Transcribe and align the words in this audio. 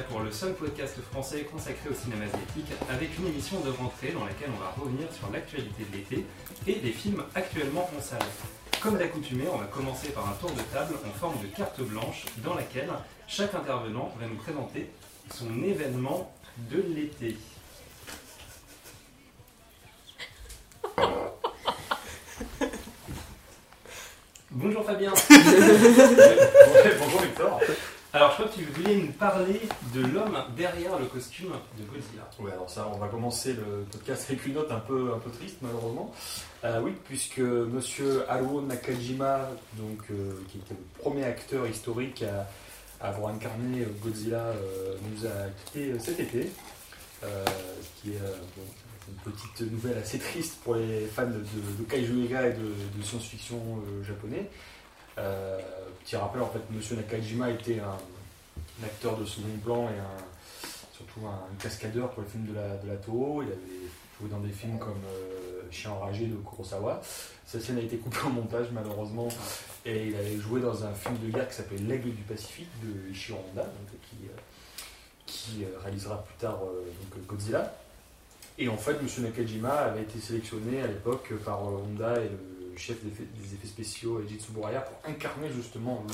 pour 0.00 0.20
le 0.20 0.32
seul 0.32 0.54
podcast 0.54 0.96
français 1.10 1.42
consacré 1.42 1.90
au 1.90 1.94
cinéma 1.94 2.24
asiatique 2.24 2.72
avec 2.88 3.10
une 3.18 3.26
émission 3.26 3.60
de 3.60 3.68
rentrée 3.70 4.12
dans 4.12 4.24
laquelle 4.24 4.48
on 4.56 4.60
va 4.60 4.70
revenir 4.70 5.06
sur 5.12 5.30
l'actualité 5.30 5.84
de 5.84 5.96
l'été 5.96 6.24
et 6.66 6.80
les 6.80 6.92
films 6.92 7.22
actuellement 7.34 7.90
en 7.96 8.00
salle. 8.00 8.22
Comme 8.80 8.96
d'accoutumé, 8.96 9.44
on 9.52 9.58
va 9.58 9.66
commencer 9.66 10.08
par 10.08 10.26
un 10.28 10.32
tour 10.40 10.50
de 10.52 10.62
table 10.72 10.94
en 11.06 11.10
forme 11.18 11.38
de 11.42 11.46
carte 11.48 11.82
blanche 11.82 12.24
dans 12.38 12.54
laquelle 12.54 12.88
chaque 13.28 13.54
intervenant 13.54 14.14
va 14.18 14.26
nous 14.26 14.36
présenter 14.36 14.88
son 15.30 15.62
événement 15.62 16.32
de 16.70 16.82
l'été. 16.94 17.36
Bonjour 24.50 24.84
Fabien. 24.86 25.12
Bonjour 26.98 27.20
Victor. 27.20 27.60
Alors 28.14 28.28
je 28.32 28.34
crois 28.34 28.48
que 28.48 28.56
tu 28.56 28.64
voulais 28.64 28.96
nous 28.96 29.12
parler 29.12 29.62
de 29.94 30.02
l'homme 30.02 30.36
derrière 30.54 30.98
le 30.98 31.06
costume 31.06 31.52
de 31.78 31.84
Godzilla. 31.84 32.28
Ouais, 32.40 32.52
alors 32.52 32.68
ça, 32.68 32.86
on 32.92 32.98
va 32.98 33.08
commencer 33.08 33.54
le 33.54 33.86
podcast 33.90 34.26
avec 34.28 34.44
une 34.44 34.52
note 34.52 34.70
un 34.70 34.80
peu, 34.80 35.14
un 35.14 35.18
peu 35.18 35.30
triste 35.30 35.56
malheureusement. 35.62 36.12
Euh, 36.64 36.82
oui, 36.82 36.92
puisque 37.06 37.38
Monsieur 37.38 38.30
Haruo 38.30 38.60
Nakajima, 38.60 39.48
donc, 39.78 40.02
euh, 40.10 40.34
qui 40.50 40.58
était 40.58 40.74
le 40.74 41.02
premier 41.02 41.24
acteur 41.24 41.66
historique 41.66 42.22
à, 42.22 42.46
avoir 43.00 43.32
incarné 43.32 43.86
Godzilla, 44.02 44.42
euh, 44.42 44.94
nous 45.10 45.26
a 45.26 45.48
quitté 45.64 45.98
cet 45.98 46.20
été. 46.20 46.52
Qui 48.02 48.10
est 48.10 48.18
une 49.08 49.32
petite 49.32 49.72
nouvelle 49.72 49.96
assez 49.96 50.18
triste 50.18 50.58
pour 50.64 50.74
les 50.74 51.06
fans 51.06 51.26
de, 51.26 51.84
Kaiju 51.88 52.26
Ega 52.26 52.48
et 52.48 52.52
de, 52.52 53.02
science-fiction 53.02 53.82
japonais. 54.02 54.50
Petit 56.02 56.16
rappel, 56.16 56.42
en 56.42 56.48
fait, 56.48 56.60
Monsieur 56.70 56.96
Nakajima 56.96 57.50
était 57.50 57.80
un, 57.80 57.98
acteur 58.84 59.16
de 59.16 59.24
second 59.24 59.56
plan 59.62 59.88
et 59.88 60.96
surtout 60.96 61.20
un, 61.26 61.62
cascadeur 61.62 62.10
pour 62.10 62.22
les 62.22 62.28
films 62.28 62.46
de 62.46 62.54
la, 62.54 62.96
Toho. 62.96 63.42
Il 63.42 63.48
avait 63.48 63.58
joué 64.20 64.28
dans 64.28 64.40
des 64.40 64.52
films 64.52 64.78
comme 64.78 65.00
euh, 65.06 65.62
Chien 65.70 65.92
enragé 65.92 66.26
de 66.26 66.34
Kurosawa. 66.36 67.00
Cette 67.46 67.62
scène 67.62 67.78
a 67.78 67.82
été 67.82 67.96
coupée 67.98 68.26
en 68.26 68.30
montage 68.30 68.66
malheureusement 68.72 69.28
et 69.84 70.08
il 70.08 70.16
avait 70.16 70.38
joué 70.38 70.60
dans 70.60 70.84
un 70.84 70.92
film 70.94 71.16
de 71.24 71.30
guerre 71.30 71.48
qui 71.48 71.54
s'appelle 71.54 71.86
L'Aigle 71.86 72.10
du 72.10 72.22
Pacifique 72.22 72.70
de 72.82 73.10
Ishiro 73.10 73.38
Honda, 73.50 73.62
euh, 73.62 74.26
qui 75.26 75.64
euh, 75.64 75.78
réalisera 75.82 76.24
plus 76.24 76.36
tard 76.36 76.60
Godzilla. 77.28 77.74
Et 78.58 78.68
en 78.68 78.76
fait, 78.76 78.92
M. 78.92 79.06
Nakajima 79.24 79.70
avait 79.70 80.02
été 80.02 80.18
sélectionné 80.18 80.82
à 80.82 80.86
l'époque 80.86 81.32
par 81.44 81.62
Honda 81.62 82.16
et 82.20 82.28
le 82.28 82.51
chef 82.76 83.02
des 83.04 83.10
effets, 83.10 83.66
spéciaux 83.66 84.20
Eiji 84.20 84.38
Tsuburaya 84.38 84.80
pour 84.80 85.10
incarner 85.10 85.48
justement 85.54 86.04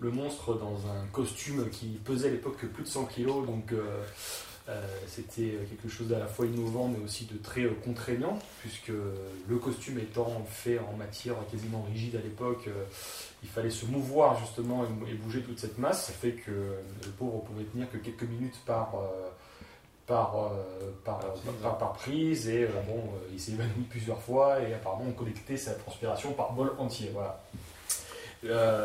le, 0.00 0.10
monstre 0.10 0.54
dans 0.54 0.86
un 0.86 1.06
costume 1.12 1.68
qui 1.70 1.98
pesait 2.04 2.28
à 2.28 2.30
l'époque 2.30 2.64
plus 2.66 2.84
de 2.84 2.88
100 2.88 3.06
kg. 3.06 3.26
Donc 3.46 3.72
euh, 3.72 4.02
euh, 4.68 4.86
c'était 5.06 5.58
quelque 5.68 5.88
chose 5.88 6.08
d'à 6.08 6.18
la 6.18 6.26
fois 6.26 6.46
innovant 6.46 6.88
mais 6.88 7.02
aussi 7.04 7.24
de 7.26 7.36
très 7.38 7.62
euh, 7.62 7.74
contraignant 7.84 8.38
puisque 8.60 8.88
le 8.88 9.56
costume 9.56 9.98
étant 9.98 10.44
fait 10.48 10.78
en 10.78 10.96
matière 10.96 11.34
quasiment 11.50 11.82
rigide 11.82 12.16
à 12.16 12.20
l'époque, 12.20 12.68
il 13.42 13.48
fallait 13.48 13.70
se 13.70 13.86
mouvoir 13.86 14.38
justement 14.38 14.84
et 14.84 15.14
bouger 15.14 15.42
toute 15.42 15.58
cette 15.58 15.78
masse. 15.78 16.06
Ça 16.06 16.12
fait 16.12 16.32
que 16.32 16.50
le 16.50 17.10
pauvre 17.18 17.42
pouvait 17.44 17.64
tenir 17.64 17.90
que 17.90 17.98
quelques 17.98 18.24
minutes 18.24 18.58
par... 18.64 18.94
euh, 20.08 20.14
par, 20.14 20.36
euh, 20.36 20.90
par, 21.04 21.18
Par 21.18 21.32
prise, 21.32 21.42
par- 21.62 21.78
par 21.78 21.92
prise 21.94 22.48
et 22.48 22.64
euh, 22.64 22.68
bon, 22.86 22.98
euh, 22.98 23.28
il 23.32 23.40
s'est 23.40 23.52
évanoui 23.52 23.84
plusieurs 23.90 24.20
fois 24.20 24.60
et 24.60 24.72
apparemment 24.74 25.04
on 25.08 25.12
collectait 25.12 25.56
sa 25.56 25.72
transpiration 25.74 26.32
par 26.32 26.52
bol 26.52 26.72
entier. 26.78 27.10
Voilà. 27.12 27.40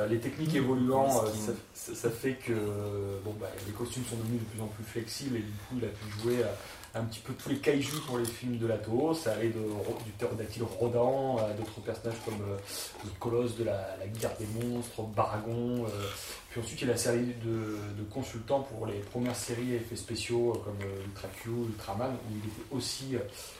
Les 0.09 0.19
techniques 0.19 0.55
évoluant, 0.55 1.23
euh, 1.23 1.27
ça, 1.45 1.51
ça- 1.73 1.95
ça 1.95 2.09
fait 2.09 2.33
que 2.33 2.53
bon, 3.23 3.33
bah, 3.39 3.47
les 3.67 3.73
costumes 3.73 4.03
sont 4.09 4.15
devenus 4.15 4.39
de 4.39 4.45
plus 4.45 4.61
en 4.61 4.67
plus 4.67 4.83
flexibles 4.83 5.35
et 5.37 5.41
du 5.41 5.51
coup 5.51 5.75
il 5.77 5.85
a 5.85 5.89
pu 5.89 6.21
jouer 6.21 6.43
à 6.43 6.49
un 6.93 7.03
petit 7.03 7.19
peu 7.19 7.33
tous 7.33 7.49
les 7.49 7.57
kaiju 7.57 8.01
pour 8.05 8.17
les 8.17 8.25
films 8.25 8.57
de 8.57 8.67
la 8.67 8.77
Toho. 8.77 9.13
Ça 9.13 9.33
allait 9.33 9.49
de, 9.49 9.61
du 10.05 10.11
pterodactyle 10.17 10.63
rodent 10.63 11.39
à 11.39 11.53
d'autres 11.53 11.79
personnages 11.81 12.19
comme 12.25 12.41
euh, 12.41 12.57
le 13.03 13.09
colosse 13.19 13.57
de 13.57 13.63
la, 13.63 13.97
guerre 14.19 14.35
des 14.37 14.47
monstres, 14.65 15.01
Baragon. 15.03 15.85
euh, 15.85 16.07
puis 16.49 16.59
ensuite, 16.59 16.81
il 16.81 16.91
a 16.91 16.97
série 16.97 17.33
de, 17.45 17.77
de 17.97 18.03
consultants 18.09 18.61
pour 18.61 18.85
les 18.85 18.99
premières 18.99 19.35
séries 19.35 19.75
effets 19.75 19.95
spéciaux 19.95 20.51
euh, 20.51 20.59
comme 20.65 20.81
euh, 20.81 21.05
Ultra 21.05 21.29
Q, 21.29 21.49
Ultraman, 21.49 22.11
où 22.11 22.33
il 22.33 22.49
était 22.49 22.75
aussi 22.75 23.15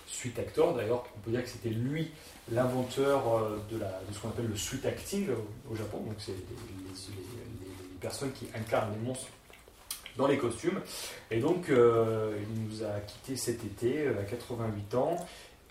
suite 0.05 0.37
acteur. 0.37 0.75
D'ailleurs, 0.75 1.05
on 1.15 1.19
peut 1.21 1.31
dire 1.31 1.43
que 1.43 1.49
c'était 1.49 1.69
lui 1.69 2.11
l'inventeur 2.51 3.23
de, 3.71 3.79
ce 4.11 4.19
qu'on 4.19 4.27
appelle 4.27 4.47
le 4.47 4.57
suite 4.57 4.85
acting 4.85 5.27
au, 5.69 5.75
Japon. 5.75 5.99
Donc, 5.99 6.15
c'est 6.17 6.31
les 6.33 7.97
personnes 8.01 8.33
qui 8.33 8.47
incarnent 8.53 8.91
les 8.93 9.07
monstres 9.07 9.27
dans 10.17 10.27
les 10.27 10.37
costumes. 10.37 10.79
Et 11.29 11.39
donc, 11.39 11.69
euh, 11.69 12.37
il 12.41 12.63
nous 12.63 12.83
a 12.83 12.99
quitté 12.99 13.35
cet 13.35 13.63
été 13.63 14.07
euh, 14.07 14.21
à 14.21 14.23
88 14.23 14.95
ans. 14.95 15.17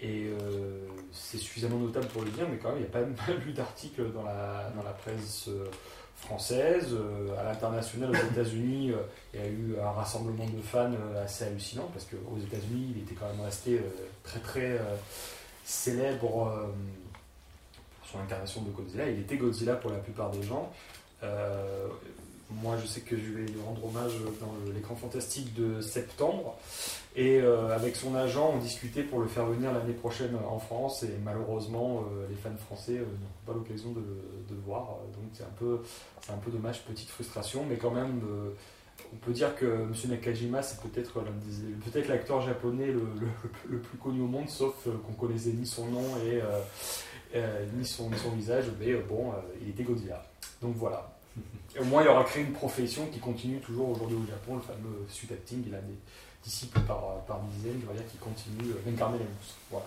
Et 0.02 0.28
euh, 0.28 0.86
c'est 1.12 1.36
suffisamment 1.36 1.78
notable 1.78 2.06
pour 2.08 2.22
le 2.22 2.30
dire, 2.30 2.46
mais 2.50 2.56
quand 2.56 2.70
même, 2.70 2.78
il 2.78 2.82
n'y 2.82 2.86
a 2.86 2.90
pas 2.90 3.00
mal 3.28 3.54
d'articles 3.54 4.12
dans 4.12 4.22
la, 4.22 4.72
dans 4.74 4.82
la 4.82 4.92
presse 4.92 5.50
française. 6.16 6.96
À 7.38 7.44
l'international, 7.44 8.10
aux 8.10 8.32
États-Unis, 8.32 8.92
il 9.34 9.40
y 9.40 9.42
a 9.42 9.46
eu 9.46 9.76
un 9.78 9.90
rassemblement 9.90 10.46
de 10.46 10.60
fans 10.62 10.92
assez 11.22 11.44
hallucinant, 11.44 11.90
parce 11.92 12.06
qu'aux 12.06 12.38
États-Unis, 12.38 12.94
il 12.96 13.02
était 13.02 13.14
quand 13.14 13.26
même 13.26 13.44
resté 13.44 13.80
très 14.22 14.40
très 14.40 14.80
célèbre 15.64 16.18
pour 16.18 16.52
son 18.10 18.20
incarnation 18.20 18.62
de 18.62 18.70
Godzilla. 18.70 19.08
Il 19.08 19.20
était 19.20 19.36
Godzilla 19.36 19.76
pour 19.76 19.90
la 19.90 19.98
plupart 19.98 20.30
des 20.30 20.42
gens. 20.42 20.72
Moi, 22.62 22.76
je 22.80 22.86
sais 22.86 23.00
que 23.00 23.16
je 23.16 23.32
vais 23.32 23.46
lui 23.46 23.60
rendre 23.64 23.84
hommage 23.84 24.12
dans 24.40 24.52
l'écran 24.74 24.96
fantastique 24.96 25.54
de 25.54 25.80
septembre. 25.80 26.56
Et 27.16 27.40
euh, 27.40 27.74
avec 27.74 27.96
son 27.96 28.14
agent, 28.14 28.52
on 28.54 28.58
discutait 28.58 29.02
pour 29.02 29.20
le 29.20 29.26
faire 29.26 29.46
venir 29.46 29.72
l'année 29.72 29.94
prochaine 29.94 30.36
en 30.48 30.58
France. 30.58 31.02
Et 31.02 31.16
malheureusement, 31.24 32.04
euh, 32.12 32.26
les 32.28 32.36
fans 32.36 32.56
français 32.66 32.98
euh, 32.98 33.04
n'ont 33.04 33.46
pas 33.46 33.52
l'occasion 33.52 33.90
de, 33.92 34.00
le- 34.00 34.56
voir. 34.64 34.98
Donc 35.14 35.24
c'est 35.32 35.42
un, 35.42 35.56
peu, 35.58 35.80
un 36.28 36.36
peu 36.36 36.50
dommage, 36.50 36.84
petite 36.84 37.08
frustration. 37.08 37.64
Mais 37.68 37.76
quand 37.76 37.90
même, 37.90 38.20
on 39.12 39.16
peut 39.16 39.32
dire 39.32 39.56
que 39.56 39.64
M. 39.66 39.92
Nakajima, 40.08 40.62
c'est 40.62 40.80
peut-être 40.80 41.14
peut-être 41.84 42.08
l'acteur 42.08 42.42
japonais 42.42 42.92
le, 42.92 43.78
plus 43.78 43.98
connu 43.98 44.20
au 44.20 44.26
monde, 44.26 44.48
sauf 44.48 44.74
qu'on 44.84 45.12
connaissait 45.14 45.52
ni 45.52 45.66
son 45.66 45.86
nom 45.86 46.04
et, 46.26 46.40
ni, 47.74 47.86
son, 47.86 48.10
ni 48.10 48.18
son 48.18 48.30
visage. 48.30 48.66
Mais 48.78 48.94
bon, 48.94 49.32
il 49.62 49.70
était 49.70 49.82
Godzilla. 49.82 50.22
Donc 50.60 50.76
voilà. 50.76 51.10
Et 51.76 51.78
au 51.78 51.84
moins, 51.84 52.02
il 52.02 52.08
aura 52.08 52.24
créé 52.24 52.42
une 52.42 52.52
profession 52.52 53.06
qui 53.06 53.20
continue 53.20 53.60
toujours 53.60 53.90
aujourd'hui 53.90 54.16
au 54.16 54.26
Japon, 54.26 54.56
le 54.56 54.62
fameux 54.62 55.06
suit 55.08 55.28
acting. 55.32 55.62
Il 55.66 55.74
a 55.74 55.80
des 55.80 55.94
disciples 56.42 56.80
par, 56.80 57.24
par 57.26 57.40
dizaines, 57.42 57.80
va 57.86 57.92
dire, 57.94 58.06
qui 58.10 58.16
continuent 58.18 58.72
euh, 58.72 58.90
d'incarner 58.90 59.18
les 59.18 59.24
monstres. 59.24 59.56
Voilà. 59.70 59.86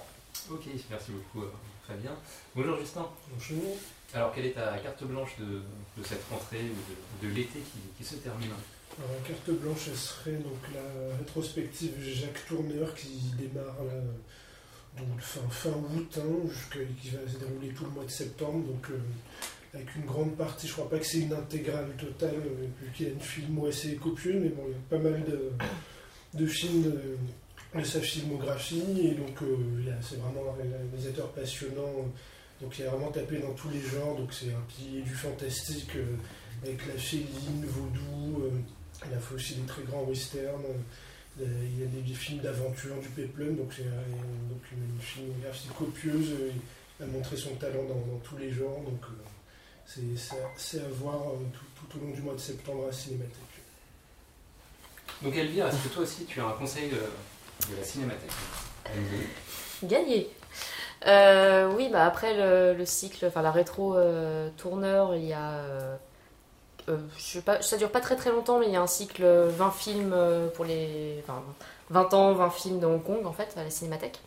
Ok, 0.50 0.62
merci 0.90 1.12
beaucoup 1.12 1.46
euh, 1.46 1.52
Fabien. 1.88 2.12
Bonjour 2.56 2.78
Justin. 2.80 3.06
Bonjour. 3.34 3.76
Alors 4.14 4.32
quelle 4.34 4.46
est 4.46 4.52
ta 4.52 4.78
carte 4.78 5.04
blanche 5.04 5.36
de, 5.40 5.62
de 5.98 6.04
cette 6.06 6.24
rentrée 6.30 6.62
ou 6.72 7.26
de, 7.26 7.28
de 7.30 7.34
l'été 7.36 7.60
qui, 7.60 7.80
qui 7.98 8.04
se 8.04 8.16
termine 8.16 8.50
Alors, 8.98 9.12
en 9.20 9.28
carte 9.28 9.50
blanche, 9.60 9.88
elle 9.90 9.98
serait 9.98 10.38
donc 10.38 10.60
la 10.74 11.18
rétrospective 11.18 11.94
Jacques 12.02 12.46
Tourneur 12.48 12.94
qui 12.96 13.10
démarre 13.38 13.84
là, 13.86 15.02
donc 15.04 15.20
fin, 15.20 15.42
fin 15.50 15.70
août, 15.72 16.18
hein, 16.20 16.48
jusqu'à- 16.50 16.86
qui 17.02 17.10
va 17.10 17.28
se 17.30 17.38
dérouler 17.38 17.70
tout 17.70 17.86
le 17.86 17.90
mois 17.92 18.06
de 18.06 18.12
septembre. 18.12 18.66
Donc, 18.68 18.88
euh, 18.92 19.00
avec 19.74 19.96
une 19.96 20.06
grande 20.06 20.36
partie, 20.36 20.68
je 20.68 20.74
crois 20.74 20.90
pas 20.90 21.00
que 21.00 21.06
c'est 21.06 21.20
une 21.20 21.34
intégrale 21.34 21.90
totale, 21.98 22.36
euh, 22.36 22.68
vu 22.82 22.92
qu'il 22.94 23.08
y 23.08 23.10
a 23.10 23.14
une 23.14 23.20
filmo 23.20 23.68
assez 23.68 23.96
copieuse, 23.96 24.36
mais 24.42 24.50
bon, 24.50 24.64
il 24.68 24.72
y 24.72 24.76
a 24.76 24.78
pas 24.90 25.10
mal 25.10 25.24
de, 26.34 26.46
films 26.46 26.84
de, 26.84 27.80
de 27.80 27.84
sa 27.84 28.00
filmographie. 28.00 28.84
Et 29.02 29.12
donc, 29.12 29.42
euh, 29.42 29.56
c'est 30.02 30.20
vraiment 30.20 30.52
un 30.52 30.62
réalisateur 30.62 31.32
passionnant. 31.32 32.12
Donc, 32.62 32.78
il 32.78 32.86
a 32.86 32.90
vraiment 32.92 33.12
tapé 33.12 33.40
dans 33.40 33.54
tous 33.54 33.70
les 33.70 33.82
genres. 33.82 34.16
Donc, 34.16 34.32
c'est 34.32 34.52
un 34.52 34.64
pilier 34.68 35.02
du 35.02 35.14
fantastique. 35.14 35.96
euh, 35.96 36.06
avec 36.64 36.88
la 36.88 36.94
féline, 36.94 37.66
vaudou, 37.66 38.44
euh, 38.44 38.50
il 39.06 39.14
a 39.14 39.20
fait 39.20 39.36
aussi 39.36 39.56
des 39.56 39.66
très 39.66 39.84
grands 39.84 40.04
westerns, 40.04 40.64
euh, 41.42 41.46
il 41.62 41.80
y 41.80 41.84
a 41.84 41.88
des, 41.88 42.14
films 42.14 42.40
d'aventure, 42.40 42.96
du 43.02 43.10
peplum, 43.10 43.56
donc 43.56 43.74
c'est 43.76 43.84
euh, 43.84 44.72
une 44.72 45.02
filmographie 45.02 45.68
copieuse, 45.78 46.32
euh, 46.32 46.52
il 47.00 47.04
a 47.04 47.08
montré 47.08 47.36
son 47.36 47.56
talent 47.56 47.84
dans, 47.84 48.14
dans 48.14 48.20
tous 48.24 48.38
les 48.38 48.52
genres, 48.52 48.82
donc 48.86 49.02
euh, 49.04 49.24
c'est- 50.58 50.80
à- 50.80 50.88
voir 51.00 51.16
euh, 51.16 51.36
tout, 51.54 51.88
tout 51.90 51.98
au 51.98 52.06
long 52.08 52.12
du 52.14 52.22
mois 52.22 52.34
de 52.34 52.40
septembre 52.40 52.84
à 52.84 52.88
la 52.88 52.94
Cinémathèque. 52.94 53.34
Donc 55.22 55.36
Elvire, 55.36 55.68
est-ce 55.68 55.78
que 55.88 55.94
toi 55.94 56.04
aussi 56.04 56.26
tu 56.26 56.42
as 56.42 56.46
un 56.46 56.52
conseil 56.54 56.90
de, 56.90 56.96
de 56.96 57.78
la 57.80 57.84
cinémathèque? 57.84 58.32
Gagné. 59.84 60.30
Euh, 61.06 61.70
oui, 61.76 61.90
bah 61.92 62.06
après 62.06 62.34
le, 62.36 62.74
le 62.78 62.86
cycle, 62.86 63.26
enfin 63.26 63.42
la 63.42 63.52
rétro 63.52 63.96
euh, 63.96 64.50
tourneur, 64.58 65.16
il 65.16 65.26
y 65.26 65.34
a. 65.34 65.52
euh, 65.52 65.96
euh, 66.90 66.98
je 67.18 67.24
sais 67.24 67.42
pas, 67.42 67.62
ça 67.62 67.78
dure 67.78 67.92
pas 67.92 68.02
très 68.02 68.16
très 68.16 68.32
longtemps, 68.32 68.60
mais 68.60 68.68
il 68.68 68.74
y 68.74 68.76
a 68.76 68.82
un 68.82 68.88
cycle 68.88 69.24
20 69.26 69.72
films 69.72 70.14
euh, 70.14 70.48
pour 70.50 70.66
les. 70.66 71.22
Enfin, 71.24 71.42
20 71.90 72.14
ans, 72.14 72.34
20 72.34 72.50
films 72.50 72.80
de 72.80 72.86
Hong 72.86 73.04
Kong 73.04 73.26
en 73.26 73.34
fait, 73.34 73.54
à 73.58 73.64
la 73.64 73.70
cinémathèque. 73.70 74.20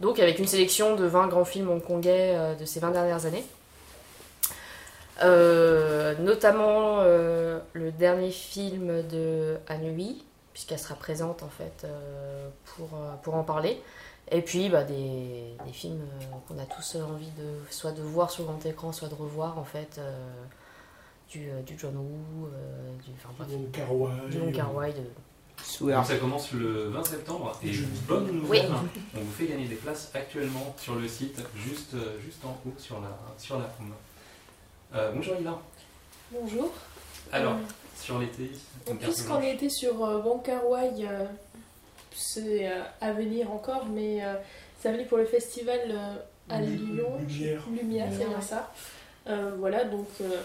Donc 0.00 0.18
avec 0.18 0.38
une 0.38 0.46
sélection 0.46 0.96
de 0.96 1.04
20 1.04 1.28
grands 1.28 1.44
films 1.44 1.68
hongkongais 1.70 2.34
euh, 2.34 2.54
de 2.54 2.64
ces 2.64 2.80
20 2.80 2.90
dernières 2.92 3.26
années. 3.26 3.44
Euh, 5.22 6.14
notamment 6.18 7.00
euh, 7.00 7.58
le 7.74 7.92
dernier 7.92 8.30
film 8.30 9.06
de 9.08 9.58
Anui, 9.68 10.24
puisqu'elle 10.52 10.78
sera 10.78 10.94
présente 10.94 11.42
en 11.42 11.48
fait 11.48 11.84
euh, 11.84 12.48
pour, 12.64 12.88
pour 13.22 13.34
en 13.34 13.44
parler. 13.44 13.82
Et 14.30 14.42
puis 14.42 14.68
bah, 14.70 14.84
des, 14.84 15.54
des 15.66 15.72
films 15.72 16.00
euh, 16.00 16.24
qu'on 16.48 16.58
a 16.58 16.64
tous 16.64 16.96
envie 16.96 17.30
de 17.32 17.70
soit 17.70 17.92
de 17.92 18.02
voir 18.02 18.30
sur 18.30 18.44
grand 18.44 18.64
écran, 18.64 18.92
soit 18.92 19.08
de 19.08 19.14
revoir 19.14 19.58
en 19.58 19.64
fait 19.64 19.96
euh, 19.98 20.16
du, 21.28 21.50
euh, 21.50 21.60
du 21.62 21.76
John 21.78 21.96
Woo, 21.96 22.46
euh, 22.46 22.92
du, 23.04 23.10
enfin, 23.16 23.34
bref, 23.36 23.48
du 23.48 23.56
de- 23.56 24.40
Donc 25.96 26.06
ça 26.06 26.16
commence 26.16 26.52
le 26.52 26.88
20 26.88 27.04
septembre 27.04 27.52
et 27.62 27.72
Je- 27.72 27.84
bonne 28.08 28.26
nouvelle, 28.30 28.68
Oui. 28.70 29.00
on 29.16 29.20
vous 29.20 29.32
fait 29.32 29.46
gagner 29.46 29.66
des 29.68 29.74
places 29.74 30.10
actuellement 30.14 30.74
sur 30.78 30.94
le 30.94 31.06
site, 31.06 31.42
juste, 31.56 31.94
juste 32.24 32.42
en 32.44 32.58
haut 32.66 32.72
sur 32.78 33.00
la, 33.00 33.08
sur 33.36 33.58
la 33.58 33.66
home. 33.78 33.92
Euh, 34.94 35.12
bonjour 35.14 35.36
Ilan. 35.40 35.60
Bonjour. 36.32 36.70
Alors, 37.32 37.52
Euh, 37.54 37.56
sur 37.96 38.18
l'été, 38.18 38.50
une 38.88 38.98
carte 38.98 39.12
Puisqu'on 39.12 39.40
était 39.42 39.68
sur 39.68 40.04
euh, 40.04 40.20
Wong 40.22 40.42
Kar 40.42 40.66
Wai, 40.68 40.90
euh, 41.06 41.26
c'est 42.12 42.66
euh, 42.68 42.82
à 43.00 43.12
venir 43.12 43.50
encore, 43.52 43.86
mais 43.86 44.24
euh, 44.24 44.34
ça 44.82 44.90
venait 44.90 45.04
pour 45.04 45.18
le 45.18 45.26
festival 45.26 45.80
euh, 45.88 46.14
à 46.48 46.60
Lyon. 46.60 47.18
Lumière. 47.20 47.62
Lumière, 47.70 48.08
c'est 48.10 48.26
bien 48.26 48.40
ça. 48.40 48.72
Euh, 49.28 49.52
voilà, 49.58 49.84
donc 49.84 50.08
euh, 50.22 50.40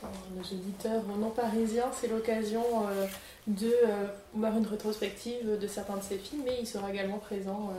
pour 0.00 0.08
nos 0.34 0.42
auditeurs 0.42 1.02
non 1.18 1.30
parisiens, 1.30 1.90
c'est 2.00 2.06
l'occasion 2.08 2.64
euh, 2.88 3.06
de 3.48 3.66
euh, 3.66 4.06
voir 4.32 4.56
une 4.56 4.66
rétrospective 4.66 5.58
de 5.58 5.66
certains 5.66 5.96
de 5.96 6.02
ces 6.02 6.16
films, 6.16 6.42
mais 6.44 6.56
il 6.60 6.66
sera 6.66 6.90
également 6.90 7.18
présent. 7.18 7.70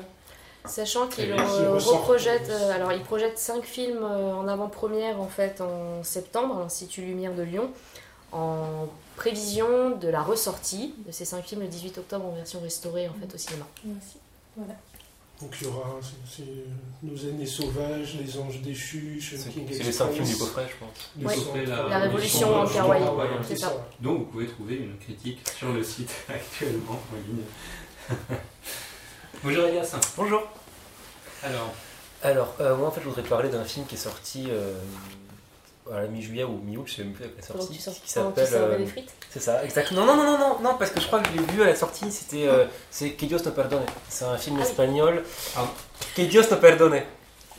Sachant 0.65 1.07
qu'il 1.07 1.31
euh, 1.31 1.77
reprojette, 1.77 2.49
euh, 2.49 2.71
alors 2.71 2.93
il 2.93 3.01
projette 3.01 3.37
5 3.39 3.63
films 3.63 4.03
euh, 4.03 4.35
en 4.35 4.47
avant-première 4.47 5.19
en 5.19 5.27
fait 5.27 5.59
en 5.59 6.03
septembre 6.03 6.57
à 6.57 6.59
l'Institut 6.61 7.01
Lumière 7.01 7.33
de 7.33 7.41
Lyon, 7.41 7.71
en 8.31 8.87
prévision 9.15 9.97
de 9.97 10.07
la 10.07 10.21
ressortie 10.21 10.93
de 11.05 11.11
ces 11.11 11.25
5 11.25 11.43
films 11.43 11.61
le 11.61 11.67
18 11.67 11.97
octobre 11.97 12.25
en 12.25 12.31
version 12.31 12.59
restaurée 12.61 13.09
en 13.09 13.13
fait 13.13 13.33
au 13.33 13.37
cinéma. 13.37 13.65
Merci. 13.85 14.17
Voilà. 14.55 14.75
Donc 15.41 15.55
il 15.59 15.67
y 15.67 15.69
aura 15.71 15.99
euh, 16.39 16.43
Nos 17.01 17.25
années 17.25 17.47
sauvages, 17.47 18.17
Les 18.23 18.37
anges 18.37 18.61
déchus, 18.61 19.19
Shocking 19.19 19.67
C'est 19.71 19.83
les 19.83 19.91
5 19.91 20.11
films 20.11 20.25
du 20.27 20.37
coffret, 20.37 20.67
je 20.69 21.25
pense. 21.25 21.55
Ouais. 21.55 21.65
La 21.65 21.99
Révolution 21.99 22.55
en 22.55 22.67
c'est 22.67 23.57
ça. 23.57 23.69
ça. 23.69 23.87
Donc 23.99 24.19
vous 24.19 24.25
pouvez 24.25 24.47
trouver 24.47 24.75
une 24.75 24.97
critique 24.99 25.39
sur 25.57 25.73
le 25.73 25.83
site 25.83 26.11
actuellement 26.29 26.99
en 27.11 27.15
ligne. 27.27 28.17
bonjour 29.43 29.65
Elias. 29.65 29.91
Bonjour. 30.17 30.43
Alors, 31.43 31.73
Alors, 32.23 32.55
euh, 32.61 32.75
moi 32.75 32.87
en 32.87 32.91
fait, 32.91 33.01
je 33.01 33.07
voudrais 33.09 33.23
parler 33.23 33.49
d'un 33.49 33.63
film 33.63 33.85
qui 33.85 33.95
est 33.95 33.97
sorti 33.97 34.47
euh, 34.49 34.73
à 35.91 36.01
la 36.01 36.07
mi-juillet 36.07 36.43
ou 36.43 36.59
mi-août, 36.63 36.83
je 36.87 36.93
sais 36.95 37.03
même 37.03 37.13
plus 37.13 37.25
la 37.35 37.43
sortie, 37.43 37.77
qui 37.77 38.09
s'appelle. 38.09 38.47
euh, 38.53 38.85
c'est 39.31 39.39
ça, 39.39 39.63
exactement. 39.63 40.05
Non, 40.05 40.15
non, 40.15 40.23
non, 40.23 40.37
non, 40.37 40.59
non, 40.61 40.75
parce 40.77 40.91
que 40.91 40.99
je 41.01 41.07
crois 41.07 41.19
que 41.21 41.29
je 41.29 41.39
l'ai 41.39 41.45
vu 41.53 41.63
à 41.63 41.67
la 41.67 41.75
sortie, 41.75 42.11
c'était. 42.11 42.47
euh, 42.47 42.65
c'est 42.91 43.11
Que 43.13 43.25
Dios 43.25 43.39
no 43.45 43.51
perdone. 43.51 43.83
C'est 44.09 44.25
un 44.25 44.37
film 44.37 44.57
Ah 44.59 44.63
oui. 44.63 44.69
espagnol. 44.69 45.23
Ah. 45.57 45.65
Que 46.15 46.21
Dios 46.23 46.43
no 46.51 46.57
perdone. 46.57 47.01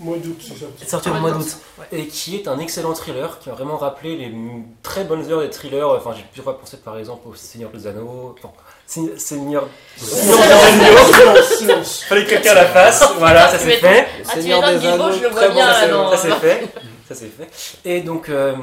Mois 0.02 0.16
d'août, 0.18 0.36
c'est 0.40 0.54
ça. 0.58 0.66
C'est 0.78 0.88
sorti 0.88 1.08
au 1.08 1.12
Ouais, 1.12 1.20
mois 1.20 1.30
d'août. 1.30 1.56
ouais. 1.78 1.86
Et 1.92 2.06
qui 2.08 2.36
est 2.36 2.48
un 2.48 2.58
excellent 2.58 2.92
thriller, 2.92 3.38
qui 3.38 3.48
a 3.50 3.52
vraiment 3.52 3.76
rappelé 3.76 4.16
les 4.16 4.34
très 4.82 5.04
bonnes 5.04 5.30
heures 5.30 5.40
des 5.40 5.50
thrillers. 5.50 5.84
Enfin, 5.96 6.12
j'ai 6.16 6.22
plusieurs 6.24 6.44
fois 6.44 6.58
pensé 6.58 6.76
par 6.78 6.98
exemple 6.98 7.28
au 7.28 7.34
Seigneur 7.34 7.70
des 7.70 7.86
Anneaux. 7.86 8.34
Enfin, 8.38 8.52
Se- 8.86 9.16
Seigneur. 9.16 9.68
Seigneur 9.96 10.38
des 10.40 11.68
Anneaux. 11.70 11.84
Fallait 12.08 12.24
que 12.24 12.30
quelqu'un 12.30 12.54
la 12.54 12.66
fasse. 12.66 13.04
Voilà, 13.18 13.48
ça 13.48 13.64
m'étonnes. 13.64 13.90
fait. 13.90 14.06
Ah, 14.28 14.32
tu 14.34 14.42
m'étonnes, 14.48 14.78
Guilbeault, 14.78 15.12
je 15.12 15.22
le 15.22 15.28
vois 15.28 15.48
bien 15.48 15.72
ça, 15.72 16.16
c'est 16.16 16.34
fait. 16.34 16.68
Ça 17.08 17.14
c'est 17.14 17.30
fait. 17.30 17.48
Et 17.84 18.00
donc, 18.00 18.28
euh, 18.28 18.54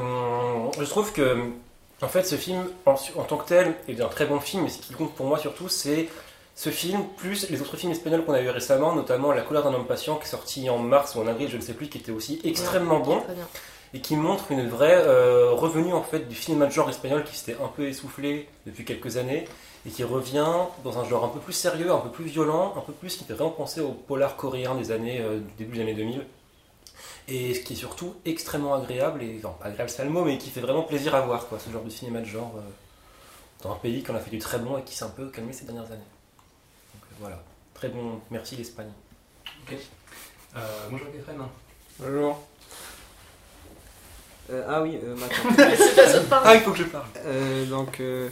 je 0.78 0.84
trouve 0.84 1.12
que, 1.12 1.36
en 2.02 2.08
fait, 2.08 2.24
ce 2.24 2.36
film, 2.36 2.64
en, 2.86 2.92
en 3.16 3.22
tant 3.24 3.36
que 3.36 3.48
tel, 3.48 3.74
est 3.88 4.00
un 4.00 4.06
très 4.08 4.26
bon 4.26 4.40
film. 4.40 4.64
Mais 4.64 4.70
ce 4.70 4.78
qui 4.78 4.92
compte 4.94 5.14
pour 5.14 5.26
moi 5.26 5.38
surtout, 5.38 5.68
c'est 5.68 6.08
ce 6.60 6.68
film 6.68 7.04
plus 7.16 7.48
les 7.48 7.62
autres 7.62 7.78
films 7.78 7.92
espagnols 7.92 8.22
qu'on 8.22 8.34
a 8.34 8.42
eu 8.42 8.50
récemment, 8.50 8.94
notamment 8.94 9.32
La 9.32 9.40
colère 9.40 9.62
d'un 9.62 9.72
homme 9.72 9.86
patient, 9.86 10.16
qui 10.16 10.24
est 10.24 10.30
sorti 10.30 10.68
en 10.68 10.76
mars 10.76 11.14
ou 11.14 11.20
en 11.20 11.26
avril, 11.26 11.48
je 11.48 11.56
ne 11.56 11.62
sais 11.62 11.72
plus, 11.72 11.88
qui 11.88 11.96
était 11.96 12.12
aussi 12.12 12.38
extrêmement 12.44 13.00
bon 13.00 13.22
et 13.94 14.00
qui 14.02 14.14
montre 14.14 14.52
une 14.52 14.68
vraie 14.68 14.98
euh, 14.98 15.52
revenue 15.52 15.94
en 15.94 16.02
fait 16.02 16.28
du 16.28 16.36
cinéma 16.36 16.66
de 16.66 16.70
genre 16.70 16.90
espagnol 16.90 17.24
qui 17.24 17.34
s'était 17.34 17.56
un 17.64 17.68
peu 17.68 17.88
essoufflé 17.88 18.46
depuis 18.66 18.84
quelques 18.84 19.16
années 19.16 19.46
et 19.86 19.90
qui 19.90 20.04
revient 20.04 20.52
dans 20.84 20.98
un 20.98 21.04
genre 21.08 21.24
un 21.24 21.28
peu 21.28 21.40
plus 21.40 21.54
sérieux, 21.54 21.90
un 21.92 21.98
peu 21.98 22.10
plus 22.10 22.26
violent, 22.26 22.74
un 22.76 22.82
peu 22.82 22.92
plus 22.92 23.16
qui 23.16 23.24
fait 23.24 23.32
vraiment 23.32 23.52
penser 23.52 23.80
au 23.80 23.92
polar 23.92 24.36
coréen 24.36 24.74
des 24.74 24.92
années 24.92 25.22
euh, 25.22 25.38
du 25.38 25.64
début 25.64 25.76
des 25.78 25.82
années 25.82 25.94
2000 25.94 26.26
et 27.28 27.54
ce 27.54 27.60
qui 27.60 27.72
est 27.72 27.76
surtout 27.76 28.16
extrêmement 28.26 28.74
agréable 28.74 29.22
et 29.22 29.40
enfin, 29.42 29.56
pas 29.58 29.68
agréable 29.68 29.88
c'est 29.88 30.04
le 30.04 30.10
mot 30.10 30.24
mais 30.24 30.36
qui 30.36 30.50
fait 30.50 30.60
vraiment 30.60 30.82
plaisir 30.82 31.14
à 31.14 31.22
voir 31.22 31.48
quoi 31.48 31.58
ce 31.58 31.70
genre 31.70 31.82
de 31.82 31.90
cinéma 31.90 32.20
de 32.20 32.26
genre 32.26 32.52
euh, 32.58 32.60
dans 33.62 33.72
un 33.72 33.76
pays 33.76 34.02
qui 34.02 34.10
en 34.10 34.14
a 34.14 34.20
fait 34.20 34.30
du 34.30 34.38
très 34.38 34.58
bon 34.58 34.76
et 34.76 34.82
qui 34.82 34.94
s'est 34.94 35.04
un 35.04 35.08
peu 35.08 35.28
calmé 35.30 35.54
ces 35.54 35.64
dernières 35.64 35.90
années. 35.90 36.04
Voilà, 37.20 37.42
très 37.74 37.88
bon, 37.88 38.20
merci 38.30 38.56
l'Espagne. 38.56 38.90
euh, 39.70 40.58
bonjour 40.90 41.06
Catherine. 41.12 41.42
Bonjour. 41.98 42.40
Euh, 44.50 44.64
ah 44.68 44.82
oui, 44.82 44.98
euh, 45.04 45.14
maintenant. 45.16 45.52
Parler. 46.30 46.48
Ah 46.48 46.54
il 46.56 46.60
faut 46.62 46.72
que 46.72 46.78
je 46.78 46.84
parle. 46.84 47.06
Euh, 47.18 47.66
donc, 47.66 48.00
euh, 48.00 48.28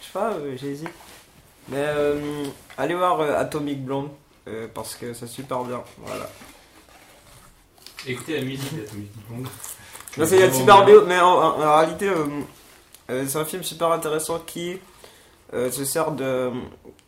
je 0.00 0.06
sais 0.06 0.12
pas, 0.12 0.32
euh, 0.34 0.56
j'hésite. 0.56 0.90
Mais 1.68 1.78
euh, 1.86 2.44
allez 2.76 2.94
voir 2.94 3.20
euh, 3.20 3.36
Atomic 3.36 3.84
Blonde, 3.84 4.10
euh, 4.48 4.68
parce 4.72 4.94
que 4.94 5.12
c'est 5.14 5.26
super 5.26 5.64
bien. 5.64 5.82
Voilà. 5.98 6.28
Écoutez 8.06 8.36
la 8.38 8.44
musique 8.44 8.76
d'Atomic 8.76 9.10
Blonde. 9.28 9.48
Non, 10.18 10.26
c'est 10.26 10.52
super 10.52 10.84
bio, 10.84 11.04
mais 11.06 11.18
en, 11.20 11.26
en- 11.28 11.62
en 11.62 11.76
réalité, 11.78 12.08
euh, 12.08 12.26
euh, 13.10 13.24
c'est 13.26 13.38
un 13.38 13.44
film 13.44 13.62
super 13.62 13.90
intéressant 13.92 14.38
qui 14.40 14.78
euh, 15.54 15.70
se 15.70 15.84
sert 15.84 16.12
de, 16.12 16.50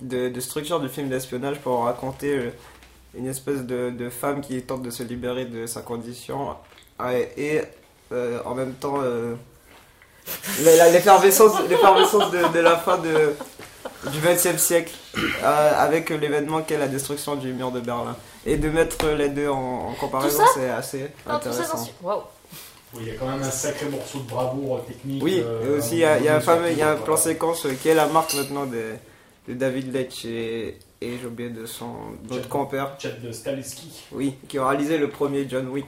de, 0.01 0.29
de 0.29 0.41
structure 0.41 0.81
de 0.81 0.89
film 0.89 1.09
d'espionnage 1.09 1.59
pour 1.61 1.85
raconter 1.85 2.37
euh, 2.39 2.51
une 3.15 3.27
espèce 3.27 3.63
de, 3.63 3.91
de 3.91 4.09
femme 4.11 4.41
qui 4.41 4.61
tente 4.63 4.83
de 4.83 4.91
se 4.91 5.03
libérer 5.03 5.45
de 5.45 5.67
sa 5.67 5.83
condition 5.83 6.55
Ouais, 7.01 7.33
et 7.37 7.61
euh, 8.13 8.41
en 8.45 8.55
même 8.55 8.75
temps 8.75 8.99
euh, 9.03 9.35
l'effervescence 11.69 12.31
de, 12.31 12.53
de 12.53 12.61
la 12.61 12.77
fin 12.77 12.99
de, 12.99 13.35
du 14.11 14.19
XXe 14.21 14.57
siècle 14.61 14.93
euh, 15.17 15.73
avec 15.79 16.11
l'événement 16.11 16.63
qu'est 16.63 16.79
la 16.79 16.89
destruction 16.89 17.37
du 17.37 17.53
mur 17.53 17.71
de 17.73 17.81
Berlin 17.81 18.17
et 18.47 18.57
de 18.57 18.69
mettre 18.69 19.07
les 19.09 19.29
deux 19.29 19.49
en, 19.49 19.89
en 19.91 19.95
comparaison 19.95 20.43
c'est 20.55 20.71
assez 20.71 21.09
Ah, 21.27 21.37
intéressant. 21.37 21.79
Oui, 22.95 23.01
il 23.07 23.09
y 23.09 23.11
a 23.11 23.15
quand 23.15 23.27
même 23.29 23.43
un 23.43 23.51
sacré 23.51 23.87
morceau 23.87 24.19
de 24.19 24.29
bravoure 24.29 24.77
euh, 24.77 24.81
technique. 24.81 25.23
Oui, 25.23 25.41
euh, 25.45 25.65
et 25.77 25.79
aussi 25.79 25.93
il 25.95 25.99
y 26.01 26.05
a, 26.05 26.19
y 26.19 26.29
a 26.29 26.37
un 26.37 26.41
fameux- 26.41 26.71
il 26.71 26.79
y 26.79 26.83
a 26.83 26.91
un 26.93 26.97
tout, 26.97 27.05
plan 27.05 27.17
séquence 27.17 27.65
euh, 27.67 27.73
qui 27.81 27.89
est 27.89 27.95
la 27.95 28.07
marque 28.07 28.35
maintenant 28.35 28.67
de, 28.67 28.93
de 29.49 29.55
David 29.55 29.93
Leitch 29.95 30.25
et, 30.27 30.79
et 31.01 31.19
j'ai 31.19 31.27
oublié 31.27 31.51
de 31.51 31.65
son 31.67 31.95
autre 32.31 32.49
compère, 32.49 32.95
Chad 32.99 33.21
de 33.23 33.33
Stahelski. 33.33 33.91
oui, 34.13 34.35
qui 34.49 34.59
ont 34.59 34.67
réalisé 34.69 34.99
le 34.99 35.09
premier 35.09 35.49
John 35.49 35.69
Wick 35.69 35.87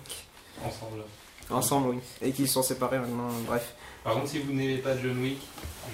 Ensemble. 0.64 1.02
ensemble, 1.50 1.88
oui, 1.90 1.98
et 2.22 2.32
qui 2.32 2.46
sont 2.46 2.62
séparés 2.62 2.98
maintenant, 2.98 3.28
bref. 3.46 3.74
Par 4.02 4.14
contre, 4.14 4.28
si 4.28 4.38
vous 4.40 4.52
n'aimez 4.52 4.78
pas 4.78 4.96
John 5.02 5.18
Wick, 5.20 5.38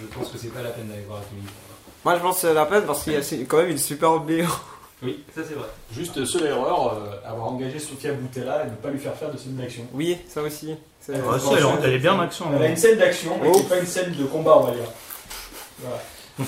je 0.00 0.06
pense 0.06 0.28
que 0.30 0.38
c'est 0.38 0.48
pas 0.52 0.62
la 0.62 0.70
peine 0.70 0.88
d'aller 0.88 1.02
voir 1.02 1.18
Atomic. 1.20 1.44
Moi 2.04 2.14
je 2.16 2.20
pense 2.20 2.34
que 2.36 2.40
c'est 2.42 2.54
la 2.54 2.66
peine 2.66 2.84
parce 2.86 3.02
qu'il 3.04 3.12
y 3.12 3.16
a 3.16 3.20
quand 3.46 3.58
même 3.58 3.70
une 3.70 3.78
super 3.78 4.18
bio. 4.20 4.46
Oui, 5.02 5.24
ça 5.34 5.40
c'est 5.48 5.54
vrai. 5.54 5.66
Juste 5.94 6.24
seule 6.26 6.46
erreur, 6.46 6.92
euh, 6.94 7.28
avoir 7.30 7.48
engagé 7.48 7.78
Sofia 7.78 8.12
Boutella 8.12 8.64
et 8.64 8.70
ne 8.70 8.74
pas 8.76 8.90
lui 8.90 8.98
faire 8.98 9.14
faire 9.14 9.30
de 9.32 9.38
scène 9.38 9.56
d'action. 9.56 9.84
Oui, 9.94 10.18
ça 10.28 10.42
aussi. 10.42 10.74
C'est- 11.00 11.12
Ouais, 11.14 11.18
Ah, 11.34 11.38
si, 11.38 11.54
elle, 11.54 11.64
elle 11.84 11.92
est 11.94 11.98
bien 11.98 12.12
en 12.14 12.20
action. 12.20 12.46
Elle 12.54 12.62
a 12.62 12.68
une 12.68 12.76
scène 12.76 12.98
d'action, 12.98 13.38
mais 13.42 13.48
Oh. 13.54 13.60
pas 13.62 13.78
une 13.78 13.86
scène 13.86 14.12
de 14.12 14.24
combat, 14.24 14.58
on 14.58 14.64
va 14.64 14.72
dire. 14.72 14.84
Voilà. 15.80 15.96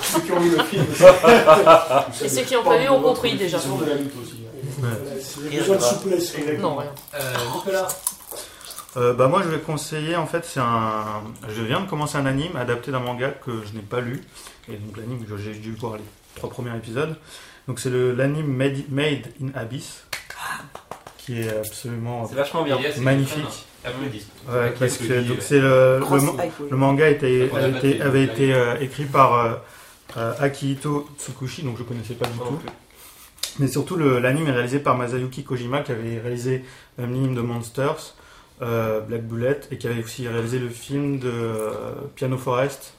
ceux 0.00 0.20
qui 0.20 0.32
ont 0.32 0.40
vu 0.40 0.50
le 0.56 0.62
film. 0.64 0.84
Et 2.24 2.28
ceux 2.28 2.42
qui 2.42 2.54
n'ont 2.54 2.62
pas 2.62 2.78
vu 2.78 2.88
ont 2.88 3.00
compris 3.02 3.34
déjà. 3.36 3.58
Ils 3.58 3.84
de 3.84 3.90
la 3.90 3.96
lutte 3.96 4.12
aussi. 4.22 4.40
C'est 5.20 5.58
besoin 5.58 5.76
de 5.76 5.82
souplesse. 5.82 6.34
Non, 6.60 6.76
rien. 6.76 6.90
Euh, 7.14 7.32
Nicolas, 7.54 7.88
Euh, 8.96 9.12
bah 9.12 9.26
moi 9.26 9.42
je 9.42 9.48
vais 9.48 9.58
conseiller 9.58 10.14
en 10.14 10.24
fait 10.26 10.44
c'est 10.44 10.60
un 10.60 11.02
je 11.48 11.62
viens 11.62 11.80
de 11.80 11.88
commencer 11.90 12.16
un 12.16 12.26
anime 12.26 12.54
adapté 12.54 12.92
d'un 12.92 13.00
manga 13.00 13.30
que 13.44 13.50
je 13.66 13.72
n'ai 13.74 13.82
pas 13.82 13.98
lu 14.00 14.22
et 14.72 14.76
donc 14.76 14.96
l'anime 14.96 15.24
j'ai 15.38 15.54
dû 15.54 15.72
voir 15.72 15.96
les 15.96 16.02
trois 16.36 16.50
premiers 16.50 16.76
épisodes 16.76 17.16
donc 17.68 17.78
c'est 17.80 17.90
le 17.90 18.12
l'anime 18.14 18.46
Made, 18.46 18.78
Made 18.90 19.26
in 19.42 19.48
Abyss 19.54 20.04
qui 21.18 21.40
est 21.40 21.48
absolument 21.56 22.26
C'est 22.26 22.34
vachement 22.34 22.62
bien. 22.64 22.78
Magnifique. 23.00 23.66
ouais, 24.48 24.74
qu'est-ce 24.78 24.98
que- 24.98 25.20
donc 25.28 25.38
euh, 25.38 25.40
c'est 25.40 25.60
le, 25.60 26.00
le, 26.70 26.76
manga 26.76 27.08
était, 27.08 27.48
On 27.52 27.56
a 27.56 27.60
a 27.60 27.68
pas 27.70 27.78
été- 27.78 28.02
avait 28.02 28.24
été 28.24 28.48
eu. 28.48 28.52
euh, 28.52 28.76
écrit 28.80 29.04
par 29.06 29.34
euh, 29.34 29.54
euh, 30.18 30.32
Akihito 30.40 31.08
Tsukushi 31.18 31.62
donc 31.62 31.78
je 31.78 31.82
connaissais 31.82 32.14
pas 32.14 32.26
du 32.26 32.38
tout. 32.38 32.58
Mais 33.60 33.68
surtout, 33.68 33.96
l'anime 33.96 34.48
est 34.48 34.52
réalisé 34.52 34.80
par 34.80 34.96
Masayuki 34.98 35.44
Kojima, 35.44 35.82
qui 35.82 35.92
avait 35.92 36.18
réalisé 36.18 36.64
l'anime 36.98 37.36
de 37.36 37.40
Monsters, 37.40 38.14
euh, 38.62 38.98
Black 39.00 39.22
Bullet, 39.28 39.60
et 39.70 39.78
qui 39.78 39.86
avait 39.86 40.02
aussi 40.02 40.26
réalisé 40.26 40.58
le 40.58 40.68
film 40.68 41.20
de 41.20 41.28
euh, 41.30 41.92
Piano 42.16 42.36
Forest. 42.36 42.94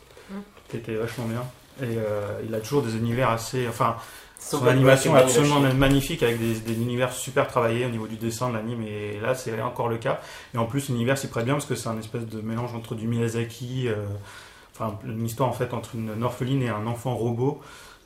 Qui 0.70 0.78
était 0.78 0.96
vachement 0.96 1.26
bien. 1.26 1.44
Et 1.82 1.98
euh, 1.98 2.42
il 2.48 2.54
a 2.56 2.60
toujours 2.60 2.82
des 2.82 2.96
univers 2.96 3.30
assez. 3.30 3.68
Enfin, 3.68 3.98
Son 4.40 4.66
animation 4.66 5.16
est 5.18 5.22
absolument 5.22 5.60
magnifique 5.60 6.24
avec 6.24 6.40
des, 6.40 6.60
des 6.60 6.82
univers 6.82 7.12
super 7.12 7.48
travaillés 7.48 7.86
au 7.86 7.90
niveau 7.90 8.08
du 8.08 8.16
dessin 8.16 8.50
de 8.50 8.54
l'anime 8.56 8.84
et 8.84 9.20
là 9.20 9.36
c'est 9.36 9.60
encore 9.62 9.90
le 9.90 9.98
cas. 9.98 10.22
Et 10.54 10.58
en 10.58 10.66
plus 10.66 10.90
l'univers 10.90 11.18
s'y 11.18 11.28
prête 11.28 11.46
bien 11.46 11.56
parce 11.56 11.66
que 11.66 11.76
c'est 11.76 11.90
un 11.90 12.00
espèce 12.00 12.26
de 12.26 12.42
mélange 12.42 12.74
entre 12.76 12.96
du 12.96 13.08
Miyazaki, 13.08 13.88
euh, 13.88 14.06
enfin 14.74 14.98
une 15.06 15.26
histoire 15.26 15.50
en 15.50 15.54
fait 15.54 15.74
entre 15.74 15.96
une, 15.96 16.24
orpheline 16.24 16.62
et 16.62 16.70
un 16.70 16.88
enfant 16.88 17.16
robot 17.16 17.62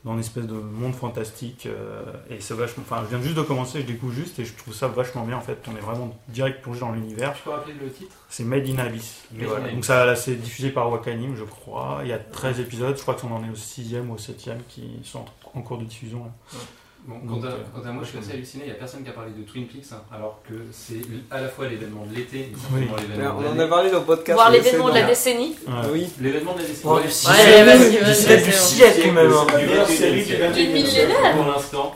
dans 0.06 0.14
une 0.14 0.20
espèce 0.20 0.46
de 0.48 0.54
monde 0.54 0.94
fantastique 0.94 1.66
euh, 1.66 2.04
et 2.30 2.40
c'est 2.40 2.54
vachement. 2.54 2.84
Enfin 2.90 3.04
je 3.04 3.16
viens 3.16 3.24
juste 3.24 3.36
de 3.36 3.42
commencer, 3.42 3.82
je 3.82 3.86
découvre 3.86 4.14
juste 4.14 4.40
et 4.40 4.46
je 4.46 4.54
trouve 4.56 4.74
ça 4.74 4.88
vachement 4.88 5.26
bien 5.26 5.38
en 5.38 5.42
fait. 5.42 5.58
On 5.68 5.76
est 5.76 5.82
vraiment 5.82 6.18
direct 6.30 6.62
plongé 6.62 6.80
dans 6.80 6.92
l'univers. 6.92 7.36
Je 7.36 7.44
peux 7.44 7.50
rappeler 7.50 7.74
le 7.80 7.92
titre? 7.92 8.16
C'est 8.30 8.44
Made 8.44 8.68
in 8.70 8.78
Abyss. 8.78 9.24
Made 9.34 9.50
in. 9.50 9.74
Donc 9.74 9.86
ça 9.86 10.16
c'est 10.16 10.36
diffusé 10.36 10.70
par 10.70 10.90
Wakanim 10.90 11.36
je 11.36 11.44
crois. 11.44 12.00
Il 12.04 12.10
y 12.10 12.14
a 12.14 12.20
13 12.20 12.60
épisodes, 12.60 12.96
je 12.96 13.02
crois 13.02 13.16
qu'on 13.16 13.32
en 13.32 13.44
est 13.44 13.50
au 13.50 13.54
6ème 13.54 14.08
ou 14.08 14.14
au 14.14 14.18
7ème 14.18 14.60
qui 14.70 15.00
sont 15.04 15.26
en 15.54 15.62
cours 15.62 15.78
de 15.78 15.86
diffusion. 15.86 16.26
là. 16.26 16.60
Bon, 17.08 17.16
Donc, 17.26 17.42
quant, 17.42 17.48
à, 17.48 17.52
euh, 17.52 17.58
quant 17.74 17.90
à 17.90 17.92
moi, 17.92 18.04
je 18.04 18.10
suis 18.10 18.18
assez 18.20 18.32
halluciné. 18.34 18.64
Il 18.66 18.68
n'y 18.68 18.76
a 18.76 18.76
personne 18.80 19.04
qui 19.04 19.10
a 19.10 19.14
parlé 19.14 19.32
de 19.32 19.42
Twin 19.44 19.66
Peaks, 19.68 19.86
hein, 19.94 20.02
alors 20.14 20.42
que 20.48 20.54
c'est 20.72 21.02
à 21.32 21.42
la 21.42 21.48
fois 21.48 21.68
l'événement 21.68 22.06
de 22.06 22.14
l'été 22.16 22.38
et 22.40 22.52
Oui. 22.74 22.82
l'événement 23.02 23.36
On 23.38 23.42
de 23.42 23.48
en 23.48 23.60
a 23.60 23.68
parlé 23.68 23.90
dans 23.90 24.00
le 24.00 24.06
podcast. 24.06 24.34
Voir 24.36 24.52
mais 24.52 24.58
l'événement 24.58 24.90
de 24.90 24.94
la 24.96 25.04
décennie. 25.04 25.56
Ouais. 25.68 25.74
Oui. 25.92 26.08
L'événement 26.22 26.54
de 26.54 26.60
la 26.60 26.66
décennie. 26.66 26.84
Oh, 26.86 26.96
Ouais. 26.96 27.02
du 27.02 27.08
Ouais, 27.08 27.12
siècle 27.14 27.66
même. 27.66 27.80
Du 27.80 27.86
meilleure 27.86 27.98
début 28.06 28.14
série 28.16 28.42
du 28.44 30.20
du 30.20 30.26
siècle. 30.26 30.44
XXe 30.52 30.56
Du 30.56 30.68
millénaire. 30.68 31.36
Pour 31.36 31.46
l'instant, 31.48 31.96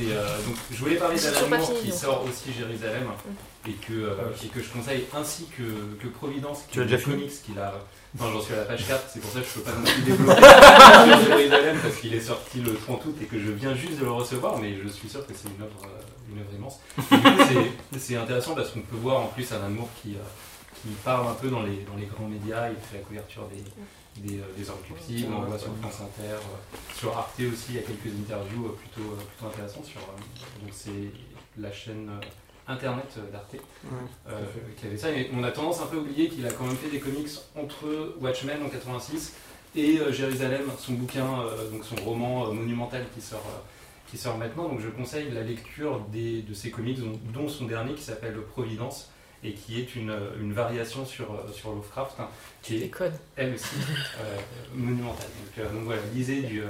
euh, 0.00 0.36
donc 0.46 0.56
je 0.70 0.76
voulais 0.78 0.96
parler 0.96 1.18
d'Alan 1.18 1.48
Moore 1.48 1.66
fini, 1.68 1.80
qui 1.80 1.88
donc. 1.90 1.98
sort 1.98 2.24
aussi 2.24 2.52
Jérusalem 2.56 3.08
et 3.68 3.72
que 3.72 3.92
euh, 3.92 4.14
et 4.42 4.48
que 4.48 4.62
je 4.62 4.68
conseille 4.70 5.04
ainsi 5.14 5.46
que, 5.56 5.62
que 6.02 6.08
Providence 6.08 6.60
qui 6.68 6.72
Tu 6.72 6.80
as 6.80 6.82
est 6.82 6.86
déjà 6.86 6.98
fini 6.98 7.16
comics 7.16 7.42
qu'il 7.44 7.58
a 7.58 7.74
Enfin, 8.14 8.30
j'en 8.30 8.42
suis 8.42 8.52
à 8.52 8.58
la 8.58 8.64
page 8.64 8.86
4, 8.86 9.04
c'est 9.12 9.20
pour 9.20 9.30
ça 9.32 9.40
que 9.40 9.46
je 9.46 9.52
peux 9.54 9.60
pas 9.62 9.72
non 9.72 9.84
plus 9.84 10.02
développer 10.12 10.42
Jérusalem 11.26 11.78
parce 11.82 11.96
qu'il 11.96 12.12
est 12.14 12.20
sorti 12.20 12.60
le 12.60 12.74
30 12.74 13.04
août 13.06 13.16
et 13.22 13.24
que 13.24 13.38
je 13.38 13.50
viens 13.52 13.74
juste 13.74 13.98
de 13.98 14.04
le 14.04 14.10
recevoir, 14.12 14.58
mais 14.58 14.74
je 14.82 14.88
suis 14.88 15.08
sûr 15.08 15.26
que 15.26 15.32
c'est 15.34 15.48
une 15.48 15.62
œuvre, 15.62 15.80
euh, 15.84 16.32
une 16.32 16.40
œuvre 16.40 16.50
immense. 16.54 16.78
Et 17.10 17.16
du 17.16 17.22
coup, 17.22 17.98
c'est- 17.98 18.16
intéressant 18.16 18.54
parce 18.54 18.68
qu'on 18.70 18.80
peut 18.82 18.96
voir 18.96 19.20
en 19.20 19.26
plus 19.28 19.50
un 19.52 19.64
amour 19.64 19.88
qui, 20.02 20.10
euh, 20.10 20.18
qui 20.82 20.88
parle 21.04 21.26
un 21.26 21.32
peu 21.34 21.48
dans 21.48 21.62
les, 21.62 21.86
dans 21.90 21.96
les 21.96 22.04
grands 22.06 22.28
médias, 22.28 22.68
il 22.68 22.76
fait 22.76 22.98
la 22.98 23.04
couverture 23.04 23.44
des, 23.48 23.62
des, 24.16 24.38
euh, 24.38 24.42
des 24.56 24.68
on 24.70 25.40
le 25.40 25.46
voit 25.46 25.58
sur 25.58 25.74
France 25.80 26.00
Inter, 26.00 26.32
euh, 26.32 26.76
sur 26.94 27.16
Arte 27.16 27.40
aussi, 27.40 27.66
il 27.70 27.74
y 27.76 27.78
a 27.78 27.82
quelques 27.82 28.14
interviews 28.18 28.66
euh, 28.66 28.76
plutôt, 28.76 29.10
plutôt 29.10 29.46
intéressantes 29.46 29.86
sur 29.86 30.00
donc 30.00 30.70
c'est 30.72 31.10
la 31.58 31.72
chaîne 31.72 32.10
internet 32.68 33.18
d'Arte 33.32 33.56
euh, 34.28 34.40
qui 34.76 34.86
avait 34.86 34.96
ça. 34.96 35.10
Et 35.10 35.30
on 35.34 35.42
a 35.42 35.50
tendance 35.50 35.80
un 35.80 35.86
peu 35.86 35.96
à 35.96 36.00
oublier 36.00 36.28
qu'il 36.28 36.46
a 36.46 36.52
quand 36.52 36.64
même 36.64 36.76
fait 36.76 36.90
des 36.90 37.00
comics 37.00 37.28
entre 37.56 38.14
Watchmen 38.20 38.62
en 38.64 38.68
86 38.68 39.34
et 39.74 39.98
euh, 39.98 40.12
Jérusalem, 40.12 40.62
son 40.78 40.92
bouquin, 40.92 41.40
euh, 41.40 41.70
donc 41.70 41.84
son 41.84 41.96
roman 41.96 42.52
monumental 42.52 43.04
qui 43.14 43.20
sort, 43.20 43.44
qui 44.06 44.18
sort 44.18 44.38
maintenant. 44.38 44.68
Donc 44.68 44.80
je 44.80 44.88
conseille 44.88 45.30
la 45.30 45.42
lecture 45.42 46.00
des, 46.12 46.42
de 46.42 46.54
ces 46.54 46.70
comics, 46.70 47.00
dont, 47.00 47.18
dont 47.32 47.48
son 47.48 47.66
dernier 47.66 47.94
qui 47.94 48.02
s'appelle 48.02 48.36
Providence 48.42 49.10
et 49.44 49.54
qui 49.54 49.80
est 49.80 49.96
une, 49.96 50.10
euh, 50.10 50.30
une 50.40 50.52
variation 50.52 51.04
sur, 51.04 51.32
euh, 51.32 51.50
sur 51.52 51.70
Lovecraft, 51.70 52.20
hein, 52.20 52.28
qui 52.62 52.76
est 52.76 52.80
Déconne. 52.80 53.16
elle 53.36 53.54
aussi 53.54 53.74
euh, 54.20 54.38
monumentale. 54.74 55.26
Donc, 55.44 55.58
euh, 55.58 55.72
donc 55.72 55.82
voilà, 55.84 56.00
lisez 56.14 56.42
du, 56.42 56.62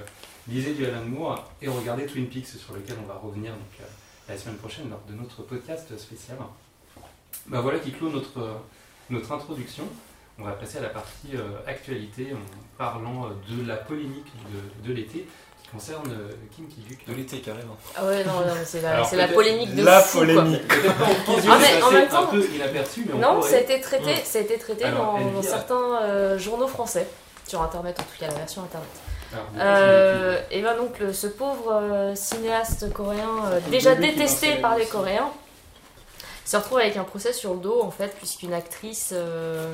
lisez 0.48 0.74
du 0.74 0.86
Alan 0.86 1.04
Moore 1.04 1.52
et 1.60 1.68
regardez 1.68 2.06
Twin 2.06 2.26
Peaks 2.28 2.46
sur 2.46 2.74
lequel 2.74 2.96
on 3.02 3.06
va 3.06 3.14
revenir 3.14 3.52
donc, 3.52 3.86
la 4.28 4.38
semaine 4.38 4.56
prochaine 4.56 4.88
lors 4.88 5.02
de 5.08 5.14
notre 5.14 5.42
podcast 5.42 5.96
spécial. 5.98 6.38
Bah 7.46 7.60
voilà 7.60 7.78
qui 7.78 7.92
clôt 7.92 8.10
notre, 8.10 8.60
notre 9.10 9.32
introduction. 9.32 9.84
On 10.38 10.44
va 10.44 10.52
passer 10.52 10.78
à 10.78 10.82
la 10.82 10.88
partie 10.88 11.32
actualité 11.66 12.32
en 12.32 12.78
parlant 12.78 13.28
de 13.28 13.66
la 13.66 13.76
polémique 13.76 14.32
de, 14.82 14.88
de 14.88 14.94
l'été 14.94 15.26
concerne 15.72 16.10
euh, 16.12 16.32
Kim 16.54 16.66
Ki-duk. 16.68 17.06
De 17.08 17.14
l'été, 17.14 17.38
carrément. 17.40 17.76
Ah 17.96 18.04
ouais, 18.04 18.24
non, 18.24 18.32
non, 18.40 18.54
c'est 18.64 18.80
la, 18.82 18.92
Alors, 18.94 19.06
c'est 19.06 19.16
la 19.16 19.28
polémique 19.28 19.74
de 19.74 19.82
la 19.84 20.00
fou, 20.00 20.18
polémique. 20.18 20.68
Peut-être 20.68 20.94
pas 20.98 21.04
en 21.50 21.52
Ah, 21.54 21.58
mais 21.60 21.82
en 21.82 21.90
même 21.90 22.08
temps- 22.08 22.22
un 22.24 22.26
peu 22.26 22.44
inaperçu, 22.54 23.06
mais 23.10 23.18
Non, 23.18 23.40
ça 23.42 23.56
a 23.56 23.58
été 23.60 23.80
traité, 23.80 24.14
ça 24.24 24.38
a 24.38 24.42
été 24.42 24.58
traité 24.58 24.84
Alors, 24.84 25.18
dans, 25.18 25.30
dans 25.30 25.42
certains 25.42 26.02
euh, 26.02 26.38
journaux 26.38 26.68
français, 26.68 27.06
sur 27.46 27.62
internet, 27.62 27.98
en 27.98 28.02
tout 28.02 28.18
cas 28.20 28.26
la 28.28 28.34
version 28.34 28.62
internet. 28.62 28.88
Alors, 29.32 29.46
Euh, 29.58 30.38
et 30.50 30.60
ben 30.60 30.76
donc 30.76 30.98
le- 30.98 31.14
ce 31.14 31.26
pauvre 31.26 31.72
euh, 31.72 32.14
cinéaste 32.14 32.92
coréen, 32.92 33.30
euh, 33.46 33.60
déjà 33.70 33.94
détesté 33.94 34.56
par 34.56 34.74
les 34.74 34.80
liste. 34.80 34.92
Coréens, 34.92 35.30
se 36.44 36.56
retrouve 36.58 36.80
avec 36.80 36.98
un 36.98 37.04
procès 37.04 37.32
sur 37.32 37.54
le 37.54 37.60
dos 37.60 37.80
en 37.82 37.90
fait, 37.90 38.14
puisqu'une 38.18 38.52
actrice 38.52 39.10
euh, 39.14 39.72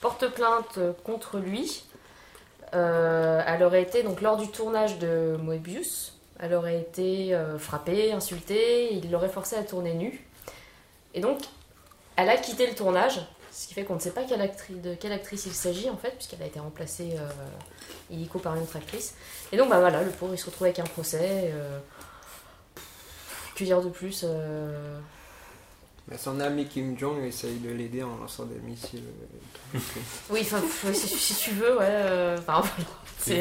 porte 0.00 0.26
plainte 0.28 0.80
contre 1.04 1.36
lui. 1.38 1.84
Euh, 2.74 3.42
elle 3.46 3.62
aurait 3.62 3.82
été 3.82 4.02
donc 4.02 4.20
lors 4.20 4.36
du 4.36 4.48
tournage 4.48 4.98
de 4.98 5.36
Moebius, 5.42 6.18
elle 6.38 6.54
aurait 6.54 6.80
été 6.80 7.34
euh, 7.34 7.58
frappée, 7.58 8.12
insultée, 8.12 8.94
il 8.94 9.10
l'aurait 9.10 9.28
forcée 9.28 9.56
à 9.56 9.62
tourner 9.62 9.94
nue. 9.94 10.26
Et 11.14 11.20
donc 11.20 11.40
elle 12.16 12.30
a 12.30 12.36
quitté 12.36 12.66
le 12.66 12.74
tournage, 12.74 13.20
ce 13.52 13.66
qui 13.68 13.74
fait 13.74 13.84
qu'on 13.84 13.96
ne 13.96 14.00
sait 14.00 14.12
pas 14.12 14.24
quelle 14.24 14.40
actrice, 14.40 14.80
de 14.80 14.94
quelle 14.94 15.12
actrice 15.12 15.44
il 15.46 15.52
s'agit 15.52 15.90
en 15.90 15.96
fait, 15.96 16.12
puisqu'elle 16.12 16.42
a 16.42 16.46
été 16.46 16.60
remplacée 16.60 17.14
euh, 17.16 17.28
illico 18.10 18.38
par 18.38 18.56
une 18.56 18.62
autre 18.62 18.76
actrice. 18.76 19.14
Et 19.52 19.56
donc 19.58 19.68
bah 19.68 19.80
voilà, 19.80 20.02
le 20.02 20.10
pauvre 20.10 20.34
il 20.34 20.38
se 20.38 20.46
retrouve 20.46 20.64
avec 20.64 20.78
un 20.78 20.84
procès. 20.84 21.52
que 23.54 23.64
dire 23.64 23.82
de 23.82 23.90
plus 23.90 24.24
Son 26.18 26.40
ami 26.40 26.66
Kim 26.66 26.98
Jong 26.98 27.22
essaye 27.24 27.56
de 27.58 27.70
l'aider 27.70 28.02
en 28.02 28.16
lançant 28.20 28.44
des 28.44 28.58
missiles. 28.60 29.02
Oui, 30.30 30.40
enfin, 30.42 30.58
si, 30.92 31.08
si 31.08 31.34
tu 31.34 31.50
veux, 31.52 31.78
ouais. 31.78 31.86
euh, 31.88 32.36
Enfin, 32.38 32.60
voilà. 32.60 32.90
C'est- 33.18 33.34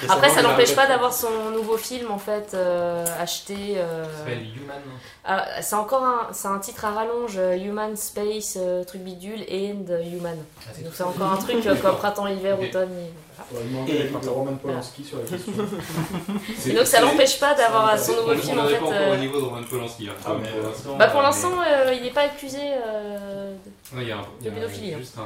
Récemment, 0.00 0.12
Après, 0.14 0.28
ça 0.30 0.42
n'empêche 0.42 0.74
pas 0.74 0.86
d'avoir 0.88 1.12
son 1.12 1.50
nouveau 1.52 1.76
film 1.76 2.10
en 2.10 2.18
fait 2.18 2.52
euh, 2.52 3.04
acheté. 3.20 3.74
euh, 3.76 4.04
Ça 4.04 4.18
s'appelle 4.18 4.42
Human. 4.56 4.80
ah, 5.24 5.46
c'est 5.62 5.76
encore 5.76 6.02
un, 6.04 6.28
c'est 6.32 6.48
un 6.48 6.58
titre 6.58 6.84
à 6.84 6.90
rallonge, 6.90 7.36
euh, 7.38 7.56
Human 7.56 7.96
Space, 7.96 8.54
euh, 8.60 8.82
truc 8.82 9.02
bidule, 9.02 9.42
and 9.48 9.84
Human. 10.12 10.36
Ah, 10.66 10.70
c'est 10.74 10.82
Donc 10.82 10.92
c'est 10.96 11.04
encore 11.04 11.32
un 11.32 11.36
truc 11.36 11.64
euh, 11.64 11.76
comme 11.76 11.96
printemps, 11.98 12.26
hiver, 12.26 12.58
automne. 12.60 12.90
et 12.90 13.12
l'avis 13.52 14.24
de 14.26 14.28
Roman 14.28 14.54
Polanski 14.56 15.04
sur 15.04 15.18
la 15.18 15.24
question. 15.24 15.52
Et 16.66 16.72
donc 16.72 16.86
ça 16.86 17.00
n'empêche 17.00 17.38
pas 17.40 17.54
d'avoir 17.54 17.98
son 17.98 18.12
nouveau 18.16 18.32
On 18.32 18.36
film 18.36 18.56
n'en 18.56 18.62
en 18.64 18.66
est 18.68 18.70
fait. 18.72 18.78
pas 18.78 18.84
encore 18.86 18.96
euh, 18.98 19.14
au 19.14 19.18
niveau 19.18 19.40
de 19.40 19.44
Roman 19.46 19.62
Polanski. 19.68 20.08
hein, 20.08 20.12
Ah, 20.26 20.30
mais, 20.40 20.48
pour 20.48 20.68
l'instant. 20.68 20.96
Bah 20.96 21.06
pour 21.08 21.20
euh, 21.20 21.22
l'instant, 21.24 21.52
euh, 21.66 21.94
il 21.94 22.02
n'est 22.02 22.10
pas 22.10 22.22
accusé. 22.22 22.58
euh, 22.60 23.54
de- 23.92 23.98
Ouais, 23.98 24.06
pédophilie. 24.44 24.94
Juste 24.98 25.18
un, 25.18 25.22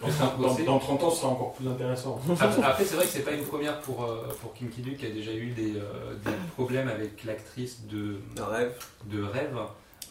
Dans, 0.00 0.06
juste 0.08 0.20
un 0.20 0.24
dans- 0.26 0.30
procès. 0.48 0.62
dans 0.64 0.78
30 0.78 1.02
ans, 1.04 1.10
ce 1.10 1.20
sera 1.20 1.28
encore 1.28 1.52
plus 1.54 1.68
intéressant. 1.68 2.20
Après, 2.62 2.84
c'est 2.84 2.94
vrai 2.96 3.04
que 3.04 3.10
c'est 3.10 3.24
pas 3.24 3.32
une 3.32 3.44
première 3.44 3.78
pour, 3.80 4.04
euh, 4.04 4.26
pour 4.40 4.52
Kim 4.54 4.68
Ki-duk 4.70 4.96
qui 4.96 5.06
a 5.06 5.10
déjà 5.10 5.32
eu 5.32 5.50
des, 5.50 5.76
euh, 5.76 6.14
des 6.24 6.32
problèmes 6.56 6.88
avec 6.88 7.24
l'actrice 7.24 7.78
de, 7.86 8.16
rêve. 8.42 8.72
de 9.04 9.22
Rêve. 9.22 9.56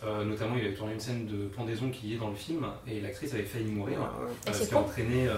Euh, 0.06 0.24
notamment, 0.24 0.56
il 0.56 0.64
avait 0.66 0.76
tourné 0.76 0.94
une 0.94 1.00
scène 1.00 1.26
de 1.26 1.48
pendaison 1.48 1.90
qui 1.90 2.14
est 2.14 2.18
dans 2.18 2.30
le 2.30 2.36
film 2.36 2.66
et 2.88 3.02
l'actrice 3.02 3.34
avait 3.34 3.42
failli 3.44 3.66
mourir. 3.72 3.98
Ouais. 3.98 4.06
Et 4.48 4.54
ce 4.54 4.60
c'est 4.60 4.68
qui 4.70 4.76
a 4.76 4.78
con. 4.78 4.84
entraîné 4.84 5.28
euh, 5.28 5.34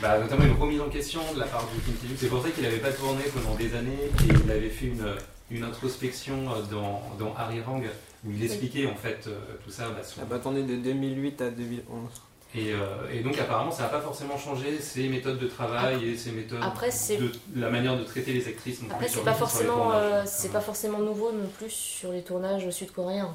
bah, 0.00 0.18
notamment 0.18 0.44
une 0.44 0.60
remise 0.60 0.80
en 0.80 0.88
question 0.88 1.20
de 1.34 1.40
la 1.40 1.46
part 1.46 1.62
de 1.64 1.80
Kim 1.84 1.94
Ki-duk. 1.94 2.16
C'est 2.18 2.28
pour 2.28 2.42
ça 2.42 2.50
qu'il 2.50 2.62
n'avait 2.64 2.78
pas 2.78 2.92
tourné 2.92 3.22
pendant 3.34 3.54
des 3.56 3.74
années 3.74 3.98
et 4.28 4.32
il 4.44 4.50
avait 4.50 4.68
fait 4.70 4.86
une, 4.86 5.04
une 5.50 5.64
introspection 5.64 6.34
euh, 6.50 6.62
dans, 6.70 7.02
dans 7.18 7.34
Harry 7.36 7.60
Rang 7.60 7.80
où 8.26 8.30
il 8.30 8.44
expliquait 8.44 8.86
en 8.86 8.94
fait 8.94 9.24
euh, 9.26 9.38
tout 9.64 9.70
ça. 9.70 9.84
bah, 9.90 10.02
son- 10.02 10.20
Ça 10.20 10.26
va 10.28 10.36
attendre 10.36 10.56
de 10.58 10.76
2008 10.76 11.42
à 11.42 11.50
2011. 11.50 12.08
et, 12.54 12.72
euh, 12.72 12.78
et 13.12 13.20
donc 13.20 13.38
apparemment 13.38 13.70
ça 13.70 13.84
n'a 13.84 13.88
pas 13.90 14.00
forcément 14.00 14.36
changé 14.38 14.78
ses 14.80 15.08
méthodes 15.08 15.38
de 15.38 15.46
travail 15.46 16.08
et 16.08 16.16
ses 16.16 16.32
méthodes 16.32 16.60
Après, 16.62 16.90
c'est- 16.90 17.16
de 17.18 17.30
la 17.56 17.70
manière 17.70 17.96
de 17.96 18.04
traiter 18.04 18.32
les 18.32 18.46
actrices. 18.48 18.80
Après, 18.90 19.08
c'est 19.08 19.24
pas 19.24 19.34
forcément, 19.34 19.92
euh, 19.92 20.22
c'est 20.26 20.52
pas 20.52 20.60
forcément 20.60 20.98
nouveau 20.98 21.30
non 21.32 21.48
plus 21.58 21.70
sur 21.70 22.10
les 22.12 22.22
tournages 22.22 22.68
sud-coréens. 22.70 23.34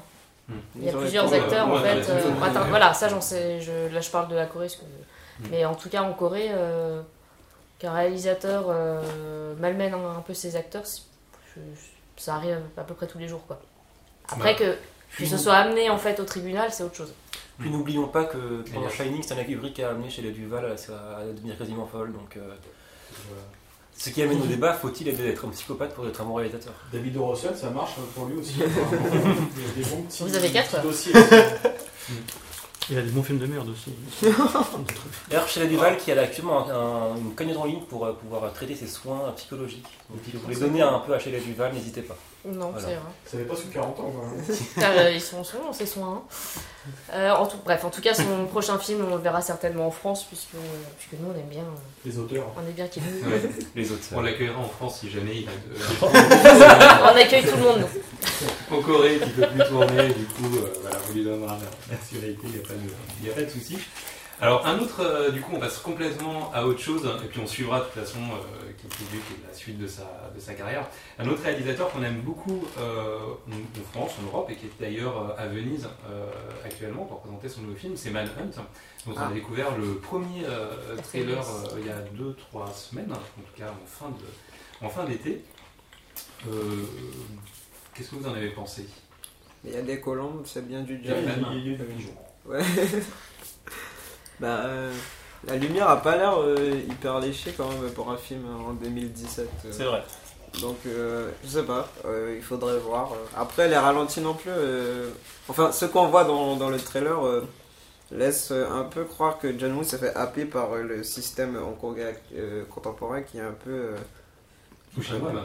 Il 0.76 0.84
y 0.84 0.88
a 0.88 0.92
plusieurs 0.92 1.32
acteurs 1.32 1.66
en 1.68 1.74
ouais, 1.82 2.02
fait. 2.02 2.10
euh, 2.12 2.22
attends, 2.40 2.68
voilà, 2.68 2.94
ça 2.94 3.08
j'en 3.08 3.20
sais. 3.20 3.60
Je, 3.60 3.92
là 3.92 4.00
je 4.00 4.10
parle 4.10 4.28
de 4.28 4.36
la 4.36 4.46
Corée, 4.46 4.66
parce 4.66 4.76
que- 4.76 4.84
Mm. 5.40 5.44
mais 5.50 5.64
en 5.64 5.74
tout 5.74 5.88
cas 5.88 6.02
en 6.02 6.12
Corée, 6.14 6.48
euh, 6.50 7.02
qu'un 7.78 7.92
réalisateur 7.92 8.66
euh, 8.68 9.54
malmène 9.58 9.94
un, 9.94 10.16
un 10.16 10.20
peu 10.20 10.32
ses 10.34 10.56
acteurs, 10.56 10.84
je- 11.54 11.60
ça 12.16 12.36
arrive 12.36 12.58
à 12.76 12.82
peu 12.82 12.94
près 12.94 13.06
tous 13.06 13.18
les 13.18 13.28
jours 13.28 13.46
quoi. 13.46 13.60
Après 14.28 14.54
Bah, 14.54 14.58
que, 14.58 14.76
que 15.18 15.26
ce 15.26 15.36
soit 15.36 15.54
amené 15.54 15.90
en 15.90 15.98
fait 15.98 16.18
au 16.20 16.24
tribunal, 16.24 16.72
c'est 16.72 16.82
autre 16.84 16.96
chose. 16.96 17.12
puis 17.58 17.70
n'oublions 17.70 18.08
pas 18.08 18.24
que 18.24 18.62
pendant. 18.72 18.88
Shining, 18.88 19.22
Stanley 19.22 19.44
Kubrick 19.46 19.78
a 19.80 19.90
amené 19.90 20.08
chez 20.10 20.22
les 20.22 20.30
Duval 20.32 20.64
à, 20.64 21.18
à 21.18 21.24
devenir 21.26 21.56
quasiment 21.58 21.86
folle. 21.86 22.12
Donc, 22.12 22.36
euh, 22.36 22.40
Voilà. 23.28 23.42
ce 23.98 24.10
qui 24.10 24.22
amène 24.22 24.40
au 24.42 24.46
débat 24.46 24.72
faut-il 24.74 25.08
être 25.08 25.44
un 25.46 25.50
psychopathe 25.50 25.94
pour 25.94 26.06
être 26.08 26.20
un 26.20 26.24
bon 26.24 26.34
réalisateur? 26.34 26.72
David 26.92 27.16
O. 27.18 27.26
Russell, 27.26 27.56
ça 27.56 27.68
marche 27.70 27.92
pour 28.14 28.24
lui 28.26 28.38
aussi. 28.38 28.54
Il 28.58 28.60
y 28.60 28.64
a 28.64 29.84
des 29.84 29.90
bons 29.90 30.02
petits, 30.02 30.22
Vous 30.22 30.34
avez 30.34 30.50
quatre 30.50 30.70
petits 30.70 30.82
dossiers. 30.82 31.12
Il 32.90 32.96
a 32.98 33.02
des 33.02 33.10
bons 33.10 33.22
films 33.22 33.38
de 33.38 33.46
merde 33.46 33.68
aussi. 33.68 33.90
D'ailleurs, 35.28 35.48
chez 35.48 35.60
la 35.60 35.66
Duval, 35.66 35.96
qui 35.98 36.12
a 36.12 36.20
actuellement 36.20 36.68
un- 36.70 36.74
un- 37.12 37.16
une 37.16 37.34
cagnotte 37.34 37.56
en 37.56 37.64
ligne 37.64 37.80
pour 37.88 38.06
euh, 38.06 38.12
pouvoir 38.12 38.52
traiter 38.52 38.76
ses 38.76 38.86
soins 38.86 39.32
psychologiques. 39.36 39.86
Donc, 40.08 40.20
si 40.24 40.30
vous 40.32 40.38
voulez 40.40 40.56
donner 40.56 40.82
un 40.82 40.98
peu 41.00 41.12
à 41.14 41.18
chez 41.18 41.32
la 41.32 41.40
Duval, 41.40 41.72
n'hésitez 41.74 42.02
pas. 42.02 42.16
Non, 42.46 42.70
Voilà. 42.70 42.78
c'est 42.80 42.94
vrai. 42.94 43.02
Ça 43.26 43.36
n'avait 43.38 43.48
pas 43.48 43.56
sous 43.56 43.68
40 43.68 43.98
ans, 44.00 44.10
quoi. 44.14 44.24
hein. 44.28 44.82
Euh, 44.98 45.10
ils 45.12 45.20
sont 45.20 45.42
sont 45.42 45.58
c'est 45.72 45.86
soins. 45.86 46.22
Euh, 47.12 47.30
en 47.32 47.46
tout, 47.46 47.56
bref, 47.64 47.84
en 47.84 47.90
tout 47.90 48.00
cas, 48.00 48.14
son 48.14 48.46
prochain 48.50 48.78
film, 48.78 49.04
on 49.10 49.16
le 49.16 49.20
verra 49.22 49.40
certainement 49.42 49.88
en 49.88 49.90
France, 49.90 50.24
puisque, 50.24 50.50
puisque 50.96 51.20
nous, 51.20 51.30
on 51.34 51.38
aime 51.38 51.48
bien, 51.48 51.64
Les 52.04 52.16
auteurs. 52.18 52.46
on 52.56 52.68
est 52.68 52.72
bien 52.72 52.86
qu'il 52.86 53.02
Ouais. 53.02 53.42
Les 53.74 53.90
autres. 53.90 54.02
On 54.14 54.20
l'accueillera 54.20 54.58
en 54.60 54.68
France 54.68 55.00
si 55.00 55.10
jamais 55.10 55.34
il 55.42 55.48
a 55.48 55.52
de... 55.52 57.12
On 57.12 57.16
accueille 57.16 57.44
tout 57.44 57.56
le 57.56 57.62
monde, 57.62 57.80
nous. 57.80 58.76
en 58.76 58.82
Corée 58.82 59.18
qui 59.18 59.30
peut 59.30 59.46
plus 59.48 59.64
tourner, 59.68 60.08
du 60.08 60.24
coup, 60.26 60.56
euh, 60.56 60.72
voilà, 60.82 60.96
on 61.08 61.12
lui 61.14 61.24
donnera 61.24 61.58
la 61.88 61.96
nationalité, 61.96 62.40
il 62.44 62.50
n'y 62.50 62.58
a, 62.58 62.62
pas 62.62 62.74
de- 62.74 63.26
y 63.26 63.30
a 63.30 63.34
pas 63.34 63.42
de 63.42 63.50
souci. 63.50 63.78
Alors, 64.40 64.66
un 64.66 64.78
autre, 64.78 65.00
euh, 65.00 65.30
du 65.30 65.40
coup, 65.40 65.52
on 65.54 65.58
passe 65.60 65.78
complètement 65.78 66.52
à 66.52 66.64
autre 66.66 66.78
chose, 66.80 67.08
et 67.24 67.26
puis 67.28 67.40
on 67.42 67.46
suivra 67.46 67.78
de 67.80 67.84
toute 67.84 67.94
façon 67.94 68.18
euh, 68.18 68.70
qui 68.78 68.86
est 68.86 69.48
la 69.48 69.54
suite 69.54 69.78
de 69.78 69.86
sa, 69.86 70.02
de 70.34 70.38
sa 70.38 70.52
carrière. 70.52 70.86
Un 71.18 71.26
autre 71.28 71.42
réalisateur 71.42 71.90
qu'on 71.90 72.02
aime 72.02 72.20
beaucoup 72.20 72.62
euh, 72.78 73.18
en 73.50 73.52
en 73.80 73.84
France, 73.92 74.12
en 74.20 74.26
Europe, 74.26 74.50
et 74.50 74.56
qui 74.56 74.66
est 74.66 74.70
d'ailleurs 74.78 75.34
à 75.38 75.46
Venise 75.46 75.88
actuellement 76.66 77.04
pour 77.06 77.20
présenter 77.20 77.48
son 77.48 77.62
nouveau 77.62 77.76
film, 77.76 77.96
c'est 77.96 78.10
Manhunt, 78.10 78.30
dont 79.06 79.12
on 79.14 79.16
a 79.16 79.28
Ah. 79.30 79.32
découvert 79.32 79.74
le 79.78 79.94
premier 79.94 80.42
trailer 81.02 81.42
il 81.78 81.86
y 81.86 81.90
a 81.90 82.00
2-3 82.14 82.72
semaines, 82.74 83.10
en 83.12 83.14
tout 83.16 83.56
cas 83.56 83.68
en 83.70 83.86
fin 83.86 84.10
de- 84.10 84.84
en 84.86 84.90
fin 84.90 85.04
d'été. 85.04 85.42
Qu'est-ce 87.94 88.10
que 88.10 88.16
vous 88.16 88.26
en 88.28 88.34
avez 88.34 88.50
pensé? 88.50 88.86
Il 89.64 89.72
y 89.72 89.76
a 89.76 89.82
des 89.82 89.98
colombes, 90.00 90.42
c'est 90.44 90.66
bien 90.68 90.82
du 90.82 91.00
jazz. 91.02 91.16
Il 91.52 91.72
y 91.72 91.74
a. 91.74 91.78
Ouais. 92.44 92.62
bah, 94.40 94.60
euh, 94.64 94.92
la 95.46 95.56
lumière 95.56 95.88
a 95.88 96.02
pas 96.02 96.16
l'air 96.16 96.40
euh, 96.40 96.80
hyper 96.88 97.20
léchée 97.20 97.54
quand 97.56 97.68
même 97.68 97.90
pour 97.92 98.10
un 98.10 98.16
film 98.16 98.42
en 98.68 98.72
2017. 98.72 99.48
euh. 99.66 99.68
C'est 99.72 99.84
vrai. 99.84 100.02
Donc, 100.60 100.76
euh, 100.86 101.30
je 101.44 101.48
sais 101.50 101.62
pas, 101.64 101.88
euh, 102.06 102.34
il 102.36 102.42
faudrait 102.42 102.78
voir. 102.78 103.12
Après, 103.36 103.68
les 103.68 103.76
ralentis 103.76 104.20
non 104.20 104.34
plus. 104.34 104.50
euh, 104.50 105.10
Enfin, 105.48 105.70
ce 105.72 105.84
qu'on 105.84 106.06
voit 106.06 106.24
dans, 106.24 106.56
dans 106.56 106.70
le 106.70 106.78
trailer 106.78 107.24
euh, 107.26 107.42
laisse 108.10 108.50
euh, 108.52 108.66
un 108.70 108.84
peu 108.84 109.04
croire 109.04 109.38
que 109.38 109.58
John 109.58 109.72
Woo 109.76 109.84
s'est 109.84 109.98
fait 109.98 110.14
happer 110.14 110.44
par 110.46 110.72
euh, 110.72 110.82
le 110.82 111.04
système 111.04 111.56
hongkongais 111.56 112.16
euh, 112.36 112.64
contemporain 112.70 113.20
qui 113.22 113.36
est 113.38 113.42
un 113.42 113.52
peu. 113.64 113.70
euh, 113.70 113.96
Ou 114.98 115.02
chinois, 115.02 115.32
même. 115.32 115.42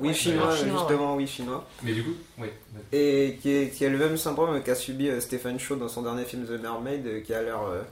Oui, 0.00 0.08
Ouais, 0.08 0.14
chinois, 0.14 0.54
chinois, 0.56 0.78
justement, 0.80 1.16
oui, 1.16 1.26
chinois. 1.26 1.64
Mais 1.82 1.92
du 1.92 2.02
coup, 2.04 2.14
oui. 2.38 2.48
Et 2.92 3.38
qui 3.42 3.50
est, 3.52 3.68
qui 3.70 3.84
est 3.84 3.88
le 3.90 3.98
même 3.98 4.16
syndrome 4.16 4.60
qu'a 4.62 4.74
subi 4.74 5.08
euh, 5.08 5.20
Stephen 5.20 5.58
Chow 5.58 5.76
dans 5.76 5.88
son 5.88 6.02
dernier 6.02 6.24
film 6.24 6.46
The 6.46 6.60
Mermaid, 6.60 7.06
euh, 7.06 7.20
qui 7.20 7.32
a 7.34 7.42
l'air 7.42 7.60
euh, 7.62 7.82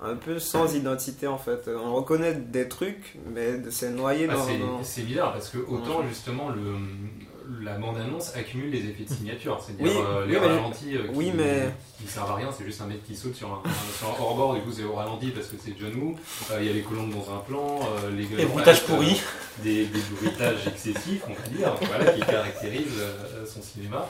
un 0.00 0.16
peu 0.16 0.38
sans 0.38 0.74
identité 0.74 1.26
en 1.26 1.38
fait. 1.38 1.68
On 1.68 1.94
reconnaît 1.94 2.34
des 2.34 2.68
trucs, 2.68 3.16
mais 3.34 3.58
de- 3.58 3.70
c'est 3.70 3.90
noyé 3.90 4.26
Ah, 4.30 4.34
dans. 4.34 4.82
c'est- 4.82 5.02
bizarre 5.02 5.32
parce 5.32 5.48
que 5.50 5.58
autant 5.58 6.06
justement 6.08 6.50
le, 6.50 6.74
la 7.62 7.74
bande-annonce 7.78 8.34
accumule 8.36 8.70
les 8.70 8.88
effets 8.88 9.04
de 9.04 9.08
signature, 9.14 9.62
c'est-à-dire 9.64 9.84
Oui, 9.86 10.02
euh, 10.04 10.22
oui, 10.26 10.32
les 10.32 10.40
mais- 10.40 10.46
ralentis 10.46 10.96
euh, 10.96 11.08
qui, 11.08 11.14
oui, 11.14 11.32
mais- 11.34 11.70
qui 12.00 12.06
servent 12.10 12.30
à 12.32 12.34
rien, 12.36 12.48
c'est 12.56 12.64
juste 12.64 12.80
un 12.82 12.86
mec 12.86 13.04
qui 13.04 13.14
saute 13.16 13.34
sur 13.34 13.48
un, 13.48 13.62
un- 13.68 13.98
sur 13.98 14.08
un 14.08 14.22
hors-bord, 14.22 14.54
du 14.54 14.60
coup 14.62 14.72
c'est 14.72 14.84
au 14.84 14.94
ralenti 14.94 15.30
parce 15.30 15.46
que 15.46 15.56
c'est 15.62 15.74
John 15.78 15.94
Woo, 15.94 16.16
Euh, 16.50 16.58
il 16.60 16.66
y 16.66 16.70
a 16.70 16.72
les 16.72 16.82
colombes 16.82 17.12
dans 17.12 17.34
un 17.34 17.38
plan, 17.38 17.80
euh, 18.04 18.10
les 18.10 18.24
Les 18.36 18.46
bruitages 18.46 18.82
euh, 18.82 18.86
pourris. 18.94 19.20
des, 19.62 19.86
des 19.86 20.00
bruitages 20.20 20.66
excessifs, 20.66 21.22
on 21.28 21.32
va 21.34 21.48
dire, 21.56 21.74
voilà, 21.82 22.12
qui 22.12 22.20
caractérisent 22.20 22.98
euh, 23.00 23.46
son 23.46 23.62
cinéma. 23.62 24.08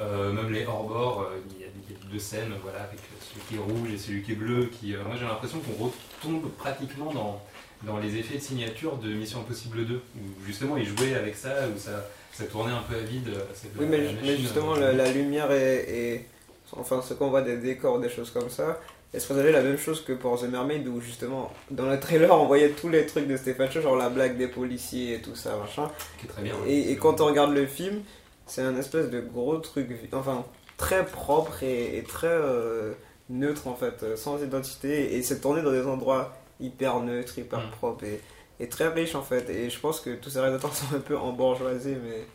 Euh, 0.00 0.32
même 0.32 0.52
les 0.52 0.64
hors-bords, 0.66 1.22
euh, 1.30 1.38
il 1.56 1.62
y, 1.62 1.64
a 1.64 1.66
a 1.66 2.12
deux 2.12 2.18
scènes, 2.18 2.52
voilà, 2.62 2.84
avec 2.84 3.00
celui 3.20 3.40
qui 3.48 3.54
est 3.56 3.58
rouge 3.58 3.92
et 3.92 3.98
celui 3.98 4.22
qui 4.22 4.32
est 4.32 4.36
bleu, 4.36 4.66
qui, 4.66 4.94
euh, 4.94 5.02
moi 5.04 5.16
j'ai 5.18 5.24
l'impression 5.26 5.58
qu'on 5.60 5.84
retombe 5.86 6.50
pratiquement 6.52 7.12
dans, 7.12 7.42
dans 7.82 7.98
les 7.98 8.16
effets 8.16 8.36
de 8.38 8.42
signature 8.42 8.96
de 8.96 9.08
Mission 9.08 9.40
Impossible 9.40 9.84
2, 9.84 9.94
où 9.96 10.46
justement 10.46 10.76
ils 10.76 10.86
jouaient 10.86 11.14
avec 11.14 11.34
ça, 11.36 11.50
où 11.74 11.78
ça, 11.78 12.06
ça 12.32 12.44
tournait 12.44 12.72
un 12.72 12.82
peu 12.88 12.94
à 12.96 13.00
vide. 13.00 13.28
euh, 13.28 13.42
Oui, 13.78 13.86
mais, 13.90 13.98
machine, 13.98 14.18
mais 14.22 14.36
justement, 14.36 14.74
euh, 14.76 14.92
la, 14.92 15.04
la 15.04 15.12
lumière 15.12 15.50
est- 15.52 16.24
Enfin, 16.72 17.00
ce 17.02 17.14
qu'on 17.14 17.30
voit 17.30 17.40
des 17.42 17.56
décors, 17.56 17.98
des 17.98 18.10
choses 18.10 18.30
comme 18.30 18.50
ça, 18.50 18.78
est-ce 19.14 19.26
que 19.26 19.32
vous 19.32 19.38
avez 19.38 19.52
la 19.52 19.62
même 19.62 19.78
chose 19.78 20.04
que 20.04 20.12
pour 20.12 20.38
The 20.38 20.44
Mermaid, 20.44 20.86
où 20.86 21.00
justement, 21.00 21.50
dans 21.70 21.86
le 21.88 21.98
trailer, 21.98 22.30
on 22.30 22.44
voyait 22.46 22.68
tous 22.70 22.90
les 22.90 23.06
trucs 23.06 23.26
de 23.26 23.38
Stephen 23.38 23.70
Chow, 23.70 23.80
genre 23.80 23.96
la 23.96 24.10
blague 24.10 24.36
des 24.36 24.48
policiers 24.48 25.14
et 25.14 25.22
tout 25.22 25.34
ça, 25.34 25.56
machin. 25.56 25.90
qui 26.20 26.26
est 26.26 26.28
très 26.28 26.42
bien. 26.42 26.54
Et, 26.66 26.92
et 26.92 26.96
quand 26.96 27.22
on 27.22 27.24
regarde 27.26 27.52
le 27.54 27.66
film, 27.66 28.02
c'est 28.48 28.62
un 28.62 28.76
espèce 28.76 29.10
de 29.10 29.20
gros 29.20 29.56
truc, 29.58 29.88
enfin, 30.12 30.44
très 30.76 31.04
propre 31.06 31.62
et, 31.62 31.98
et 31.98 32.02
très 32.02 32.26
euh, 32.28 32.92
neutre 33.30 33.66
en 33.68 33.74
fait, 33.74 34.02
euh, 34.02 34.16
sans 34.16 34.42
identité, 34.42 35.14
et 35.16 35.22
c'est 35.22 35.40
tourné 35.40 35.62
dans 35.62 35.70
des 35.72 35.86
endroits 35.86 36.32
hyper 36.60 37.00
neutres, 37.00 37.38
hyper 37.38 37.60
Mm. 37.60 37.70
propres 37.70 38.04
et, 38.04 38.20
et 38.60 38.68
très 38.68 38.88
riches 38.88 39.14
en 39.14 39.22
fait. 39.22 39.48
Et 39.50 39.70
je 39.70 39.78
pense 39.78 40.00
que 40.00 40.14
tous 40.16 40.30
ces 40.30 40.40
réalisateurs 40.40 40.74
sont 40.74 40.94
un 40.96 41.00
peu 41.00 41.16
embourgeoisés, 41.16 41.96
mais. 42.02 42.26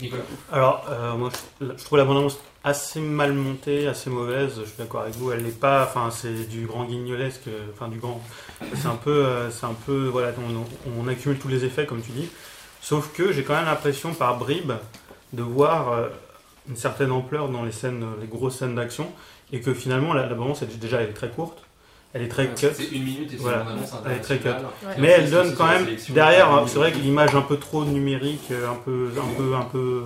Nicolas. 0.00 0.22
Alors, 0.52 0.86
euh, 0.88 1.14
moi, 1.16 1.30
je, 1.60 1.66
trouve 1.84 1.98
la 1.98 2.04
bande-annonce 2.04 2.38
assez 2.62 3.00
mal 3.00 3.32
montée, 3.32 3.88
assez 3.88 4.08
mauvaise. 4.08 4.52
Je 4.60 4.64
suis 4.64 4.78
d'accord 4.78 5.02
avec 5.02 5.16
vous. 5.16 5.32
Elle 5.32 5.42
n'est 5.42 5.50
pas. 5.50 5.82
Enfin, 5.84 6.10
c'est 6.12 6.48
du 6.48 6.66
grand 6.66 6.84
guignolesque. 6.84 7.48
Enfin, 7.74 7.88
du 7.88 7.98
grand. 7.98 8.20
C'est 8.76 8.86
un 8.86 8.94
peu. 8.94 9.10
euh, 9.26 9.50
c'est 9.50 9.66
un 9.66 9.74
peu. 9.86 10.06
Voilà, 10.06 10.32
on, 10.38 11.00
on 11.00 11.08
accumule 11.08 11.38
tous 11.38 11.48
les 11.48 11.64
effets, 11.64 11.86
comme 11.86 12.00
tu 12.02 12.12
dis. 12.12 12.28
Sauf 12.80 13.12
que 13.12 13.32
j'ai 13.32 13.42
quand 13.42 13.54
même 13.54 13.66
l'impression, 13.66 14.14
par 14.14 14.38
bribes, 14.38 14.72
de 15.32 15.42
voir 15.42 15.92
euh, 15.92 16.08
une 16.68 16.76
certaine 16.76 17.10
ampleur 17.12 17.48
dans 17.48 17.64
les 17.64 17.72
scènes, 17.72 18.04
les 18.20 18.26
grosses 18.26 18.58
scènes 18.58 18.74
d'action, 18.74 19.08
et 19.52 19.60
que 19.60 19.74
finalement, 19.74 20.12
la, 20.12 20.22
la 20.26 20.34
bande-annonce, 20.34 20.62
elle- 20.62 20.78
déjà, 20.78 21.00
elle 21.02 21.10
est 21.10 21.14
très 21.14 21.28
courte. 21.30 21.58
Elle 22.12 22.22
est 22.22 22.28
très 22.28 22.48
cut. 22.48 22.66
C'est 22.74 22.88
une 22.90 23.04
minute 23.04 23.32
et 23.32 23.36
c'est 23.36 23.42
Voilà. 23.42 23.66
Elle 24.06 24.12
est 24.16 24.20
très. 24.20 24.34
Ouais. 24.44 24.52
Mais 24.98 25.08
elle 25.08 25.30
donne 25.30 25.54
quand 25.54 25.68
même 25.68 25.86
derrière, 26.08 26.48
parmi 26.48 26.68
c'est 26.68 26.78
vrai 26.78 26.90
que 26.90 26.98
l'image 26.98 27.36
un 27.36 27.42
peu 27.42 27.56
trop 27.56 27.84
numérique, 27.84 28.48
euh, 28.50 28.68
un 28.68 28.74
peu, 28.74 29.10
un 29.16 29.34
peu, 29.36 29.54
un 29.54 29.62
peu, 29.62 30.02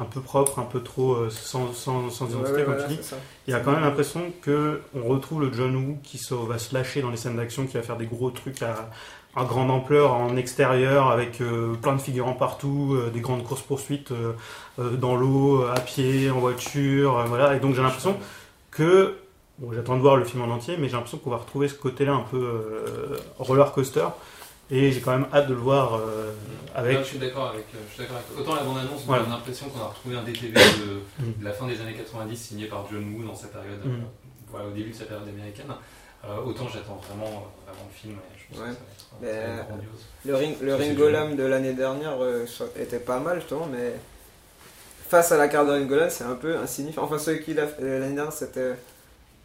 un 0.00 0.04
peu 0.04 0.20
propre, 0.20 0.58
un 0.58 0.64
peu 0.64 0.80
trop 0.82 1.12
euh, 1.14 1.30
sans, 1.30 1.72
sans, 1.72 2.10
sans 2.10 2.28
identité, 2.28 2.52
ouais, 2.54 2.64
comme 2.64 2.74
voilà, 2.74 2.88
tu 2.88 2.94
dis. 2.96 3.00
Il 3.46 3.52
y 3.52 3.54
a 3.54 3.60
quand 3.60 3.70
même 3.70 3.82
l'impression 3.82 4.32
que 4.42 4.80
on 4.96 5.04
retrouve 5.04 5.42
le 5.42 5.52
John 5.52 5.76
Woo 5.76 5.98
qui 6.02 6.18
se, 6.18 6.34
va 6.34 6.58
se 6.58 6.74
lâcher 6.74 7.02
dans 7.02 7.10
les 7.10 7.16
scènes 7.16 7.36
d'action, 7.36 7.66
qui 7.68 7.74
va 7.74 7.82
faire 7.82 7.96
des 7.98 8.06
gros 8.06 8.30
trucs 8.30 8.60
à, 8.62 8.90
à 9.36 9.44
grande 9.44 9.70
ampleur 9.70 10.12
en 10.12 10.36
extérieur, 10.36 11.10
avec 11.10 11.40
euh, 11.40 11.74
plein 11.74 11.94
de 11.96 12.00
figurants 12.00 12.34
partout, 12.34 12.94
euh, 12.94 13.10
des 13.10 13.20
grandes 13.20 13.42
courses 13.42 13.62
poursuites 13.62 14.12
euh, 14.12 14.32
dans 14.96 15.16
l'eau, 15.16 15.64
à 15.64 15.80
pied, 15.80 16.30
en 16.30 16.38
voiture, 16.38 17.24
voilà. 17.26 17.56
Et 17.56 17.60
donc 17.60 17.74
j'ai 17.74 17.82
l'impression 17.82 18.16
que 18.70 19.16
Bon, 19.60 19.72
j'attends 19.72 19.94
de 19.94 20.00
voir 20.00 20.16
le 20.16 20.24
film 20.24 20.42
en 20.42 20.52
entier, 20.52 20.76
mais 20.76 20.88
j'ai 20.88 20.94
l'impression 20.94 21.16
qu'on 21.18 21.30
va 21.30 21.36
retrouver 21.36 21.68
ce 21.68 21.74
côté-là 21.74 22.12
un 22.12 22.24
peu 22.28 22.60
roller 23.38 23.70
coaster. 23.70 24.06
Et 24.68 24.90
j'ai 24.90 25.00
quand 25.00 25.12
même 25.12 25.26
hâte 25.32 25.46
de 25.46 25.54
le 25.54 25.60
voir 25.60 26.00
avec. 26.74 26.96
Non, 26.96 27.02
je 27.04 27.08
suis 27.08 27.18
d'accord 27.18 27.50
avec, 27.50 27.64
avec. 27.98 28.10
Autant 28.36 28.56
la 28.56 28.64
bande-annonce, 28.64 29.02
on 29.04 29.06
Voilà. 29.06 29.22
a 29.22 29.28
l'impression 29.28 29.68
qu'on 29.68 29.78
a 29.80 29.86
retrouvé 29.86 30.16
un 30.16 30.24
DTV 30.24 30.48
de, 30.54 31.24
Mm. 31.24 31.38
de 31.38 31.44
la 31.44 31.52
fin 31.52 31.68
des 31.68 31.80
années 31.80 31.94
90 31.94 32.36
signé 32.36 32.66
par 32.66 32.84
John 32.90 33.04
Woo 33.14 33.22
dans 33.24 33.36
sa 33.36 33.46
période, 33.46 33.78
Mm. 33.84 34.02
voilà, 34.50 34.66
au 34.66 34.72
début 34.72 34.90
de 34.90 34.96
sa 34.96 35.04
période 35.04 35.28
américaine. 35.28 35.66
Autant 36.44 36.66
j'attends 36.72 37.00
vraiment, 37.06 37.46
vraiment 37.64 37.86
le 37.88 37.94
film 37.94 38.16
je 38.36 38.43
Ouais. 38.56 38.74
Mais. 39.20 39.30
Le, 40.26 40.34
ring, 40.36 40.56
le 40.62 40.74
Ringolam 40.74 41.36
de 41.36 41.44
l'année 41.44 41.74
dernière 41.74 42.16
euh, 42.22 42.46
était 42.80 42.98
pas 42.98 43.20
mal 43.20 43.40
justement, 43.40 43.68
mais 43.70 43.92
face 45.08 45.32
à 45.32 45.36
la 45.36 45.48
carte 45.48 45.66
de 45.66 45.72
Ringolam, 45.72 46.08
c'est 46.10 46.24
un 46.24 46.34
peu 46.34 46.56
insignifiant. 46.56 47.04
Enfin, 47.04 47.18
celui 47.18 47.42
qu'il 47.42 47.58
a 47.60 47.66
fait 47.66 47.82
euh, 47.82 48.00
l'année 48.00 48.14
dernière, 48.14 48.32
c'était. 48.32 48.72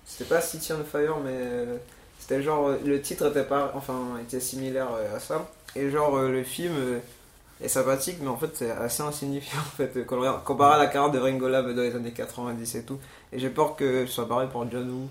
C'était 0.05 0.25
pas 0.33 0.41
City 0.41 0.73
on 0.73 0.83
Fire, 0.83 1.17
mais 1.23 1.31
euh, 1.33 1.75
c'était 2.17 2.41
genre. 2.41 2.71
Le 2.83 3.01
titre 3.01 3.27
était 3.27 3.43
pas. 3.43 3.71
Enfin, 3.75 4.17
était 4.21 4.39
similaire 4.39 4.87
à 5.15 5.19
ça. 5.19 5.49
Et 5.75 5.89
genre, 5.91 6.17
le 6.17 6.43
film 6.43 6.73
est 7.61 7.67
sympathique, 7.67 8.17
mais 8.21 8.29
en 8.29 8.37
fait, 8.37 8.49
c'est 8.55 8.71
assez 8.71 9.03
insignifiant 9.03 9.59
en 9.73 9.75
fait, 9.77 10.05
quand 10.07 10.15
on 10.15 10.21
regarde- 10.21 10.43
comparé 10.43 10.75
à 10.75 10.77
la 10.79 10.87
carte 10.87 11.13
de 11.13 11.19
Ringolam 11.19 11.75
dans 11.75 11.81
les 11.81 11.93
années 11.95 12.11
90 12.13 12.75
et 12.75 12.83
tout. 12.83 12.97
Et 13.31 13.37
j'ai 13.39 13.49
peur 13.49 13.75
que 13.75 14.05
ce 14.07 14.11
soit 14.11 14.27
pareil 14.27 14.47
pour 14.51 14.65
John 14.71 14.89
Woo. 14.89 15.07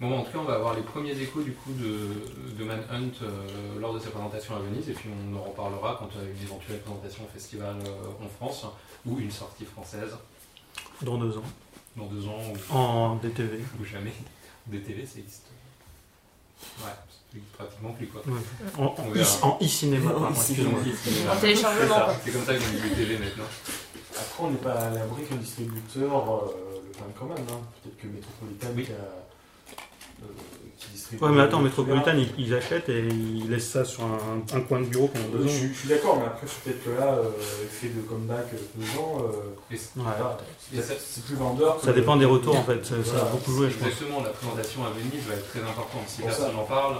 Bon, 0.00 0.18
en 0.18 0.22
tout 0.24 0.32
cas, 0.32 0.38
on 0.38 0.44
va 0.44 0.54
avoir 0.54 0.74
les 0.74 0.82
premiers 0.82 1.16
échos 1.18 1.42
du 1.42 1.52
coup 1.52 1.72
de, 1.72 2.08
de 2.58 2.64
Manhunt 2.64 3.10
euh, 3.22 3.78
lors 3.80 3.94
de 3.94 4.00
sa 4.00 4.10
présentation 4.10 4.56
à 4.56 4.58
Venise, 4.58 4.88
et 4.90 4.92
puis 4.92 5.08
on 5.08 5.36
en 5.36 5.42
reparlera 5.44 5.96
quand 5.98 6.08
euh, 6.18 6.32
une 6.36 6.42
éventuelle 6.42 6.80
présentation 6.80 7.24
au 7.24 7.28
festival 7.32 7.76
euh, 7.86 8.24
en 8.24 8.28
France 8.28 8.66
ou 9.06 9.18
une 9.20 9.30
sortie 9.30 9.64
française 9.64 10.16
Dans 11.02 11.16
deux 11.16 11.38
ans. 11.38 11.42
dans 11.96 12.06
deux 12.06 12.26
ans 12.26 12.38
ou, 12.70 12.74
En 12.74 13.16
DTV. 13.16 13.60
ou 13.80 13.84
jamais. 13.84 14.12
DTV, 14.66 15.06
ça 15.06 15.18
existe. 15.20 15.46
Ouais, 16.80 16.90
c'est 17.32 17.42
pratiquement 17.52 17.90
plus 17.92 18.06
quoi. 18.08 18.22
Ouais. 18.26 18.40
En, 18.78 18.84
en 18.86 19.14
e- 19.14 19.42
en 19.44 19.58
e-cinéma, 19.62 20.10
excuse-moi. 20.30 20.80
En 21.32 21.36
téléchargement, 21.40 21.94
C'est. 22.24 22.24
C'est 22.24 22.30
comme 22.32 22.44
ça 22.46 22.54
qu'on 22.54 22.70
dit 22.72 22.90
DTV 22.90 23.18
maintenant. 23.18 23.44
Après, 24.16 24.42
on 24.44 24.50
n'est 24.50 24.56
pas 24.58 24.72
à 24.72 24.90
l'abri 24.90 25.22
qu'un 25.24 25.36
distributeur 25.36 26.32
euh, 26.34 26.80
le 26.84 26.90
prenne 26.92 27.12
quand 27.18 27.26
même. 27.26 27.46
hein. 27.50 27.60
Peut-être 27.82 27.96
que 27.98 28.06
Metropolitan 28.08 28.68
Oui. 28.74 28.84
qui, 28.86 28.92
a, 28.92 29.23
qui 31.08 31.10
distribue. 31.16 31.24
Ouais, 31.24 31.30
mais 31.36 31.42
attends, 31.42 31.62
Tsuga. 31.66 32.14
ils, 32.14 32.30
ils 32.46 32.54
achètent 32.54 32.88
et 32.88 33.06
ils 33.08 33.48
laissent 33.50 33.68
ça 33.70 33.84
sur 33.84 34.02
un, 34.04 34.42
un 34.56 34.60
coin 34.62 34.80
de 34.80 34.86
bureau 34.86 35.08
pendant 35.08 35.28
deux 35.28 35.38
Oui, 35.38 35.44
ans. 35.44 35.48
je, 35.48 35.56
suis- 35.58 35.74
je 35.74 35.78
suis 35.80 35.88
d'accord, 35.88 36.18
mais 36.18 36.26
après, 36.26 36.46
peut-être 36.64 36.84
que 36.84 36.90
là, 36.90 37.14
euh, 37.14 37.30
effet 37.66 37.88
de 37.88 38.00
comeback 38.02 38.46
deux 38.74 38.98
ans, 39.00 39.18
euh, 39.20 39.74
Et 39.74 39.76
c'est- 39.76 39.98
Ouais. 39.98 40.04
plus 41.26 41.34
vendeur. 41.36 41.78
que- 41.80 41.86
Ça 41.86 41.92
dépend 41.92 42.16
des 42.16 42.24
retours 42.24 42.56
en 42.56 42.62
fait, 42.64 42.84
ça, 42.84 42.96
ça 42.96 43.10
Voilà. 43.12 43.22
a 43.22 43.30
beaucoup 43.30 43.50
joué, 43.52 43.70
je 43.70 43.76
pense. 43.76 43.88
Exactement, 43.88 44.22
la 44.22 44.30
présentation 44.30 44.84
à 44.84 44.90
Venise 44.90 45.24
va 45.28 45.34
être 45.34 45.48
très 45.48 45.60
importante. 45.60 46.02
Si 46.08 46.18
Pour 46.22 46.26
personne 46.28 46.52
n'en 46.54 46.64
parle, 46.64 46.96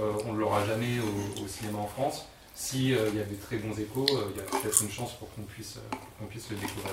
euh, 0.00 0.12
on 0.26 0.32
ne 0.34 0.38
l'aura 0.38 0.64
jamais 0.66 0.98
au, 1.00 1.42
au 1.44 1.48
cinéma 1.48 1.78
en 1.78 1.86
France. 1.88 2.26
si 2.54 2.92
euh, 2.92 3.08
il 3.12 3.16
y 3.18 3.22
a 3.22 3.24
des 3.24 3.36
très 3.36 3.56
bons 3.58 3.78
échos, 3.78 4.04
euh, 4.10 4.22
il 4.32 4.36
y 4.36 4.40
a 4.40 4.42
peut-être 4.42 4.82
une 4.82 4.90
chance 4.90 5.12
pour 5.14 5.32
qu'on 5.34 5.42
puisse, 5.42 5.76
euh, 5.76 5.96
qu'on 6.18 6.26
puisse 6.26 6.50
le 6.50 6.56
découvrir. 6.56 6.90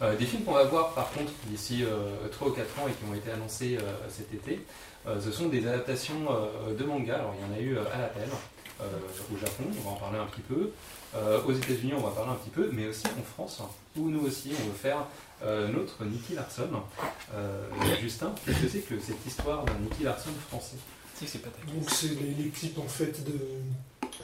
Euh, 0.00 0.16
des 0.16 0.24
films 0.26 0.44
qu'on 0.44 0.52
va 0.54 0.64
voir 0.64 0.90
par 0.94 1.10
contre 1.10 1.32
d'ici 1.46 1.84
3 2.32 2.48
ou 2.48 2.52
4 2.52 2.66
ans 2.80 2.86
et 2.88 2.92
qui 2.92 3.10
ont 3.10 3.14
été 3.14 3.30
annoncés 3.32 3.76
euh, 3.76 3.92
cet 4.08 4.32
été, 4.32 4.52
euh, 4.54 4.58
ce 5.20 5.30
sont 5.32 5.48
des 5.48 5.66
adaptations 5.66 6.26
euh, 6.30 6.74
de 6.74 6.84
manga. 6.84 7.14
Alors 7.16 7.34
il 7.38 7.46
y 7.46 7.50
en 7.50 7.54
a 7.56 7.60
eu 7.60 7.76
euh, 7.76 7.82
à 7.94 7.98
l'appel 7.98 8.28
euh, 8.80 8.84
au 9.34 9.38
Japon, 9.38 9.64
on 9.80 9.84
va 9.88 9.90
en 9.90 9.96
parler 9.96 10.18
un 10.18 10.26
petit 10.26 10.40
peu. 10.42 10.70
Euh, 11.16 11.40
aux 11.46 11.52
États-Unis, 11.52 11.94
on 11.96 12.02
va 12.02 12.10
parler 12.10 12.30
un 12.32 12.34
petit 12.34 12.50
peu, 12.50 12.68
mais 12.72 12.86
aussi 12.86 13.06
en 13.18 13.22
France, 13.22 13.62
où 13.96 14.10
nous 14.10 14.20
aussi 14.26 14.50
on 14.62 14.66
veut 14.68 14.74
faire 14.74 15.06
euh, 15.42 15.66
notre 15.68 16.04
Nicky 16.04 16.34
Larson. 16.34 16.68
Euh, 17.34 17.64
Justin, 18.02 18.32
qu'est-ce 18.44 18.58
que 18.60 18.68
c'est 18.68 18.80
que 18.80 19.00
cette 19.00 19.24
histoire 19.26 19.64
d'un 19.64 19.72
Nicky 19.82 20.04
Larson 20.04 20.30
français? 20.48 20.76
C'est 21.14 21.40
pas 21.42 21.48
Donc 21.66 21.90
c'est 21.90 22.08
les, 22.20 22.34
les 22.44 22.50
clips 22.50 22.78
en 22.78 22.86
fait 22.86 23.24
de, 23.24 23.32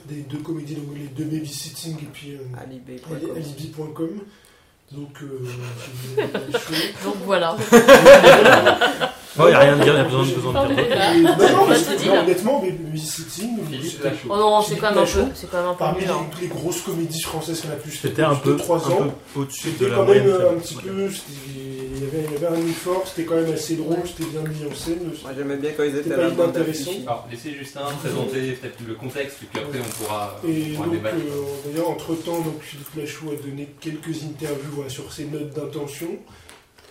des 0.05 0.21
deux 0.23 0.39
comédies, 0.39 0.77
donc 0.77 0.95
les 0.95 1.09
deux 1.09 1.25
babysitting 1.25 1.99
et 1.99 2.07
puis 2.13 2.35
euh, 2.35 2.39
Alibi. 2.63 3.01
Ali- 3.11 3.31
alibi.com. 3.33 4.21
Euh. 4.93 4.97
Donc 7.05 7.17
voilà. 7.25 7.57
Oh, 9.37 9.49
y 9.49 9.53
a 9.53 9.59
rien 9.59 9.77
y 9.77 9.89
a 9.91 10.05
besoin 10.05 10.25
de 10.25 10.33
besoin 10.33 10.69
de 10.69 10.75
dire. 10.75 10.85
Et- 10.85 11.21
non, 11.21 11.31
non, 11.31 11.67
mais 11.69 12.07
non, 12.07 12.21
honnêtement, 12.23 12.61
babysitting, 12.61 13.59
Philippe 13.69 14.03
Lachaud. 14.05 14.29
Oh 14.31 14.37
non, 14.37 14.63
c'est 14.63 14.77
quand 14.77 14.91
même 14.91 14.99
un 14.99 15.07
peu, 15.07 15.25
c'est 15.35 15.51
quand 15.51 15.57
même 15.59 15.67
un 15.67 15.73
peu 15.73 15.79
parmi 15.79 16.01
nul. 16.03 16.11
hein. 16.11 16.27
les, 16.41 16.43
les 16.43 16.55
grosses 16.55 16.81
comédies 16.83 17.23
françaises 17.23 17.61
qu'on 17.63 17.71
a 17.73 17.77
pu 17.77 17.91
C'était 17.91 18.23
un 18.23 18.37
peu, 18.37 18.57
3 18.57 18.87
un 18.87 18.91
ans. 18.93 19.15
peu 19.35 19.41
au-dessus 19.41 19.69
de 19.69 19.73
C'était 19.73 19.89
la 19.91 19.97
quand 19.97 20.05
même 20.07 20.23
moyenne. 20.25 20.41
euh, 20.41 20.51
un 20.53 20.55
petit 20.61 20.75
peu, 20.77 21.09
c'était- 21.11 21.33
il 21.97 22.01
y 22.03 22.07
avait, 22.07 22.25
il 22.29 22.33
y 22.33 22.37
avait 22.45 22.57
un 22.57 22.67
effort, 22.67 23.03
c'était 23.07 23.25
quand 23.25 23.37
même 23.37 23.53
assez 23.53 23.77
drôle, 23.77 23.99
c'était 24.07 24.29
bien 24.31 24.41
mis 24.43 24.71
en 24.71 24.75
scène. 24.75 24.99
Moi 25.23 25.31
j'aimais 25.37 25.57
bien 25.57 25.71
quand 25.77 25.83
ils 25.85 25.91
étaient 25.91 26.03
C'était 26.03 26.15
à 26.15 26.17
pas 26.19 26.23
la 26.25 26.29
bande 26.31 26.45
inintéressant. 26.55 26.91
d'affiches. 26.91 27.07
Alors, 27.07 27.29
laissez 27.31 27.51
Justin 27.55 27.81
présenter 28.03 28.41
peut-être 28.53 28.79
le 28.87 28.95
contexte, 28.95 29.37
et 29.43 29.47
puis 29.47 29.61
après 29.63 29.79
on 29.81 30.03
pourra, 30.05 30.37
Et 30.47 30.65
on 30.71 30.75
pourra 30.77 30.87
donc, 30.87 30.95
débattre. 30.97 31.17
euh, 31.17 31.71
d'ailleurs, 31.71 31.91
entre-temps, 31.91 32.39
donc, 32.41 32.61
Philippe 32.63 32.95
Lachaud 32.97 33.31
a 33.33 33.47
donné 33.49 33.69
quelques 33.81 34.23
interviews 34.23 34.71
voilà, 34.75 34.91
sur 34.91 35.13
ses 35.13 35.25
notes 35.25 35.51
d'intention. 35.55 36.09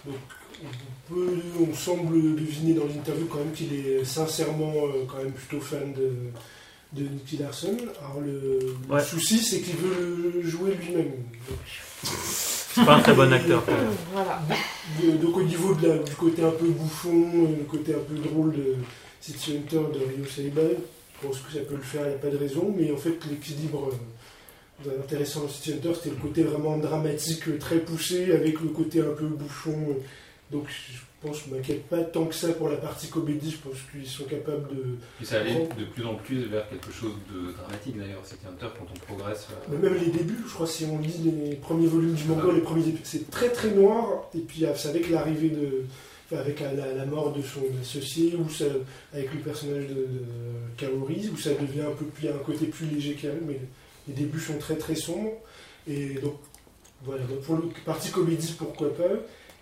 Donc, 0.05 0.15
on, 0.63 1.13
peut, 1.13 1.29
on 1.69 1.73
semble 1.75 2.35
deviner 2.35 2.73
dans 2.73 2.85
l'interview 2.85 3.25
quand 3.25 3.39
même 3.39 3.51
qu'il 3.53 3.73
est 3.73 4.03
sincèrement 4.05 4.73
euh, 4.87 5.05
quand 5.07 5.17
même 5.17 5.31
plutôt 5.31 5.59
fan 5.61 5.93
de, 5.93 6.11
de 7.01 7.07
Nicky 7.07 7.37
Larson. 7.37 7.75
Alors, 7.99 8.21
le, 8.21 9.01
souci, 9.01 9.39
c'est 9.39 9.59
qu'il 9.61 9.75
veut 9.75 10.31
le 10.35 10.47
jouer 10.47 10.75
lui-même. 10.81 11.11
Donc, 11.49 11.57
C'est 12.03 12.85
pas 12.85 12.95
un 12.95 13.01
très 13.01 13.13
bon 13.13 13.31
acteur. 13.31 13.63
quand 13.65 13.71
même. 13.71 13.91
Voilà. 14.13 14.41
de- 15.01 15.17
donc, 15.17 15.37
au 15.37 15.43
niveau 15.43 15.73
de 15.75 15.87
la- 15.87 15.97
du 15.99 16.11
côté 16.13 16.43
un 16.43 16.51
peu 16.51 16.67
bouffon, 16.67 17.23
euh, 17.35 17.57
le 17.59 17.63
côté 17.65 17.93
un 17.93 17.99
peu 17.99 18.15
drôle 18.15 18.53
de 18.53 18.75
City 19.21 19.57
Hunter 19.57 19.77
de 19.93 19.99
Rio 19.99 20.25
Saiba, 20.29 20.61
je 21.21 21.27
pense 21.27 21.39
que 21.39 21.53
ça 21.53 21.59
peut 21.59 21.75
le 21.75 21.81
faire, 21.81 22.01
il 22.05 22.09
n'y 22.09 22.15
a 22.15 22.17
pas 22.17 22.29
de 22.29 22.37
raison, 22.37 22.73
mais 22.77 22.91
en 22.91 22.97
fait 22.97 23.17
l'équilibre 23.29 23.89
euh, 24.87 24.99
intéressant 24.99 25.41
dans 25.41 25.47
City 25.49 25.73
Hunter, 25.73 25.91
c'était 25.95 26.09
le 26.09 26.21
côté 26.21 26.43
vraiment 26.43 26.77
dramatique, 26.77 27.57
très 27.59 27.77
poussé, 27.77 28.31
avec 28.33 28.59
le 28.59 28.67
côté 28.69 28.99
un 28.99 29.13
peu 29.17 29.27
bouffon. 29.27 29.95
Donc 30.51 30.67
je 30.69 30.97
pense 31.27 31.37
je 31.47 31.55
m'inquiète 31.55 31.83
pas 31.87 32.03
tant 32.03 32.25
que 32.25 32.35
ça 32.35 32.49
pour 32.49 32.67
la 32.69 32.75
partie 32.77 33.07
comédie, 33.07 33.49
je 33.51 33.57
pense 33.57 33.77
qu'ils 33.91 34.05
sont 34.05 34.25
capables 34.25 34.67
de... 34.75 34.83
Puis 35.17 35.25
ça 35.25 35.39
allait 35.39 35.67
de 35.79 35.85
plus 35.85 36.05
en 36.05 36.15
plus 36.15 36.43
vers 36.47 36.67
quelque 36.69 36.91
chose 36.91 37.13
de 37.33 37.53
dramatique 37.53 37.97
d'ailleurs, 37.97 38.25
City 38.25 38.41
Hunter, 38.47 38.67
quand 38.77 38.85
on 38.93 38.99
progresse. 39.13 39.47
euh, 39.71 39.77
même 39.77 39.95
les 39.95 40.11
débuts, 40.11 40.37
je 40.45 40.53
crois, 40.53 40.67
si 40.67 40.83
on 40.85 40.99
lit 40.99 41.17
les 41.23 41.55
premiers 41.55 41.87
volumes 41.87 42.13
du 42.13 42.25
manga, 42.25 42.51
les 42.53 42.59
premiers 42.61 42.81
épisodes, 42.83 42.99
c'est 43.05 43.31
très 43.31 43.49
très 43.49 43.71
noir, 43.71 44.25
et 44.35 44.39
puis 44.39 44.65
c'est 44.75 44.89
avec 44.89 45.09
l'arrivée 45.09 45.49
de... 45.49 45.83
enfin, 46.29 46.41
avec 46.41 46.59
la, 46.59 46.73
la- 46.73 46.93
la 46.93 47.05
mort 47.05 47.31
de 47.31 47.41
son 47.41 47.61
associé, 47.81 48.35
ou 48.35 48.49
ça, 48.49 48.65
avec 49.13 49.33
le 49.33 49.39
personnage 49.39 49.87
de, 49.87 49.93
de 49.93 50.19
Kaori, 50.77 51.29
où 51.33 51.37
ça 51.37 51.51
devient 51.51 51.81
un 51.87 51.95
peu 51.95 52.05
plus, 52.05 52.27
un 52.27 52.33
côté 52.45 52.65
plus 52.65 52.85
léger 52.87 53.17
quand 53.19 53.29
même, 53.29 53.45
mais 53.47 53.61
les 54.09 54.13
débuts 54.13 54.41
sont 54.41 54.57
très 54.57 54.75
très 54.75 54.95
sombres. 54.95 55.31
Et 55.87 56.15
donc, 56.15 56.35
voilà, 57.05 57.23
donc 57.23 57.39
pour 57.43 57.55
le 57.55 57.63
partie 57.85 58.11
comédie, 58.11 58.53
pourquoi 58.57 58.93
pas, 58.93 59.03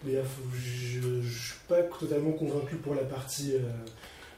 mais 0.03 0.13
là, 0.13 0.21
faut- 0.23 0.41
je 0.57 0.99
ne 1.07 1.21
suis 1.23 1.55
pas 1.67 1.81
totalement 1.83 2.31
convaincu 2.31 2.75
pour 2.77 2.95
la 2.95 3.03
partie. 3.03 3.53
euh, 3.55 3.59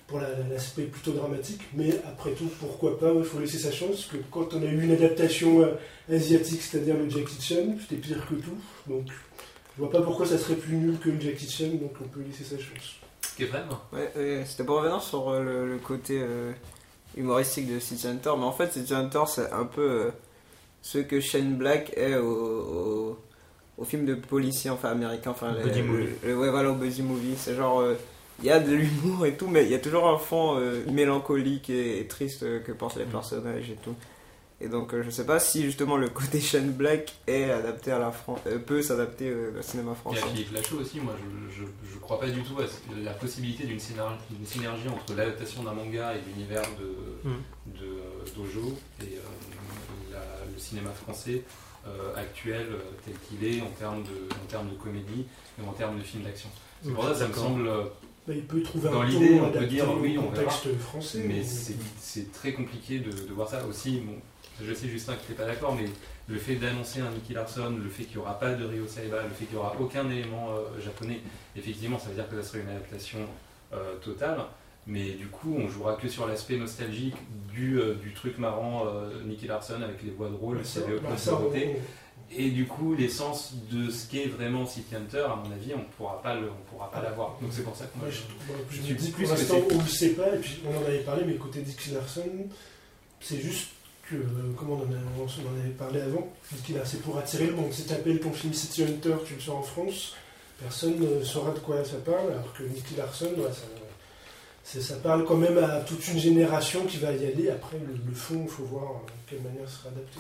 pour 0.06 0.19
la- 0.19 0.38
l'aspect 0.52 0.84
plutôt 0.84 1.12
dramatique, 1.13 1.62
mais 1.73 1.89
après 2.06 2.32
tout, 2.34 2.49
pourquoi 2.60 2.99
pas, 2.99 3.12
il 3.15 3.23
faut 3.23 3.39
laisser 3.39 3.58
sa 3.58 3.71
chance, 3.71 3.89
parce 3.91 4.06
que 4.08 4.17
quand 4.30 4.54
on 4.54 4.62
a 4.62 4.65
eu 4.65 4.84
une 4.84 4.91
adaptation 4.91 5.62
euh, 5.63 5.76
asiatique, 6.13 6.62
c'est-à-dire 6.62 6.97
le 6.97 7.10
Jackie 7.10 7.41
Chan, 7.41 7.76
c'était 7.80 7.95
pire 7.95 8.23
que 8.28 8.36
tout, 8.36 8.58
donc 8.86 9.08
je 9.08 9.82
vois 9.82 9.89
pas 9.89 10.02
pourquoi 10.02 10.26
ça 10.28 10.38
serait 10.38 10.56
plus 10.58 10.76
nul 10.76 10.99
que 10.99 11.10
le 11.10 11.19
Jackie 11.21 11.49
Chan, 11.49 11.69
donc 11.82 11.93
on 12.02 12.08
peut 12.10 12.19
laisser 12.21 12.43
sa 12.43 12.58
chance. 12.58 12.97
Kefren 13.39 13.63
Ouais, 13.93 14.12
ouais, 14.17 14.43
c'était 14.45 14.65
pour 14.65 14.76
revenir 14.82 15.02
sur 15.02 15.30
euh, 15.30 15.41
le, 15.41 15.67
le 15.71 15.78
côté 15.80 16.19
euh, 16.21 16.52
humoristique 17.15 17.73
de 17.73 17.80
City 17.80 18.06
Hunter, 18.06 18.34
mais 18.38 18.43
en 18.45 18.52
fait 18.52 18.73
City 18.73 18.93
Hunter 18.93 19.23
c'est 19.28 19.52
un 19.52 19.65
peu 19.65 19.89
euh, 19.89 20.12
ce 20.82 20.97
que 20.99 21.21
Shane 21.21 21.56
Black 21.56 21.93
est 21.95 22.15
au, 22.17 22.28
au, 22.28 23.19
au 23.77 23.86
film 23.86 24.05
de 24.05 24.15
policier 24.15 24.69
enfin 24.69 24.89
américain, 24.89 25.31
enfin 25.31 25.53
Buddy 25.63 25.79
le- 25.81 25.86
movie. 25.88 26.05
le- 26.23 26.38
ouais 26.38 26.49
voilà 26.49 26.71
au 26.71 26.75
buddy 26.75 27.01
movie, 27.01 27.36
c'est 27.38 27.55
genre 27.55 27.79
euh, 27.81 27.95
il 28.39 28.45
y 28.45 28.51
a 28.51 28.59
de 28.59 28.73
l'humour 28.73 29.25
et 29.25 29.36
tout, 29.36 29.47
mais 29.47 29.63
il 29.63 29.71
y 29.71 29.75
a 29.75 29.79
toujours 29.79 30.07
un 30.07 30.17
fond 30.17 30.57
euh, 30.57 30.83
mélancolique 30.91 31.69
et, 31.69 31.99
et 31.99 32.07
triste 32.07 32.43
euh, 32.43 32.59
que 32.59 32.71
portent 32.71 32.97
les 32.97 33.05
personnages 33.05 33.69
et 33.69 33.77
tout. 33.83 33.95
Et 34.62 34.67
donc 34.69 34.93
euh, 34.93 35.03
je 35.03 35.09
sais 35.09 35.25
pas 35.25 35.39
si 35.39 35.63
justement 35.63 35.97
le 35.97 36.07
côté 36.09 36.39
Shane 36.41 36.71
Black 36.71 37.13
est 37.27 37.49
adapté 37.51 37.91
à 37.91 37.99
la 37.99 38.12
France, 38.12 38.39
peut 38.65 38.81
s'adapter 38.81 39.29
euh, 39.29 39.59
au 39.59 39.62
cinéma 39.62 39.91
Et 39.91 39.95
français. 39.95 40.23
à 40.23 40.27
Philippe 40.27 40.53
Lachaud 40.53 40.77
aussi, 40.79 40.99
moi 40.99 41.13
je, 41.49 41.62
je, 41.62 41.63
je 41.93 41.99
crois 41.99 42.19
pas 42.19 42.27
du 42.29 42.41
tout 42.43 42.55
à 42.59 42.63
la 43.03 43.12
possibilité 43.13 43.65
d'une 43.65 43.79
synergie, 43.79 44.88
entre 44.89 45.15
l'adaptation 45.15 45.63
d'un 45.63 45.73
manga 45.73 46.13
et 46.15 46.19
l'univers 46.29 46.63
de, 46.79 47.29
Mm. 47.29 47.33
de 47.79 47.86
euh, 47.86 48.25
Dojo 48.36 48.73
et 49.01 49.15
euh, 49.17 49.19
la- 50.12 50.45
le 50.53 50.59
cinéma 50.59 50.89
français 50.91 51.41
actuel 52.15 52.67
euh, 52.72 52.80
tel 53.06 53.13
qu'il 53.28 53.46
est 53.48 53.62
en 53.62 53.69
termes, 53.80 54.04
de, 54.04 54.34
en 54.43 54.46
termes 54.48 54.69
de 54.69 54.76
comédie 54.76 55.26
et 55.62 55.67
en 55.67 55.74
termes 55.74 55.98
de 55.98 56.04
films 56.04 56.24
d'action. 56.24 56.50
C'est 56.82 56.91
pour 56.91 57.04
ça 57.06 57.12
que 57.12 57.17
ça 57.17 57.28
me 57.28 57.34
semble 57.34 57.67
euh, 57.67 57.84
Bah, 58.28 58.34
il 58.36 58.43
peut 58.46 58.62
trouver 58.62 58.89
Dans 58.89 59.02
un 59.02 59.06
l'idée, 59.06 59.39
on 59.41 59.52
peut 59.52 59.65
dire, 59.65 59.86
oui, 60.02 60.17
on 60.17 60.30
verra. 60.30 60.52
français. 60.80 61.24
Mais 61.28 61.43
c'est 61.43 61.76
c'est 62.00 62.32
très 62.32 62.54
compliqué 62.54 63.00
de, 63.00 63.12
de 63.12 63.34
voir 63.34 63.50
ça 63.50 63.65
aussi. 63.65 64.00
Bon, 64.02 64.15
je 64.62 64.74
sais 64.74 64.88
Justin 64.88 65.15
que 65.15 65.26
tu 65.26 65.32
n'es 65.32 65.38
pas 65.38 65.46
d'accord, 65.46 65.76
mais 65.76 65.86
le 66.30 66.38
fait 66.38 66.56
d'annoncer 66.56 67.02
un 67.02 67.10
Nicky 67.12 67.34
Larson, 67.34 67.76
le 67.84 67.89
fait 67.89 68.04
qu'il 68.04 68.17
n'y 68.17 68.22
aura 68.22 68.39
pas 68.39 68.54
de 68.54 68.63
Ryo 68.65 68.88
Saiba, 68.88 69.22
le 69.24 69.30
fait 69.30 69.46
qu'il 69.46 69.56
n'y 69.56 69.60
aura 69.62 69.76
aucun 69.80 70.10
élément 70.10 70.52
euh, 70.52 70.80
japonais, 70.82 71.19
effectivement, 71.56 72.00
ça 72.00 72.10
veut 72.10 72.15
dire 72.15 72.30
que 72.30 72.41
ça 72.41 72.48
serait 72.50 72.62
une 72.62 72.69
adaptation 72.69 73.19
euh, 73.74 73.96
totale. 73.98 74.38
Mais 74.88 75.12
du 75.12 75.28
coup, 75.28 75.56
on 75.58 75.67
jouera 75.69 75.96
que 75.96 76.10
sur 76.10 76.28
l'aspect 76.28 76.58
nostalgique 76.58 77.15
du, 77.54 77.80
euh, 77.80 77.93
du 77.96 78.13
truc 78.13 78.38
marrant 78.38 78.86
euh, 78.88 79.24
Nicky 79.26 79.48
Larson 79.48 79.82
avec 79.82 80.04
les 80.04 80.12
voix 80.12 80.30
ça, 80.63 80.80
avait 80.82 80.93
bah, 81.00 81.02
aucune 81.06 81.17
ça, 81.17 81.32
volonté. 81.36 81.76
on- 81.78 82.36
Et 82.36 82.50
du 82.50 82.65
coup, 82.65 82.93
l'essence 82.96 83.54
de 83.72 83.89
ce 83.91 84.10
qu'est 84.10 84.26
vraiment 84.26 84.65
City 84.65 84.96
Hunter, 84.96 85.19
à 85.26 85.36
mon 85.36 85.52
avis, 85.52 85.74
on 85.76 85.84
pourra 85.98 86.22
pas 86.22 86.34
le, 86.36 86.48
on 86.50 86.69
pourra 86.72 86.89
pas 86.91 87.02
l'avoir. 87.02 87.38
Donc 87.41 87.52
c'est 87.54 87.62
pour 87.63 87.76
ça 87.76 87.86
que 87.86 87.98
moi, 88.00 88.10
je- 88.10 88.15
je, 88.17 88.76
je 88.76 88.76
je 88.78 88.82
me 88.82 88.86
suis 88.88 88.96
dis 88.96 89.12
plus 89.12 89.26
pour 89.28 89.36
que 89.36 89.39
l'instant, 89.39 89.56
c'est- 89.69 89.74
on 89.76 89.78
ne 89.78 89.84
le 89.84 89.88
sait 89.89 90.10
pas, 90.10 90.36
et 90.36 90.39
puis 90.39 90.60
on 90.67 90.76
en 90.78 90.82
avait 90.88 91.00
parlé, 91.04 91.24
mais 91.28 91.36
côté 91.36 91.62
Dick 91.62 91.91
Larson, 91.93 92.30
c'est 93.22 93.39
juste 93.39 93.67
que, 94.10 94.15
euh, 94.15 94.22
comment 94.58 94.74
on 94.74 94.78
en, 94.80 94.91
a- 94.93 95.17
on 95.17 95.24
en 95.24 95.60
avait 95.62 95.69
parlé 95.78 96.02
avant, 96.02 96.28
c'est 96.86 97.02
pour 97.02 97.17
attirer 97.17 97.48
le 97.48 97.54
monde. 97.56 97.72
Si 97.72 97.86
tu 97.86 97.93
appelles 97.93 98.19
ton 98.19 98.32
film 98.34 98.52
City 98.54 98.84
Hunter, 98.84 99.15
tu 99.26 99.36
le 99.36 99.39
sors 99.39 99.58
en 99.60 99.63
France, 99.63 100.15
personne 100.60 100.96
ne 101.00 101.24
saura 101.24 101.52
de 101.52 101.60
quoi 101.60 101.84
ça 101.86 101.98
parle, 101.98 102.32
alors 102.32 102.52
que 102.54 102.63
Nicky 102.63 102.96
Larson, 102.98 103.28
ouais, 103.38 103.43
ça, 103.50 103.62
c'est- 103.62 103.83
ça 104.63 104.95
parle 104.95 105.26
quand 105.26 105.36
même 105.38 105.58
à 105.58 105.82
toute 105.82 106.08
une 106.08 106.19
génération 106.19 106.86
qui 106.86 106.97
va 106.97 107.12
y 107.12 107.26
aller. 107.26 107.49
Après, 107.49 107.78
le, 107.78 107.93
le 108.06 108.15
fond, 108.15 108.41
il 108.43 108.49
faut 108.49 108.63
voir 108.63 108.84
euh, 108.91 109.06
de 109.08 109.30
quelle 109.30 109.41
manière 109.41 109.69
sera 109.69 109.89
adapté. 109.89 110.19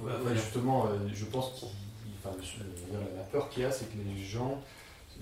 Ouais, 0.00 0.12
ouais, 0.26 0.34
justement, 0.36 0.86
euh, 0.86 0.96
je 1.12 1.24
pense 1.26 1.52
qu'il. 1.58 1.68
Enfin, 2.24 2.36
dire, 2.38 2.98
la 3.16 3.22
peur 3.24 3.48
qu'il 3.50 3.62
y 3.64 3.66
a, 3.66 3.72
c'est 3.72 3.86
que 3.86 3.96
les 3.98 4.22
gens. 4.24 4.60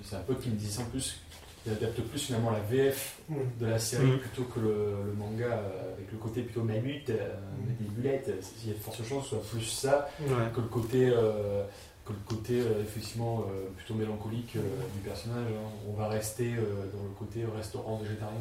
C'est 0.05 0.17
un 0.17 0.21
peu 0.21 0.35
qu'ils 0.35 0.53
me 0.53 0.57
disent 0.57 0.79
en 0.79 0.85
plus. 0.85 1.19
Ils 1.67 1.73
adaptent 1.73 2.01
plus 2.03 2.19
finalement 2.21 2.51
la 2.51 2.61
VF 2.61 3.19
de 3.59 3.67
la 3.67 3.79
série 3.79 4.07
Mhm. 4.07 4.19
plutôt 4.19 4.45
que 4.45 4.61
le, 4.61 4.95
le 5.07 5.13
manga 5.13 5.45
euh, 5.47 5.95
avec 5.95 6.11
le 6.11 6.17
côté 6.19 6.43
plutôt 6.43 6.63
mamute, 6.63 7.11
euh, 7.11 7.35
Mhm. 7.59 7.77
des 7.81 7.85
bulettes. 7.87 8.29
euh, 8.29 8.41
Il 8.65 8.69
y 8.71 8.73
a 8.73 8.77
de 8.77 8.81
fortes 8.83 9.03
chances 9.07 9.25
que 9.25 9.31
ce 9.31 9.37
soit 9.37 9.45
plus 9.51 9.63
ça 9.65 10.09
Ouais. 10.21 10.29
que 10.55 10.61
le 10.61 10.69
côté, 10.69 11.11
euh, 11.11 11.65
que 12.05 12.13
le 12.13 12.19
côté 12.27 12.61
euh, 12.61 12.83
effectivement 12.83 13.45
euh, 13.49 13.69
plutôt 13.77 13.95
mélancolique 13.95 14.57
euh, 14.57 14.61
du 14.95 15.01
personnage. 15.01 15.47
hein. 15.51 15.71
On 15.89 15.93
va 15.93 16.09
rester 16.09 16.51
dans 16.55 17.03
le 17.05 17.15
côté 17.19 17.45
restaurant 17.57 17.97
végétarien 17.99 18.37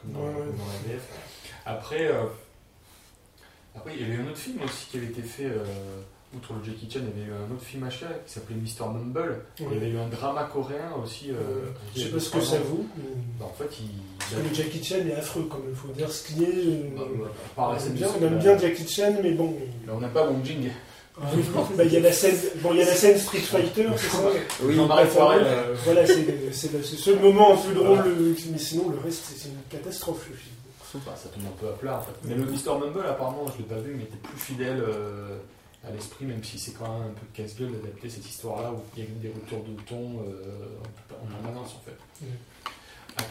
comme, 0.00 0.12
dans, 0.12 0.20
Ouais, 0.20 0.26
ouais. 0.26 0.46
comme 0.46 0.56
dans 0.56 0.66
la 0.66 0.92
VF. 0.94 1.02
Après, 1.66 2.08
après, 3.74 3.92
il 3.96 4.02
y 4.02 4.04
avait 4.12 4.22
un 4.22 4.26
autre 4.28 4.38
film 4.38 4.58
aussi 4.64 4.86
qui 4.90 4.96
avait 4.98 5.06
été 5.06 5.22
fait. 5.22 5.44
euh, 5.46 5.64
Outre 6.32 6.52
le 6.52 6.62
Jackie 6.64 6.88
Chan, 6.88 7.00
il 7.02 7.20
y 7.20 7.22
avait 7.24 7.28
eu 7.32 7.34
un 7.34 7.52
autre 7.52 7.64
film 7.64 7.82
achat 7.82 8.06
qui 8.24 8.32
s'appelait 8.32 8.54
Mr. 8.54 8.88
Mumble. 8.88 9.46
Il 9.58 9.64
y 9.64 9.76
avait 9.76 9.88
eu 9.90 9.98
un 9.98 10.06
drama 10.06 10.44
coréen 10.44 10.92
aussi. 11.02 11.32
euh, 11.32 11.66
Je 11.96 12.02
sais 12.02 12.08
pas 12.10 12.20
ce 12.20 12.30
que 12.30 12.40
ça 12.40 12.58
vaut. 12.60 12.86
mais- 12.96 13.02
Bah, 13.40 13.46
en 13.46 13.52
fait, 13.52 13.68
il. 13.80 13.88
Parce 14.16 14.34
que 14.40 14.48
le 14.48 14.54
Jackie 14.54 14.84
Chan 14.84 14.94
est 15.08 15.14
affreux 15.16 15.48
quand 15.50 15.58
même, 15.58 15.70
il 15.70 15.74
faut 15.74 15.88
dire 15.88 16.08
ce 16.08 16.28
qu'il 16.28 16.44
est. 16.44 16.94
Bah, 16.96 17.02
bah, 17.56 17.70
on, 17.76 17.84
aime 17.84 17.92
bien, 17.94 18.06
de- 18.06 18.12
on 18.20 18.26
aime 18.28 18.38
bien 18.38 18.56
Jackie 18.56 18.86
Chan, 18.86 19.12
mais 19.20 19.32
bon. 19.32 19.56
Mais 19.84 19.92
on 19.92 19.98
n'a 19.98 20.06
pas 20.08 20.24
Wong 20.30 20.44
Jing. 20.44 20.70
Ah, 21.18 21.26
bah, 21.76 21.84
Il 21.84 21.92
y 21.92 21.96
a 21.96 22.00
la 22.00 22.12
scène, 22.12 22.36
bon, 22.62 22.72
il 22.72 22.78
y 22.78 22.82
a 22.82 22.86
la 22.86 22.94
scène 22.94 23.18
Street 23.18 23.38
Fighter, 23.40 23.88
c'est 23.96 24.08
ça? 24.08 24.22
Oui, 24.62 24.74
Jean-Marie 24.74 25.08
Poirel, 25.08 25.42
euh, 25.44 25.74
Voilà, 25.84 26.06
c'est 26.06 26.72
le, 26.72 26.82
seul 26.82 27.18
moment 27.18 27.54
un 27.54 27.56
peu 27.56 27.74
drôle, 27.74 27.98
Voilà. 27.98 28.34
mais 28.52 28.58
sinon 28.58 28.88
le 28.88 28.98
reste 28.98 29.24
c'est 29.28 29.38
c'est 29.38 29.48
une 29.48 29.62
catastrophe 29.68 30.26
le 30.30 30.36
film. 30.36 30.54
Bah, 31.06 31.14
ça 31.16 31.28
tombe 31.28 31.44
un 31.46 31.60
peu 31.60 31.68
à 31.68 31.72
plat 31.72 31.98
en 31.98 32.02
fait. 32.02 32.12
Mais 32.24 32.34
le 32.34 32.44
Mr. 32.44 32.78
Mumble, 32.80 33.06
apparemment, 33.06 33.46
je 33.52 33.58
l'ai 33.58 33.68
pas 33.68 33.78
vu, 33.78 33.94
mais 33.94 34.04
était 34.04 34.16
plus 34.16 34.38
fidèle 34.38 34.82
euh, 34.82 35.38
à 35.86 35.90
l'esprit, 35.92 36.24
même 36.24 36.42
si 36.42 36.58
c'est 36.58 36.72
quand 36.72 36.98
même 36.98 37.10
un 37.10 37.14
peu 37.14 37.26
casse-gueule 37.32 37.72
d'adapter 37.72 38.08
cette 38.08 38.28
histoire-là 38.28 38.72
où 38.72 38.82
il 38.96 39.04
y 39.04 39.06
a 39.06 39.10
des 39.22 39.28
retours 39.28 39.64
de 39.64 39.80
ton 39.82 40.20
euh, 40.26 40.78
en 41.22 41.26
permanence 41.26 41.76
en 41.76 41.84
fait. 41.84 41.96
Mm. 42.24 42.26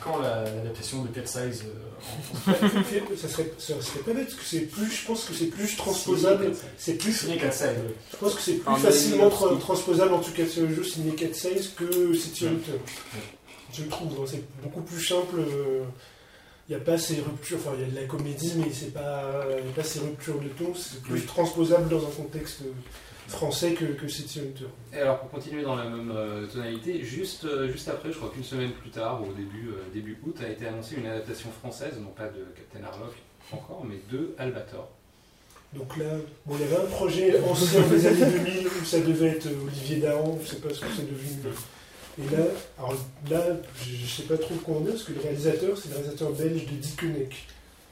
Quand 0.04 0.20
la- 0.20 0.44
l'adaptation 0.44 1.04
de 1.04 1.08
Cat 1.10 1.26
Size 1.26 1.64
euh, 1.66 2.52
en 2.52 3.18
ça 3.18 3.28
serait, 3.28 3.52
ça 3.58 3.74
serait 3.82 4.00
pas 4.00 4.14
bête, 4.14 4.26
parce 4.28 4.36
que 4.40 4.46
c'est 4.46 4.62
plus, 4.62 4.90
je 4.92 5.06
pense 5.06 5.26
que 5.26 5.34
c'est 5.34 5.46
plus 5.48 5.76
transposable. 5.76 6.52
C'est 6.78 6.94
plus, 6.94 7.14
Signé 7.14 7.38
Cat 7.38 7.52
Size, 7.52 7.68
je 8.12 8.18
pense 8.18 8.36
que 8.36 8.42
c'est 8.42 8.54
plus 8.54 8.70
En 8.70 8.76
facilement 8.76 9.30
tra- 9.30 9.60
transposable 9.60 10.14
en 10.14 10.20
tout 10.20 10.32
cas 10.32 10.46
sur 10.46 10.64
le 10.64 10.74
jeu 10.74 10.84
signé 10.84 11.14
4 11.14 11.36
size 11.36 11.74
que 11.76 12.14
City 12.14 12.46
Ouais. 12.46 12.52
Hunter. 12.52 12.80
Je 13.74 13.84
trouve, 13.84 14.12
hein, 14.20 14.26
c'est 14.28 14.44
beaucoup 14.64 14.82
plus 14.82 15.04
simple. 15.06 15.40
Il 16.70 16.76
n'y 16.76 16.82
a 16.82 16.86
pas 16.86 17.00
ces 17.00 17.16
ruptures, 17.16 17.58
enfin 17.58 17.72
il 17.80 17.82
y 17.82 17.84
a 17.84 17.90
de 17.90 17.96
la 17.96 18.04
comédie, 18.08 18.54
mais 18.58 18.72
c'est 18.72 18.94
pas, 18.94 19.44
y 19.50 19.70
a 19.70 19.74
pas 19.76 19.84
ces 19.84 20.00
ruptures 20.02 20.40
de 20.40 20.50
ton. 20.50 20.76
C'est 20.76 21.02
plus 21.02 21.16
Oui. 21.16 21.26
transposable 21.26 21.90
dans 21.90 22.06
un 22.06 22.12
contexte 22.12 22.62
français 23.28 23.74
que, 23.74 23.86
que 23.86 24.08
City 24.08 24.40
Hunter. 24.40 24.66
Et 24.94 24.98
alors 25.02 25.20
pour 25.20 25.32
continuer 25.32 25.64
dans 25.64 25.76
la 25.76 25.86
même 25.86 26.12
euh, 26.16 26.46
tonalité, 26.46 27.02
juste, 27.04 27.46
euh, 27.46 27.72
juste 27.72 27.88
après, 27.88 28.12
je 28.12 28.18
crois 28.18 28.30
qu'une 28.30 28.44
semaine 28.44 28.72
plus 28.72 28.92
tard, 28.92 29.20
au 29.22 29.34
début, 29.34 29.70
euh, 29.70 29.82
début 29.94 30.20
août, 30.26 30.36
a 30.46 30.50
été 30.50 30.68
annoncée 30.68 30.96
une 30.98 31.08
adaptation 31.08 31.50
française, 31.52 31.94
non 32.00 32.10
pas 32.10 32.28
de 32.28 32.46
Captain 32.56 32.88
Harlock 32.88 33.14
encore, 33.52 33.84
mais 33.88 34.00
de 34.12 34.36
Albator. 34.38 34.90
Donc 35.74 35.98
là, 35.98 36.06
bon, 36.46 36.56
il 36.56 36.62
y 36.62 36.64
avait 36.66 36.84
un 36.84 36.90
projet 36.90 37.40
ancien 37.48 37.82
des 37.88 38.06
années 38.06 38.26
2000 38.32 38.68
où 38.68 38.86
ça 38.86 39.00
devait 39.00 39.28
être 39.30 39.48
Olivier 39.68 39.98
Dahan, 39.98 40.38
je 40.44 40.48
sais 40.50 40.56
pas 40.58 40.70
ce 40.74 40.82
que 40.82 40.88
c'est 40.96 41.10
devenu. 41.10 41.54
Et 42.20 42.36
là, 42.36 42.44
alors 42.78 42.94
là, 43.30 43.42
je, 43.82 43.96
je 43.96 44.08
sais 44.08 44.24
pas 44.24 44.38
trop 44.38 44.56
quoi 44.56 44.78
en 44.78 44.80
dire, 44.82 44.92
parce 44.92 45.04
que 45.04 45.14
le 45.14 45.22
réalisateur, 45.22 45.78
c'est 45.78 45.90
le 45.90 45.96
réalisateur 45.96 46.32
belge 46.32 46.66
de 46.66 46.72
Dickeneck. 46.76 47.48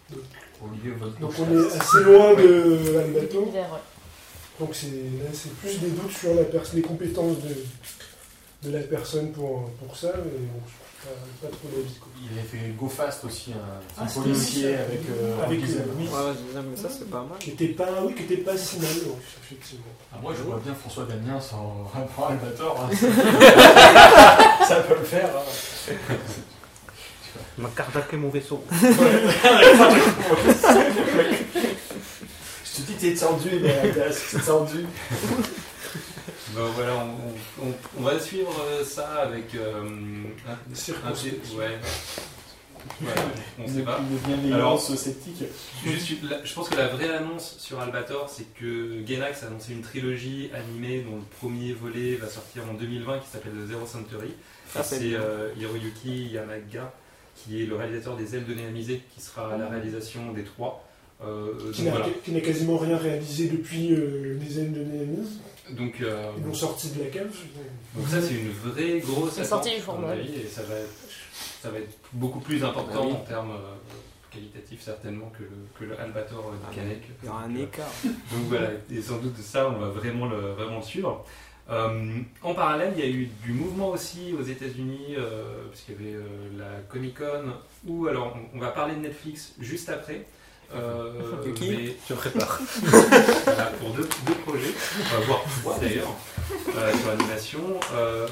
Von 0.10 0.68
Donc 1.20 1.32
on 1.40 1.52
est 1.60 1.66
assez 1.80 2.04
loin 2.04 2.34
de 2.34 2.40
ouais. 2.96 3.22
Donc 4.60 4.70
c'est 4.74 4.88
là, 4.88 5.30
c'est 5.34 5.52
plus 5.54 5.80
des 5.80 5.90
doutes 5.92 6.12
sur 6.18 6.34
la 6.34 6.44
pers- 6.44 6.74
les 6.74 6.82
compétences 6.82 7.38
de, 7.42 8.70
de 8.70 8.76
la 8.76 8.82
personne 8.84 9.32
pour, 9.32 9.70
pour 9.80 9.96
ça, 9.96 10.14
mais 10.16 10.32
bon, 10.48 10.62
pas, 11.42 11.48
trop. 11.48 11.70
Il 12.22 12.38
avait 12.38 12.48
fait 12.48 12.70
Go 12.78 12.88
Fast 12.90 13.24
aussi, 13.26 13.54
un, 13.54 13.80
Ah, 13.98 14.06
policier 14.14 14.76
avec, 14.76 15.02
euh, 15.10 15.44
Avec, 15.44 15.64
Diesel. 15.64 15.82
euh, 15.82 15.94
oui. 15.98 16.06
Ouais, 16.08 16.62
mais 16.70 16.76
ça 16.78 16.90
c'est 16.90 17.10
pas 17.10 17.20
mal. 17.22 17.38
Qui 17.40 17.52
était 17.52 17.68
pas, 17.68 17.88
oui, 18.04 18.14
qui 18.16 18.24
était 18.24 18.38
pas 18.38 18.58
si 18.58 18.78
mal, 18.80 18.90
effectivement. 19.44 19.86
Ah, 20.14 20.18
moi 20.22 20.34
je 20.38 20.44
vois 20.44 20.60
bien 20.64 20.74
François 20.74 21.06
Damien 21.06 21.40
sans 21.40 21.84
rapport 21.94 22.32
Albator. 22.32 22.80
hein. 22.82 22.90
Ça 24.68 24.76
peut 24.82 24.96
le 24.98 25.06
faire. 25.06 25.30
hein. 25.38 25.94
m'a 27.58 27.70
carjaqué 27.70 28.18
mon 28.18 28.30
vaisseau. 28.30 28.64
Je 32.66 32.84
te 32.84 32.92
dis 32.92 32.94
t'es 33.00 33.14
tendu, 33.16 33.50
mais 33.62 33.92
t'es 33.92 34.40
tendu. 34.46 34.86
Bon, 36.56 36.66
voilà, 36.76 36.94
on, 36.96 37.66
on- 37.68 37.74
on 38.00 38.02
va 38.04 38.20
suivre 38.20 38.54
euh, 38.72 38.84
ça 38.84 39.08
avec 39.24 39.54
euh, 39.56 39.82
un, 39.84 40.54
un 41.10 41.12
ouais. 41.58 41.78
Voilà, 43.02 43.22
on 43.60 43.68
sait 43.68 43.82
pas. 43.82 44.00
Une 44.00 44.18
bienveillance 44.48 44.96
sceptique. 44.96 45.44
La- 46.24 46.44
je 46.46 46.54
pense 46.54 46.70
que 46.70 46.78
la 46.78 46.88
vraie 46.88 47.10
annonce 47.10 47.58
sur 47.60 47.80
Albator, 47.82 48.30
c'est 48.30 48.46
que 48.54 49.02
Gainax 49.02 49.44
a 49.44 49.48
annoncé 49.48 49.74
une 49.74 49.82
trilogie 49.82 50.50
animée 50.54 51.02
dont 51.02 51.18
le 51.18 51.38
premier 51.40 51.74
volet 51.74 52.16
va 52.16 52.28
sortir 52.30 52.64
en 52.70 52.74
2020 52.76 53.20
qui 53.20 53.28
s'appelle 53.28 53.52
The 53.52 53.68
Zero 53.68 53.86
Century. 53.86 54.30
C'est 54.84 55.14
euh, 55.16 55.50
Hiroyuki 55.60 56.30
Yamaga 56.34 56.94
qui 57.36 57.62
est 57.62 57.66
le 57.66 57.76
réalisateur 57.76 58.16
des 58.16 58.36
Ailes 58.36 58.46
de 58.46 58.54
Néamisé 58.54 59.02
qui 59.14 59.22
sera 59.22 59.54
à 59.54 59.58
la 59.58 59.68
réalisation 59.68 60.32
des 60.32 60.44
trois. 60.44 60.84
Euh, 61.26 61.72
Qui 61.74 61.82
n'a 61.84 61.92
voilà. 61.92 62.06
qui 62.24 62.32
n'a 62.32 62.42
quasiment 62.42 62.78
rien 62.78 62.96
réalisé 62.98 63.48
depuis 63.48 63.92
euh, 63.94 64.38
les 64.40 64.60
ailes 64.60 64.72
de 64.72 64.84
Néhémie. 64.84 65.28
Donc, 65.72 66.02
euh, 66.02 66.32
Ils 66.38 66.46
l'ont 66.46 66.54
sorti 66.54 66.90
de 66.92 67.04
la 67.04 67.10
cave. 67.10 67.28
donc 67.96 68.08
ça 68.08 68.22
c'est 68.22 68.36
une 68.36 68.52
vraie 68.52 69.00
grosse 69.00 69.34
attente, 69.40 69.46
sorti 69.48 69.70
du 69.70 69.76
à 69.76 69.80
mon 69.80 69.84
format. 69.84 70.10
avis, 70.12 70.36
et 70.36 70.48
ça 70.48 70.62
va 70.64 70.76
être, 70.76 70.90
ça 71.62 71.70
va 71.70 71.80
être 71.80 71.98
beaucoup 72.14 72.40
plus 72.40 72.64
important 72.64 73.02
Ah 73.02 73.06
oui. 73.08 73.12
en 73.14 73.20
termes 73.26 73.52
euh, 73.52 73.76
qualitatifs 74.32 74.82
certainement 74.82 75.30
que 75.38 75.44
le, 75.44 75.50
que 75.80 75.86
le 75.86 76.00
Albator 76.00 76.52
euh, 76.54 76.58
Ah, 76.66 76.72
de 76.72 76.76
Canek. 76.76 77.02
Il 77.22 77.26
y 77.26 77.30
aura 77.30 77.44
un 77.44 77.50
Donc, 77.50 77.58
euh, 77.58 77.64
écart. 77.64 77.92
Donc 78.04 78.42
voilà, 78.50 78.70
et 78.92 79.02
sans 79.02 79.18
doute 79.18 79.38
ça, 79.42 79.70
on 79.70 79.78
va 79.80 79.90
vraiment 79.90 80.26
le, 80.28 80.38
vraiment 80.54 80.78
le 80.78 80.84
suivre. 80.84 81.26
Euh, 81.70 82.20
en 82.44 82.54
parallèle, 82.54 82.94
il 82.98 83.04
y 83.04 83.06
a 83.06 83.10
eu 83.12 83.30
du 83.44 83.52
mouvement 83.52 83.90
aussi 83.90 84.34
aux 84.40 84.44
États-Unis, 84.44 85.16
euh, 85.18 85.68
puisqu'il 85.70 85.96
y 85.96 85.98
avait 85.98 86.16
euh, 86.16 86.24
la 86.58 86.80
Comic 86.90 87.18
Con, 87.18 87.44
ou 87.86 88.08
alors 88.08 88.38
on, 88.54 88.58
on 88.58 88.60
va 88.62 88.70
parler 88.72 88.96
de 88.96 89.02
Netflix 89.02 89.54
juste 89.60 89.90
après. 89.90 90.26
Euh, 90.76 91.12
De 91.46 91.52
qui 91.52 91.70
mais 91.70 91.96
Je 92.10 92.14
prépare. 92.14 92.60
voilà, 93.46 93.66
pour 93.80 93.90
deux, 93.92 94.08
deux 94.26 94.34
projets, 94.46 94.74
on 95.00 95.20
va 95.20 95.26
voir 95.26 95.42
trois 95.62 95.80
d'ailleurs, 95.80 96.14
euh, 96.76 96.94
sur 96.98 97.08
l'animation. 97.08 97.60
Euh, 97.94 98.28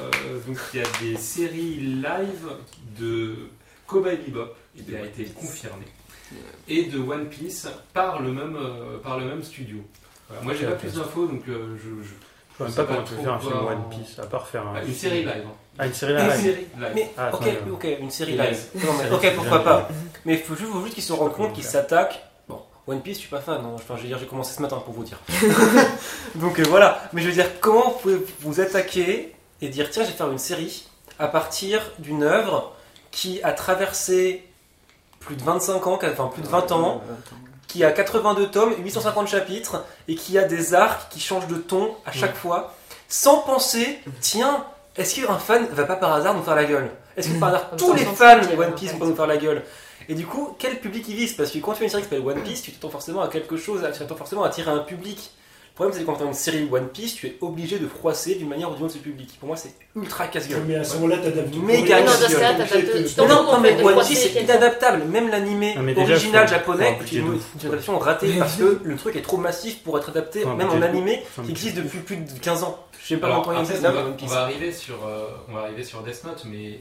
donc 0.45 0.57
il 0.73 0.79
y 0.81 0.83
a 0.83 0.87
des 1.01 1.17
séries 1.17 1.75
live 1.77 2.47
de 2.99 3.35
Cowboy 3.87 4.17
Bebop 4.17 4.53
qui 4.75 4.95
a 4.95 5.05
été 5.05 5.23
confirmé 5.25 5.85
et 6.67 6.83
de 6.85 6.99
One 6.99 7.27
Piece 7.29 7.67
par 7.93 8.21
le 8.21 8.31
même, 8.33 8.57
euh, 8.57 8.97
par 8.97 9.17
le 9.17 9.25
même 9.25 9.41
studio. 9.43 9.77
Voilà, 10.27 10.43
moi 10.43 10.53
j'ai 10.59 10.65
pas 10.65 10.71
plus 10.73 10.93
d'infos 10.93 11.27
donc 11.27 11.43
euh, 11.47 11.77
je, 11.77 12.03
je- 12.03 12.65
Je 12.65 12.69
sais 12.71 12.75
pas 12.75 12.85
comment 12.85 13.03
tu 13.03 13.13
peux 13.15 13.21
faire 13.21 13.33
un 13.33 13.39
film 13.39 13.53
One 13.65 13.89
Piece, 13.91 14.19
à 14.19 14.25
part 14.25 14.47
faire 14.47 14.67
un. 14.67 14.73
ah, 14.75 14.83
une 14.83 14.93
série 14.93 15.19
live. 15.23 15.43
hein. 15.47 15.53
Ah, 15.77 15.85
une 15.87 15.93
série 15.93 16.13
Une 16.13 16.19
live. 16.19 16.31
série 16.41 16.67
live. 16.77 16.91
Mais 16.95 17.11
Ah, 17.17 17.29
ok, 17.33 17.47
ok, 17.73 17.87
une 17.99 18.11
série 18.11 18.37
live. 18.37 18.59
Non, 18.75 18.93
mais, 18.97 19.11
ok, 19.11 19.35
pourquoi 19.35 19.63
pas. 19.63 19.89
Mais 20.25 20.33
il 20.35 20.39
faut 20.39 20.55
juste, 20.55 20.71
faut 20.71 20.81
juste 20.83 20.93
qu'ils 20.95 21.03
se 21.03 21.13
rendent 21.13 21.33
compte 21.33 21.53
qu'ils 21.53 21.63
s'attaquent. 21.63 22.21
Bon, 22.47 22.61
One 22.87 23.01
Piece, 23.01 23.15
je 23.17 23.21
suis 23.21 23.29
pas 23.29 23.41
fan. 23.41 23.57
hein. 23.63 23.71
Enfin, 23.75 23.95
je 23.97 24.01
veux 24.03 24.07
dire, 24.07 24.17
j'ai 24.17 24.25
commencé 24.27 24.55
ce 24.55 24.61
matin 24.61 24.77
pour 24.83 24.93
vous 24.93 25.03
dire. 25.03 25.19
Donc 26.35 26.59
euh, 26.59 26.63
voilà. 26.69 27.01
Mais 27.13 27.21
je 27.21 27.27
veux 27.27 27.33
dire, 27.33 27.59
comment 27.59 27.89
vous 27.91 27.97
pouvez 27.99 28.25
vous 28.41 28.59
attaquer 28.61 29.33
et 29.61 29.69
dire 29.69 29.89
tiens, 29.89 30.03
je 30.03 30.09
vais 30.09 30.13
faire 30.15 30.31
une 30.31 30.37
série 30.37 30.87
à 31.19 31.27
partir 31.27 31.81
d'une 31.99 32.23
œuvre 32.23 32.73
qui 33.11 33.41
a 33.43 33.51
traversé 33.53 34.43
plus 35.19 35.35
de 35.35 35.43
25 35.43 35.87
ans, 35.87 35.99
enfin 36.01 36.27
plus 36.33 36.41
de 36.41 36.47
20 36.47 36.71
ans, 36.71 37.01
qui 37.67 37.83
a 37.83 37.91
82 37.91 38.47
tomes, 38.51 38.73
850 38.79 39.27
chapitres, 39.27 39.83
et 40.07 40.15
qui 40.15 40.37
a 40.37 40.43
des 40.43 40.73
arcs 40.73 41.09
qui 41.09 41.19
changent 41.19 41.47
de 41.47 41.55
ton 41.55 41.95
à 42.05 42.11
chaque 42.11 42.35
fois, 42.35 42.73
sans 43.07 43.39
penser, 43.39 43.99
tiens, 44.21 44.65
est-ce 44.97 45.21
qu'un 45.21 45.37
fan 45.37 45.67
va 45.71 45.83
pas 45.83 45.95
par 45.95 46.13
hasard 46.13 46.33
nous 46.33 46.43
faire 46.43 46.55
la 46.55 46.65
gueule 46.65 46.89
Est-ce 47.17 47.29
que 47.29 47.39
par 47.39 47.49
hasard 47.49 47.71
tous 47.77 47.93
les 47.93 48.05
fans 48.05 48.39
de 48.39 48.55
One 48.55 48.73
Piece 48.75 48.93
vont 48.93 49.05
nous 49.05 49.15
faire 49.15 49.27
la 49.27 49.37
gueule 49.37 49.63
Et 50.07 50.15
du 50.15 50.25
coup, 50.25 50.55
quel 50.57 50.79
public 50.79 51.05
ils 51.09 51.15
visent 51.15 51.33
Parce 51.33 51.51
que 51.51 51.59
quand 51.59 51.73
tu 51.73 51.79
fais 51.79 51.83
une 51.85 51.89
série 51.89 52.03
qui 52.03 52.09
s'appelle 52.09 52.25
One 52.25 52.41
Piece, 52.41 52.61
tu 52.61 52.71
t'attends 52.71 52.89
forcément 52.89 53.21
à 53.21 53.27
quelque 53.27 53.57
chose, 53.57 53.85
tu 53.91 53.99
t'attends 53.99 54.15
forcément 54.15 54.43
à 54.43 54.47
attirer 54.47 54.71
un 54.71 54.79
public. 54.79 55.31
Le 55.75 55.79
problème, 55.79 55.93
c'est 55.93 56.05
que 56.05 56.09
quand 56.09 56.15
tu 56.15 56.23
as 56.23 56.27
une 56.27 56.33
série 56.33 56.69
One 56.71 56.87
Piece, 56.87 57.15
tu 57.15 57.27
es 57.27 57.35
obligé 57.41 57.79
de 57.79 57.87
froisser 57.89 58.35
d'une 58.35 58.47
manière 58.47 58.71
ou 58.71 58.75
d'une 58.75 58.85
autre 58.85 58.93
ce 58.93 58.99
public. 58.99 59.35
Pour 59.41 59.47
moi, 59.47 59.57
c'est 59.57 59.73
ultra 59.93 60.27
casse-gueule. 60.27 60.61
Mais 60.65 60.75
à 60.75 60.85
ce 60.85 60.93
moment-là, 60.95 61.17
t'adaptes. 61.17 61.53
Méga 61.53 61.99
Non, 61.99 62.05
dans 62.05 62.11
casse-gueule. 62.13 62.29
ce 62.29 62.35
cas, 62.39 62.53
t'as- 62.53 62.65
t'as- 62.65 63.25
tu 63.25 63.27
Non, 63.29 63.59
mais 63.59 63.83
One 63.83 63.99
Piece 64.07 64.31
c'est 64.33 64.41
inadaptable. 64.41 65.03
Même 65.03 65.29
l'animé 65.29 65.75
original 65.97 66.47
japonais, 66.47 66.95
faut 66.97 67.03
qui 67.03 67.17
est 67.17 67.19
une, 67.19 67.39
adaptation 67.59 67.99
ratée 67.99 68.35
parce 68.39 68.55
que 68.55 68.79
le 68.81 68.95
truc 68.95 69.17
est 69.17 69.21
trop 69.21 69.35
massif 69.35 69.83
pour 69.83 69.97
être 69.97 70.07
adapté, 70.07 70.45
même 70.45 70.69
en 70.69 70.81
animé, 70.81 71.23
qui 71.43 71.51
existe 71.51 71.75
depuis 71.75 71.99
plus 71.99 72.15
de 72.15 72.39
15 72.41 72.63
ans. 72.63 72.79
Je 73.01 73.09
sais 73.09 73.17
pas 73.17 73.27
longtemps 73.27 73.51
il 73.51 73.59
existe 73.59 73.79
on, 73.81 73.83
là, 73.83 73.91
va, 73.91 73.99
One 73.99 74.11
on 74.11 74.13
Piece. 74.13 74.31
va 74.31 74.41
arriver 74.43 74.71
sur, 74.71 74.95
euh, 75.05 75.27
on 75.49 75.53
va 75.53 75.61
arriver 75.63 75.83
sur 75.83 76.01
Death 76.03 76.23
Note, 76.23 76.43
mais. 76.45 76.79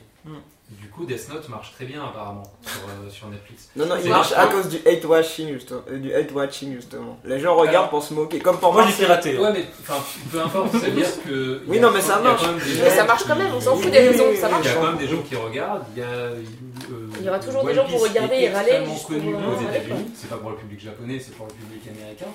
Du 0.70 0.88
coup 0.88 1.04
Death 1.04 1.28
Note 1.28 1.48
marche 1.50 1.72
très 1.74 1.84
bien 1.84 2.02
apparemment 2.02 2.42
sur, 2.62 2.80
euh, 2.88 3.10
sur 3.10 3.28
Netflix. 3.28 3.68
Non, 3.76 3.84
non, 3.86 3.96
C'est 3.98 4.04
il 4.04 4.10
marche 4.10 4.32
à 4.32 4.46
cause 4.46 4.68
du 4.68 4.78
hate 4.88 5.04
watching 5.04 5.52
justement. 5.52 5.82
euh, 5.90 5.98
du 5.98 6.14
hate 6.14 6.32
watching 6.32 6.74
justement. 6.74 7.18
Les 7.24 7.38
gens 7.38 7.54
regardent 7.54 7.76
Alors- 7.76 7.90
pour 7.90 8.02
se 8.02 8.14
moquer. 8.14 8.38
Comme 8.38 8.58
pour 8.58 8.72
Moi 8.72 8.82
moi, 8.82 8.90
j'ai 8.90 9.04
piraté. 9.04 9.38
Ouais, 9.38 9.52
mais 9.52 9.64
enfin, 9.80 10.02
peu 10.32 10.40
importe, 10.40 10.72
c'est-à-dire 10.72 11.06
que. 11.24 11.60
Oui, 11.66 11.68
il 11.68 11.74
y 11.76 11.78
a 11.78 11.82
non, 11.82 11.90
mais 11.92 12.00
ça 12.00 12.18
marche. 12.20 12.40
quand 12.42 12.48
même 12.52 12.58
des 12.58 12.64
Mais 12.82 12.90
gens 12.90 12.96
ça 12.96 13.04
marche 13.04 13.24
quand 13.26 13.36
même, 13.36 13.52
on 13.54 13.60
s'en 13.60 13.76
fout 13.76 13.84
Oui, 13.84 13.90
des 13.90 13.98
oui, 14.00 14.08
raisons, 14.08 14.24
oui, 14.30 14.36
ça 14.36 14.46
oui, 14.46 14.52
marche. 14.52 14.64
Il 14.66 14.68
y 14.68 14.72
a 14.72 14.76
quand 14.80 14.86
même 14.88 14.98
des 14.98 15.08
gens 15.08 15.22
qui 15.22 15.36
regardent. 15.36 15.84
Il 15.94 15.98
y 16.00 16.02
a, 16.02 16.06
euh, 16.08 16.40
Il 17.20 17.24
y 17.24 17.28
aura 17.28 17.38
toujours 17.38 17.64
des 17.64 17.74
gens 17.74 17.84
pour 17.86 18.02
regarder 18.02 18.36
et 18.36 18.48
râler 18.50 18.84
juste 18.86 19.06
connu 19.06 19.34
aux 19.34 19.38
râler, 19.38 19.64
États-Unis. 19.76 20.10
C'est 20.14 20.30
pas 20.30 20.36
pour 20.36 20.50
le 20.50 20.56
public 20.56 20.80
japonais, 20.80 21.18
c'est 21.20 21.34
pour 21.36 21.46
le 21.46 21.52
public 21.52 21.82
américain. 21.88 22.26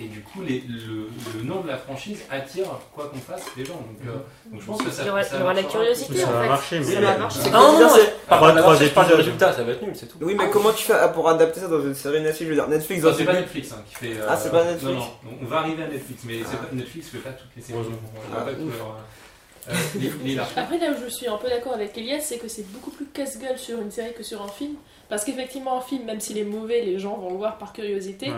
Et 0.00 0.04
du 0.06 0.20
coup, 0.20 0.42
les- 0.42 0.62
le, 0.68 1.08
le 1.36 1.42
nom 1.44 1.60
de 1.60 1.68
la 1.68 1.76
franchise 1.76 2.20
attire 2.30 2.66
quoi 2.94 3.10
qu'on 3.12 3.18
fasse 3.18 3.42
les 3.56 3.64
gens. 3.64 3.74
Donc, 3.74 3.98
euh, 4.06 4.12
donc 4.52 4.60
je 4.60 4.66
pense 4.66 4.80
que 4.82 4.90
ça. 4.90 5.02
Il 5.02 5.06
y 5.08 5.10
aura, 5.10 5.22
ça 5.24 5.36
il 5.36 5.40
y 5.40 5.42
aura 5.42 5.54
la 5.54 5.62
curiosité 5.64 6.16
Ça 6.18 6.30
va 6.30 6.46
marcher, 6.46 6.78
mais- 6.78 6.84
Ça 6.84 7.00
va 7.00 7.18
marcher. 7.18 7.40
Ah 7.46 7.50
non, 7.50 7.72
non, 7.72 7.80
non, 7.80 7.88
Trois- 8.28 8.52
de 8.52 8.56
de 8.78 8.84
épisodes. 8.84 9.12
résultat, 9.16 9.52
ça 9.52 9.64
va 9.64 9.72
être 9.72 9.82
nul, 9.82 9.92
c'est 9.96 10.06
tout. 10.06 10.18
Oui, 10.20 10.36
mais 10.38 10.48
comment 10.50 10.72
tu 10.72 10.84
fais 10.84 10.92
ah, 10.92 11.08
pour 11.08 11.28
adapter 11.28 11.60
ça 11.60 11.66
dans 11.68 11.80
une 11.82 11.94
série 11.96 12.20
Netflix 12.20 12.44
Je 12.44 12.48
veux 12.48 12.54
dire, 12.54 12.68
Netflix 12.68 13.02
dans 13.02 13.12
c'est 13.12 13.20
ce 13.22 13.24
pas. 13.26 13.32
Netflix 13.32 13.72
hein, 13.72 13.82
qui 13.88 13.94
fait. 13.96 14.12
Ah, 14.28 14.36
c'est 14.36 14.50
pas 14.50 14.64
Netflix 14.64 14.84
Non, 14.84 14.94
non, 15.00 15.38
on 15.42 15.46
va 15.46 15.56
arriver 15.58 15.82
à 15.82 15.88
Netflix, 15.88 16.22
mais 16.24 16.38
c'est 16.44 16.56
Ah. 16.60 16.64
pas, 16.66 16.74
Netflix 16.76 17.08
fait 17.08 17.18
pas 17.18 17.30
toutes 17.30 17.50
les 17.56 17.62
séries. 17.62 17.78
Heureusement. 17.78 17.98
On 18.14 18.34
va 18.34 18.44
Ah, 18.46 18.48
euh, 18.50 18.52
euh. 18.52 20.42
Après, 20.56 20.78
là 20.78 20.86
où 20.92 21.04
je 21.04 21.08
suis 21.10 21.26
un 21.26 21.36
peu 21.36 21.48
d'accord 21.48 21.74
avec 21.74 21.96
Elias, 21.98 22.20
c'est 22.22 22.38
que 22.38 22.48
c'est 22.48 22.70
beaucoup 22.72 22.90
plus 22.90 23.06
casse-gueule 23.06 23.58
sur 23.58 23.80
une 23.80 23.90
série 23.90 24.14
que 24.14 24.22
sur 24.22 24.40
un 24.42 24.48
film. 24.48 24.74
Parce 25.08 25.24
qu'effectivement, 25.24 25.78
un 25.78 25.82
film, 25.82 26.04
même 26.04 26.20
s'il 26.20 26.38
est 26.38 26.44
mauvais, 26.44 26.82
les 26.82 26.98
gens 26.98 27.16
vont 27.18 27.30
le 27.30 27.36
voir 27.36 27.58
par 27.58 27.72
curiosité. 27.72 28.30
Ouais. 28.30 28.36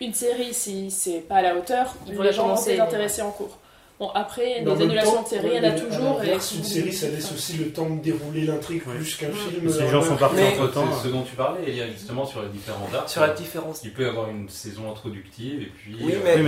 Une 0.00 0.14
série, 0.14 0.52
si 0.52 0.90
c'est 0.90 1.26
pas 1.28 1.36
à 1.36 1.42
la 1.42 1.56
hauteur, 1.56 1.94
Ils 2.06 2.12
les 2.12 2.22
la 2.24 2.30
gens 2.32 2.42
vont 2.42 2.48
commencer, 2.50 2.74
s'y 2.74 2.80
intéresser 2.80 3.22
en 3.22 3.30
cours. 3.30 3.58
Bon, 3.98 4.10
après, 4.14 4.60
même 4.62 4.74
annulations 4.74 5.22
de 5.22 5.26
séries, 5.26 5.48
il 5.54 5.56
y 5.56 5.66
en 5.66 5.70
a 5.70 5.72
toujours. 5.72 6.20
et 6.22 6.32
Une 6.34 6.40
série, 6.64 6.92
ça 6.92 7.06
laisse 7.08 7.32
aussi 7.32 7.54
le 7.54 7.70
temps 7.72 7.88
de 7.88 7.98
dérouler 8.02 8.42
l'intrigue 8.42 8.82
Ouais. 8.86 8.96
plus 8.96 9.14
qu'un 9.16 9.28
film. 9.28 9.62
Parce 9.64 9.78
que 9.78 9.82
les 9.84 9.88
gens 9.88 10.02
sont 10.02 10.16
partis 10.16 10.42
entre 10.42 10.70
temps. 10.70 10.84
C'est 11.00 11.08
ce 11.08 11.12
dont 11.14 11.22
tu 11.22 11.34
parlais, 11.34 11.60
il 11.66 11.76
y 11.76 11.80
a 11.80 11.86
justement 11.86 12.26
sur 12.26 12.42
les 12.42 12.48
différents 12.48 12.88
arcs. 12.94 13.08
Sur 13.08 13.22
la 13.22 13.30
différence. 13.30 13.80
Il 13.84 13.94
peut 13.94 14.02
y 14.02 14.06
avoir 14.06 14.28
une 14.28 14.50
saison 14.50 14.90
introductive 14.90 15.62
et 15.62 15.72
puis. 15.74 15.96
Oui, 16.02 16.12
euh, 16.14 16.18
mais- 16.22 16.36
Oui, 16.36 16.42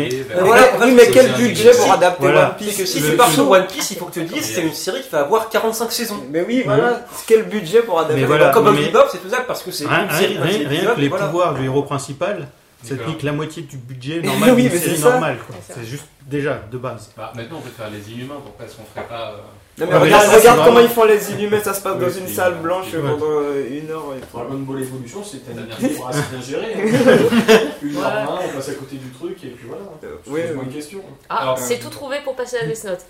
mais- 0.94 1.08
Euh, 1.08 1.10
quel 1.10 1.30
un 1.30 1.38
budget 1.38 1.70
pour 1.70 1.90
adapter 1.90 2.22
Voilà. 2.24 2.48
One 2.50 2.56
Piece? 2.58 2.76
Que 2.76 2.84
si 2.84 3.00
tu 3.02 3.16
pars 3.16 3.30
sur 3.32 3.50
One 3.50 3.66
Piece, 3.66 3.90
il 3.92 3.96
faut 3.96 4.04
que 4.04 4.20
je 4.20 4.26
te 4.26 4.34
dise, 4.34 4.44
c'est 4.44 4.60
une 4.60 4.74
série 4.74 5.00
qui 5.00 5.08
va 5.08 5.20
avoir 5.20 5.48
45 5.48 5.90
saisons. 5.90 6.20
Mais 6.30 6.42
oui, 6.46 6.64
voilà, 6.66 7.06
quel 7.26 7.44
budget 7.44 7.80
pour 7.80 7.98
adapter. 7.98 8.26
Comme 8.52 8.74
mais- 8.76 8.82
Bebop, 8.88 9.06
c'est 9.10 9.22
faisable 9.22 9.44
parce 9.46 9.62
que 9.62 9.70
c'est 9.70 9.86
Rien, 9.86 10.02
une 10.04 10.10
série 10.10 10.36
rien- 10.66 10.94
que 10.94 11.00
les 11.00 11.08
pouvoirs 11.08 11.54
du 11.54 11.64
héros 11.64 11.82
principal, 11.82 12.48
ça 12.82 12.94
D'accord. 12.94 13.12
pique 13.14 13.22
la 13.24 13.32
moitié 13.32 13.62
du 13.62 13.76
budget 13.76 14.20
normal 14.22 14.50
Oui, 14.54 14.62
d'une 14.64 14.72
mais 14.72 14.78
c'est 14.78 14.88
série 14.96 15.00
normale. 15.00 15.38
c'est 15.68 15.84
juste 15.84 16.06
déjà 16.26 16.60
de 16.70 16.78
base. 16.78 17.10
Bah, 17.16 17.32
maintenant, 17.34 17.58
on 17.58 17.60
peut 17.62 17.70
faire 17.70 17.90
les 17.90 18.12
inhumains, 18.12 18.36
pourquoi 18.44 18.66
est-ce 18.66 18.76
qu'on 18.76 18.84
ferait 18.84 19.06
pas. 19.06 19.32
euh, 19.32 19.36
Non 19.78 19.86
mais 19.86 19.92
Ouais, 19.94 19.98
mais 20.00 20.04
regarde, 20.06 20.26
ça, 20.26 20.50
comment 20.52 20.62
vraiment- 20.64 20.80
ils 20.80 20.88
font 20.88 21.04
les 21.04 21.32
inhumés, 21.32 21.60
ça 21.60 21.72
se 21.74 21.80
passe 21.80 21.94
Oui, 21.98 22.00
dans 22.04 22.10
une 22.12 22.28
salle 22.28 22.54
blanche 22.62 22.92
pendant 22.92 23.18
euh, 23.24 23.66
une 23.70 23.90
heure. 23.90 24.04
et 24.16 24.20
tout. 24.20 24.26
Dragon 24.38 24.58
Ball 24.58 24.82
Evolution, 24.82 25.22
c'est 25.24 25.38
un 25.58 25.64
équilibre 25.64 26.08
assez 26.08 26.22
bien 26.30 26.40
géré. 26.40 26.74
hein. 26.74 27.58
Une 27.82 27.96
heure 27.96 28.40
on 28.44 28.54
passe 28.56 28.68
à 28.68 28.74
côté 28.74 28.96
du 28.96 29.08
truc 29.10 29.42
et 29.44 29.48
puis 29.48 29.66
voilà. 29.68 29.84
Euh, 30.04 30.16
Je 30.26 30.30
oui, 30.30 30.40
oui. 30.48 30.54
moins 30.54 30.64
une 30.64 30.72
question. 30.72 31.00
Ah, 31.28 31.36
Alors, 31.42 31.58
c'est 31.58 31.74
euh, 31.78 31.82
tout 31.82 31.90
trouvé 31.90 32.18
pour 32.24 32.36
passer 32.36 32.58
à 32.58 32.66
Death 32.66 32.84
Note. 32.84 33.04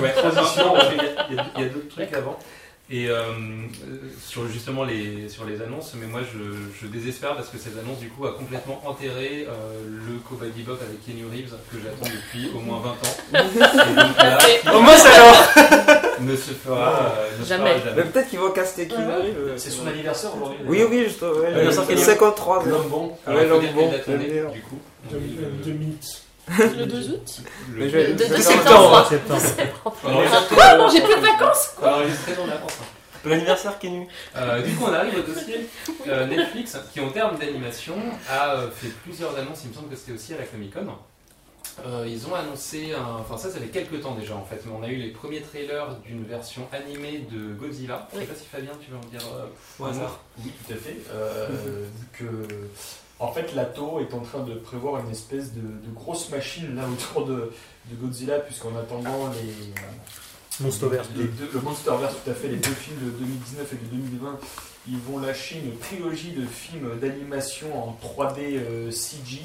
Ouais, 0.00 0.12
transition, 0.12 0.74
y 0.76 0.78
a- 0.78 1.20
a, 1.20 1.26
il 1.56 1.62
y 1.62 1.64
a 1.64 1.68
d'autres 1.68 1.88
trucs 1.88 2.12
avant. 2.14 2.38
Et 2.88 3.08
euh, 3.08 3.24
sur 4.24 4.46
justement 4.46 4.84
les, 4.84 5.28
sur 5.28 5.44
les 5.44 5.60
annonces, 5.60 5.94
mais 6.00 6.06
moi 6.06 6.20
je, 6.22 6.38
je 6.80 6.86
désespère 6.86 7.34
parce 7.34 7.48
que 7.48 7.58
ces 7.58 7.76
annonces 7.80 7.98
du 7.98 8.08
coup 8.10 8.26
a 8.26 8.34
complètement 8.34 8.80
enterré 8.86 9.44
euh, 9.48 9.52
le 10.06 10.18
Cowboy 10.20 10.50
Bebop 10.50 10.74
avec 10.80 11.04
Kenny 11.04 11.24
Reeves 11.24 11.56
que 11.72 11.78
j'attends 11.82 12.06
depuis 12.06 12.48
au 12.54 12.60
moins 12.60 12.78
20 12.78 12.90
ans. 12.90 12.94
Et 13.34 13.94
donc 13.96 14.16
là, 14.16 14.38
Au 14.76 14.80
moins, 14.82 14.96
ça 14.96 15.08
alors 15.14 16.20
ne 16.20 16.36
se 16.36 16.52
fera, 16.52 17.02
euh, 17.18 17.38
ne 17.40 17.44
se 17.44 17.48
Jamais. 17.48 17.80
fera 17.80 17.94
Mais 17.96 18.02
peut-être 18.04 18.30
qu'ils 18.30 18.38
vont 18.38 18.52
caster 18.52 18.86
qui 18.86 18.94
arrive. 18.94 19.34
C'est 19.56 19.70
son 19.70 19.88
anniversaire 19.88 20.30
aujourd'hui. 20.36 20.58
Oui, 20.66 20.84
oui, 20.88 21.04
juste. 21.06 21.22
ouais, 21.22 21.46
Anniversaire 21.48 21.82
euh, 21.82 21.86
Kenny. 21.88 22.02
53 22.02 22.58
ans. 22.58 22.62
L'homme 22.66 22.88
bon. 22.88 23.12
Ouais, 23.26 23.48
donc 23.48 23.62
bon, 23.74 23.90
du 23.90 24.60
coup. 24.62 24.78
De, 25.10 25.16
On 25.18 25.20
est 25.20 25.66
de 25.66 25.72
le- 26.48 26.64
mythe. 26.66 26.76
Le 26.76 26.86
2 26.86 27.10
août 27.12 27.40
le- 27.74 27.88
je 27.88 27.96
vais 27.96 28.40
septembre. 28.42 28.96
En 28.98 29.04
septembre. 29.08 29.96
Non, 30.04 30.88
j'ai 30.90 31.00
plus 31.00 31.14
de 31.16 31.20
vacances 31.20 31.74
dans 32.36 32.46
l'avance, 32.46 32.72
hein. 32.80 32.84
L'anniversaire 33.24 33.76
qui 33.80 33.88
est 33.88 33.90
nu. 33.90 34.06
Euh, 34.36 34.62
du 34.62 34.72
coup, 34.76 34.84
on 34.86 34.92
arrive 34.92 35.18
au 35.18 35.22
dossier 35.22 35.68
Euh, 36.06 36.26
Netflix, 36.26 36.78
qui 36.92 37.00
en 37.00 37.10
termes 37.10 37.36
d'animation 37.38 37.96
a 38.30 38.54
euh, 38.54 38.70
fait 38.70 38.86
plusieurs 39.02 39.36
annonces. 39.36 39.62
Il 39.64 39.70
me 39.70 39.74
semble 39.74 39.88
que 39.88 39.96
c'était 39.96 40.12
aussi 40.12 40.34
à 40.34 40.38
la 40.38 40.44
Comic 40.44 40.72
Con. 40.72 40.86
Euh, 41.84 42.06
ils 42.08 42.24
ont 42.28 42.34
annoncé, 42.36 42.92
un... 42.94 43.16
enfin 43.20 43.36
ça, 43.36 43.50
ça 43.50 43.58
fait 43.58 43.66
quelques 43.66 44.00
temps 44.00 44.14
déjà 44.14 44.34
en 44.36 44.44
fait, 44.44 44.62
mais 44.64 44.72
on 44.78 44.82
a 44.82 44.88
eu 44.88 44.96
les 44.96 45.10
premiers 45.10 45.42
trailers 45.42 45.88
d'une 46.06 46.24
version 46.24 46.62
animée 46.72 47.26
de 47.30 47.52
Godzilla. 47.54 48.08
Je 48.14 48.20
sais 48.20 48.24
pas 48.26 48.34
si 48.34 48.46
Fabien, 48.46 48.70
tu 48.80 48.90
veux 48.92 48.96
en 48.96 49.00
dire 49.10 49.20
euh. 49.34 49.46
Oui, 50.38 50.52
tout 50.66 50.72
à 50.72 50.76
fait. 50.76 50.96
Euh, 51.12 51.48
vu 51.50 52.06
que, 52.12 52.24
en 53.18 53.32
fait, 53.32 53.54
Lato 53.54 54.00
est 54.00 54.12
en 54.14 54.20
train 54.20 54.42
de 54.42 54.54
prévoir 54.54 55.04
une 55.04 55.10
espèce 55.10 55.52
de, 55.54 55.60
de 55.60 55.94
grosse 55.94 56.30
machine 56.30 56.74
là 56.76 56.82
autour 56.86 57.24
de, 57.24 57.52
de 57.90 57.96
Godzilla, 57.96 58.38
puisqu'en 58.40 58.76
attendant 58.76 59.28
les, 59.28 59.72
Monsterverse 60.60 61.08
les 61.16 61.24
2. 61.24 61.30
deux, 61.30 61.50
le 61.54 61.60
Monsterverse, 61.60 62.14
tout 62.24 62.30
à 62.30 62.34
fait, 62.34 62.48
les 62.48 62.56
deux 62.56 62.72
films 62.72 62.98
de 63.04 63.10
2019 63.10 63.72
et 63.72 63.76
de 63.76 64.02
2020, 64.02 64.38
ils 64.88 64.98
vont 64.98 65.18
lâcher 65.18 65.60
une 65.64 65.76
trilogie 65.78 66.32
de 66.32 66.46
films 66.46 66.98
d'animation 67.00 67.66
en 67.76 67.98
3D 68.02 68.38
euh, 68.40 68.90
CG, 68.90 69.40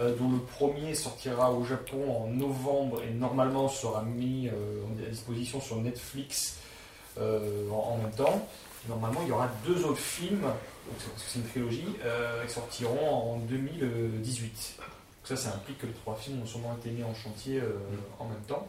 euh, 0.00 0.14
dont 0.16 0.30
le 0.30 0.38
premier 0.38 0.94
sortira 0.94 1.52
au 1.52 1.64
Japon 1.64 2.24
en 2.24 2.26
novembre 2.28 3.02
et 3.08 3.12
normalement 3.14 3.68
sera 3.68 4.02
mis 4.02 4.48
euh, 4.48 4.82
à 5.06 5.10
disposition 5.10 5.60
sur 5.60 5.76
Netflix 5.76 6.56
euh, 7.18 7.68
en, 7.70 7.94
en 7.94 7.98
même 7.98 8.10
temps. 8.10 8.46
Normalement, 8.88 9.20
il 9.22 9.28
y 9.28 9.32
aura 9.32 9.48
deux 9.64 9.84
autres 9.84 9.98
films, 10.00 10.44
c'est- 10.98 11.08
parce 11.10 11.22
que 11.24 11.30
c'est 11.30 11.38
une 11.40 11.46
trilogie, 11.48 11.96
euh, 12.04 12.44
qui 12.44 12.52
sortiront 12.52 13.34
en 13.34 13.38
2018. 13.38 14.74
Donc 14.78 14.84
ça, 15.24 15.36
ça 15.36 15.54
implique 15.54 15.78
que 15.78 15.86
les 15.86 15.92
trois 15.92 16.14
films 16.16 16.42
ont 16.42 16.46
sûrement 16.46 16.76
été 16.78 16.90
mis 16.90 17.02
en 17.02 17.14
chantier 17.14 17.58
euh, 17.60 17.70
en 18.18 18.26
même 18.26 18.42
temps. 18.46 18.66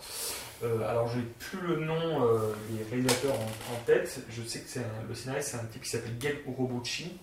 Euh, 0.63 0.87
alors, 0.89 1.09
j'ai 1.09 1.21
plus 1.39 1.59
le 1.59 1.83
nom 1.83 2.25
euh, 2.25 2.53
des 2.69 2.83
réalisateurs 2.89 3.33
en, 3.35 3.73
en 3.75 3.77
tête. 3.85 4.19
Je 4.29 4.41
sais 4.43 4.59
que 4.61 4.69
c'est 4.69 4.79
un- 4.79 5.07
le 5.09 5.13
scénariste, 5.15 5.49
c'est 5.49 5.57
un 5.57 5.65
type 5.65 5.81
qui 5.83 5.89
s'appelle 5.89 6.13
Gen 6.21 6.35
Urobuchi. 6.47 7.17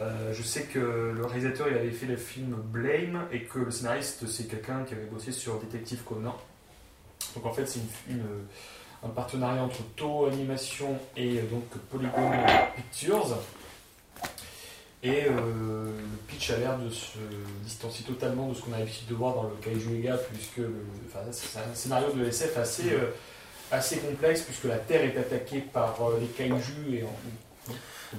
Je 0.00 0.42
sais 0.42 0.64
que 0.64 0.78
le 1.16 1.24
réalisateur 1.24 1.68
il 1.68 1.74
avait 1.78 1.90
fait 1.90 2.06
le 2.06 2.16
film 2.16 2.56
Blame 2.56 3.26
et 3.32 3.44
que 3.44 3.60
le 3.60 3.70
scénariste 3.70 4.26
c'est 4.26 4.44
quelqu'un 4.48 4.82
qui 4.84 4.92
avait 4.92 5.04
bossé 5.06 5.32
sur 5.32 5.58
Détective 5.60 6.02
Conan. 6.02 6.36
Donc 7.34 7.46
en 7.46 7.52
fait 7.52 7.64
c'est 7.66 7.78
une, 8.08 8.16
une- 8.16 8.44
un 9.04 9.08
partenariat 9.08 9.62
entre 9.62 9.82
Toho 9.96 10.26
Animation 10.26 10.98
et 11.16 11.38
donc 11.42 11.64
Polygon 11.90 12.32
Pictures. 12.76 13.38
Et 15.04 15.24
euh, 15.26 15.30
le 15.84 15.92
pitch 16.26 16.50
a 16.50 16.56
l'air 16.56 16.78
de 16.78 16.88
se 16.88 17.18
distancier 17.62 18.04
totalement 18.06 18.48
de 18.48 18.54
ce 18.54 18.62
qu'on 18.62 18.72
a 18.72 18.78
l'habitude 18.78 19.06
de 19.06 19.14
voir 19.14 19.34
dans 19.34 19.42
le 19.42 19.50
Kaiju 19.62 19.98
Ega, 19.98 20.16
puisque 20.32 20.56
le- 20.56 20.74
enfin, 21.08 21.20
c'est 21.30 21.58
un 21.58 21.74
scénario 21.74 22.10
de 22.14 22.24
SF 22.24 22.56
assez, 22.56 22.90
euh, 22.92 23.10
assez 23.70 23.98
complexe, 23.98 24.40
puisque 24.42 24.64
la 24.64 24.78
Terre 24.78 25.02
est 25.04 25.18
attaquée 25.18 25.58
par 25.60 25.94
euh, 26.02 26.18
les 26.20 26.26
Kaiju 26.28 26.96
et 26.96 27.02
en, 27.02 27.72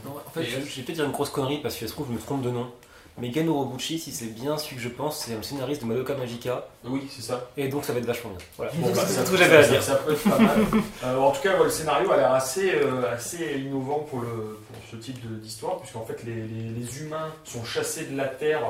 Non, 0.05 0.17
en 0.25 0.29
fait, 0.29 0.43
je, 0.43 0.51
je 0.51 0.57
vais 0.57 0.83
peut-être 0.83 0.91
dire 0.97 1.05
une 1.05 1.11
grosse 1.11 1.31
connerie 1.31 1.59
parce 1.61 1.73
que 1.75 1.81
ça 1.81 1.87
se 1.87 1.93
trouve, 1.93 2.07
je 2.09 2.13
me 2.13 2.19
trompe 2.19 2.43
de 2.43 2.51
nom. 2.51 2.71
Mais 3.17 3.31
Gen 3.31 3.47
Urobuchi, 3.47 3.97
si 3.97 4.11
c'est 4.11 4.25
bien 4.25 4.57
celui 4.57 4.75
que 4.75 4.81
je 4.81 4.89
pense, 4.89 5.19
c'est 5.19 5.35
le 5.37 5.41
scénariste 5.43 5.81
de 5.83 5.87
Madoka 5.87 6.15
Magica. 6.15 6.67
Oui, 6.83 7.07
c'est 7.09 7.21
ça. 7.21 7.49
Et 7.55 7.69
donc 7.69 7.85
ça 7.85 7.93
va 7.93 7.99
être 7.99 8.05
vachement 8.05 8.31
bien. 8.31 8.39
Voilà. 8.57 8.71
Bon, 8.75 8.91
bah, 8.91 9.01
c'est 9.07 9.19
tout 9.21 9.25
ce 9.27 9.31
que 9.31 9.37
j'avais 9.37 9.55
à 9.57 9.67
dire. 9.67 9.81
ça 9.81 9.95
peut 9.95 10.11
être 10.11 10.23
pas 10.29 10.37
mal. 10.37 10.57
Euh, 11.05 11.17
en 11.17 11.31
tout 11.31 11.41
cas, 11.41 11.63
le 11.63 11.69
scénario 11.69 12.11
a 12.11 12.17
l'air 12.17 12.33
assez, 12.33 12.71
euh, 12.75 13.09
assez 13.13 13.57
innovant 13.59 13.99
pour, 14.09 14.19
le, 14.19 14.27
pour 14.67 14.75
ce 14.91 14.97
type 14.97 15.17
d'histoire, 15.39 15.77
puisqu'en 15.77 16.03
fait, 16.05 16.23
les, 16.25 16.33
les- 16.35 16.69
les 16.77 16.99
humains 17.01 17.29
sont 17.45 17.63
chassés 17.63 18.05
de 18.05 18.17
la 18.17 18.25
Terre 18.27 18.61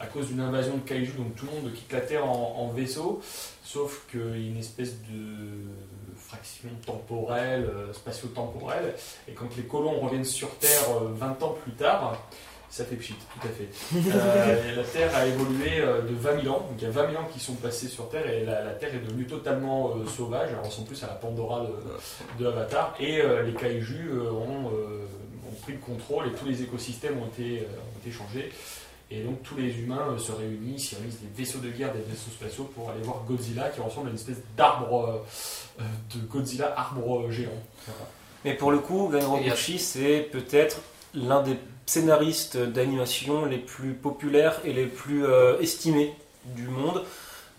à 0.00 0.06
cause 0.06 0.26
d'une 0.26 0.40
invasion 0.40 0.74
de 0.74 0.80
kaiju, 0.80 1.12
donc 1.12 1.36
tout 1.36 1.46
le 1.46 1.52
monde 1.62 1.72
quitte 1.72 1.92
la 1.92 2.00
Terre 2.00 2.24
en, 2.28 2.56
en 2.58 2.68
vaisseau, 2.72 3.20
sauf 3.62 4.02
qu'il 4.10 4.20
y 4.20 4.46
a 4.46 4.50
une 4.50 4.58
espèce 4.58 4.94
de 5.02 6.16
fraction 6.16 6.70
temporelle, 6.84 7.70
euh, 7.72 7.92
spatio-temporelle, 7.92 8.94
et 9.28 9.32
quand 9.32 9.48
les 9.56 9.62
colons 9.62 10.00
reviennent 10.00 10.24
sur 10.24 10.50
Terre 10.56 10.82
euh, 11.02 11.10
20 11.14 11.40
ans 11.44 11.56
plus 11.62 11.72
tard, 11.72 12.18
ça 12.72 12.86
fait 12.86 12.96
pchit, 12.96 13.14
tout 13.14 13.46
à 13.46 13.50
fait. 13.50 13.68
Euh, 14.14 14.76
la 14.76 14.82
Terre 14.82 15.14
a 15.14 15.26
évolué 15.26 15.80
euh, 15.80 16.00
de 16.02 16.14
20 16.14 16.42
000 16.42 16.54
ans, 16.54 16.60
donc 16.60 16.72
il 16.78 16.84
y 16.84 16.86
a 16.86 16.90
20 16.90 17.10
000 17.10 17.22
ans 17.22 17.28
qui 17.30 17.38
sont 17.38 17.54
passés 17.54 17.86
sur 17.86 18.08
Terre 18.08 18.26
et 18.28 18.44
la, 18.46 18.64
la 18.64 18.72
Terre 18.72 18.94
est 18.94 18.98
devenue 19.06 19.26
totalement 19.26 19.90
euh, 19.94 20.06
sauvage, 20.06 20.48
elle 20.52 20.66
ressemble 20.66 20.88
plus 20.88 21.04
à 21.04 21.08
la 21.08 21.14
Pandora 21.14 21.66
de, 21.66 22.42
de 22.42 22.48
Avatar, 22.48 22.94
et 22.98 23.20
euh, 23.20 23.42
les 23.42 23.52
kaijus 23.52 24.08
euh, 24.10 24.30
ont, 24.30 24.70
euh, 24.72 25.04
ont 25.50 25.54
pris 25.62 25.72
le 25.74 25.78
contrôle 25.78 26.28
et 26.28 26.32
tous 26.32 26.46
les 26.46 26.62
écosystèmes 26.62 27.18
ont 27.18 27.26
été, 27.26 27.60
euh, 27.60 27.64
ont 27.64 28.00
été 28.00 28.10
changés. 28.10 28.50
Et 29.10 29.22
donc 29.22 29.42
tous 29.42 29.56
les 29.56 29.78
humains 29.78 30.08
euh, 30.10 30.18
se 30.18 30.32
réunissent, 30.32 30.92
ils 30.92 30.96
réunissent 30.96 31.20
des 31.20 31.42
vaisseaux 31.42 31.58
de 31.58 31.68
guerre, 31.68 31.92
des 31.92 32.00
vaisseaux 32.00 32.30
spatiaux 32.30 32.64
pour 32.74 32.88
aller 32.88 33.02
voir 33.02 33.22
Godzilla 33.28 33.68
qui 33.68 33.82
ressemble 33.82 34.06
à 34.06 34.10
une 34.10 34.16
espèce 34.16 34.38
d'arbre 34.56 35.26
de 35.78 36.20
Godzilla 36.26 36.72
arbre 36.74 37.30
géant. 37.30 37.50
Voilà. 37.86 38.08
Mais 38.46 38.54
pour 38.54 38.72
le 38.72 38.78
coup, 38.78 39.10
Gen 39.12 39.20
Urobuchi, 39.22 39.78
c'est 39.78 40.28
peut-être 40.32 40.78
l'un 41.14 41.42
des 41.42 41.58
scénaristes 41.86 42.56
d'animation 42.56 43.44
les 43.44 43.58
plus 43.58 43.92
populaires 43.92 44.60
et 44.64 44.72
les 44.72 44.86
plus 44.86 45.24
euh, 45.26 45.58
estimés 45.60 46.14
du 46.46 46.66
monde, 46.68 47.02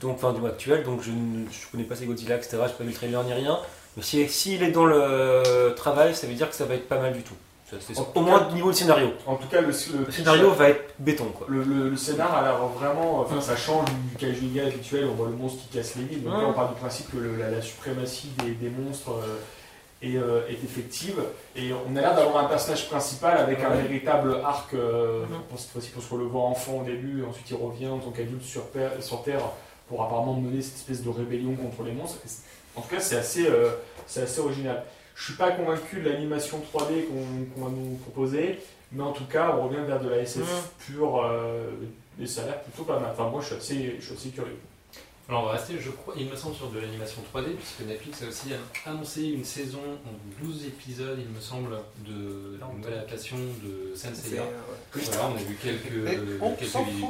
donc 0.02 0.16
enfin 0.16 0.34
du 0.34 0.42
monde 0.42 0.50
actuel. 0.52 0.84
Donc 0.84 1.02
je 1.02 1.12
ne 1.12 1.46
je 1.52 1.68
connais 1.72 1.84
pas 1.84 1.96
ces 1.96 2.06
Godzilla, 2.06 2.36
etc. 2.36 2.52
Je 2.54 2.58
n'ai 2.64 2.70
pas 2.74 2.84
vu 2.84 2.90
le 2.90 2.96
trailer 2.96 3.24
ni 3.24 3.34
rien. 3.34 3.60
Mais 3.96 4.04
si- 4.04 4.28
s'il 4.30 4.64
est 4.64 4.72
dans 4.72 4.86
le 4.86 5.74
travail, 5.76 6.16
ça 6.16 6.26
veut 6.28 6.34
dire 6.34 6.50
que 6.50 6.56
ça 6.56 6.66
va 6.66 6.74
être 6.76 6.88
pas 6.88 7.00
mal 7.00 7.14
du 7.14 7.22
tout. 7.22 7.36
En 7.98 8.12
au 8.16 8.22
moins 8.22 8.40
cas- 8.40 8.50
au 8.50 8.54
niveau 8.54 8.70
de 8.72 8.76
scénario. 8.76 9.10
En 9.26 9.36
tout 9.36 9.48
cas, 9.48 9.60
le, 9.62 9.68
le 9.70 10.06
Le 10.06 10.12
scénario 10.12 10.52
va 10.52 10.70
être 10.70 10.94
béton, 11.00 11.26
quoi. 11.36 11.48
Le, 11.50 11.64
le, 11.64 11.90
le 11.90 11.98
scénar 11.98 12.36
a 12.36 12.44
l'air 12.44 12.58
vraiment. 12.68 13.22
Enfin, 13.22 13.42
ça 13.42 13.56
change 13.56 13.88
du 14.12 14.16
Kaiju 14.18 14.46
Ega 14.54 14.68
habituel, 14.68 15.06
on 15.12 15.16
voit 15.16 15.26
le 15.28 15.34
monstre 15.36 15.60
qui 15.64 15.78
casse 15.78 15.96
les 15.96 16.04
villes. 16.04 16.24
Donc 16.24 16.34
là, 16.34 16.48
on 16.50 16.54
part 16.54 16.70
du 16.70 16.76
principe 16.80 17.12
que 17.12 17.18
le- 17.18 17.36
la, 17.36 17.50
la 17.50 17.62
suprématie 17.64 18.30
des, 18.44 18.52
des 18.52 18.70
monstres 18.70 19.12
euh, 19.12 19.38
est, 20.04 20.18
euh, 20.18 20.48
est 20.50 20.54
effective. 20.64 21.16
Et 21.56 21.72
on 21.88 21.96
a 21.96 22.02
l'air 22.02 22.16
d'avoir 22.16 22.44
un 22.46 22.48
personnage 22.48 22.88
principal 22.90 23.38
avec 23.38 23.60
un 23.64 23.70
véritable 23.70 24.38
arc. 24.44 24.72
pour 25.50 25.60
cette 25.60 25.72
fois-ci, 25.72 25.90
parce 25.92 26.06
qu'on 26.08 26.18
le 26.18 26.26
voit 26.26 26.44
enfant 26.44 26.80
au 26.82 26.84
début, 26.84 27.24
ensuite 27.24 27.50
il 27.50 27.56
revient 27.56 27.88
en 27.88 28.00
tant 28.00 28.12
qu'adulte 28.12 28.44
sur, 28.44 28.70
Terre- 28.72 29.02
sur 29.02 29.24
Terre 29.24 29.42
pour 29.88 30.04
apparemment 30.04 30.34
mener 30.36 30.62
cette 30.62 30.76
espèce 30.76 31.04
de 31.04 31.10
rébellion 31.10 31.56
contre 31.56 31.84
les 31.84 31.92
monstres. 31.92 32.18
Et 32.26 32.30
En 32.80 32.82
tout 32.82 32.90
cas, 32.90 33.00
c'est 33.00 33.18
assez, 33.18 33.46
euh, 33.48 33.70
c'est 34.08 34.24
assez 34.24 34.40
original. 34.42 34.84
Je 35.16 35.26
suis 35.26 35.34
pas 35.36 35.52
convaincu 35.52 36.00
de 36.02 36.10
l'animation 36.10 36.60
3D 36.74 37.06
qu'on 37.06 37.46
qu'on 37.62 37.66
va 37.70 37.72
nous 37.72 37.96
proposer, 37.98 38.60
mais 38.92 39.04
en 39.04 39.12
tout 39.12 39.26
cas, 39.26 39.56
on 39.60 39.68
revient 39.68 39.84
vers 39.86 40.00
de 40.02 40.10
la 40.10 40.18
SF 40.18 40.40
Mhm. 40.42 40.96
pure, 40.96 41.24
euh, 41.24 41.70
et 42.22 42.26
ça 42.26 42.42
a 42.42 42.46
l'air 42.46 42.62
plutôt 42.64 42.84
pas 42.84 43.00
mal. 43.00 43.10
Enfin, 43.12 43.30
moi, 43.30 43.42
je 43.42 43.48
suis 43.48 43.56
assez, 43.56 43.96
je 44.00 44.06
suis 44.06 44.16
assez 44.16 44.30
curieux. 44.30 44.58
Alors 45.34 45.46
on 45.46 45.48
va 45.48 45.54
rester, 45.54 45.74
je 45.80 45.90
crois, 45.90 46.14
il 46.16 46.30
me 46.30 46.36
semble, 46.36 46.56
sur 46.56 46.70
de 46.70 46.80
l'animation 46.80 47.24
3D, 47.34 47.56
puisque 47.56 47.80
Netflix 47.90 48.22
a 48.22 48.28
aussi 48.28 48.50
annoncé 48.86 49.24
une 49.24 49.44
saison 49.44 49.80
en 50.06 50.44
12 50.46 50.66
épisodes, 50.68 51.18
il 51.20 51.28
me 51.36 51.42
semble, 51.42 51.72
de 52.08 52.60
la 52.62 52.68
nouvelle 52.68 52.94
adaptation 53.00 53.38
de 53.38 53.96
Senseiya. 53.96 54.44
euh. 54.44 54.46
Voilà, 54.94 55.30
on 55.30 55.36
a 55.36 55.40
vu 55.40 55.56
quelques, 55.56 55.90
quelques 56.60 56.70
vidéos. 56.86 57.08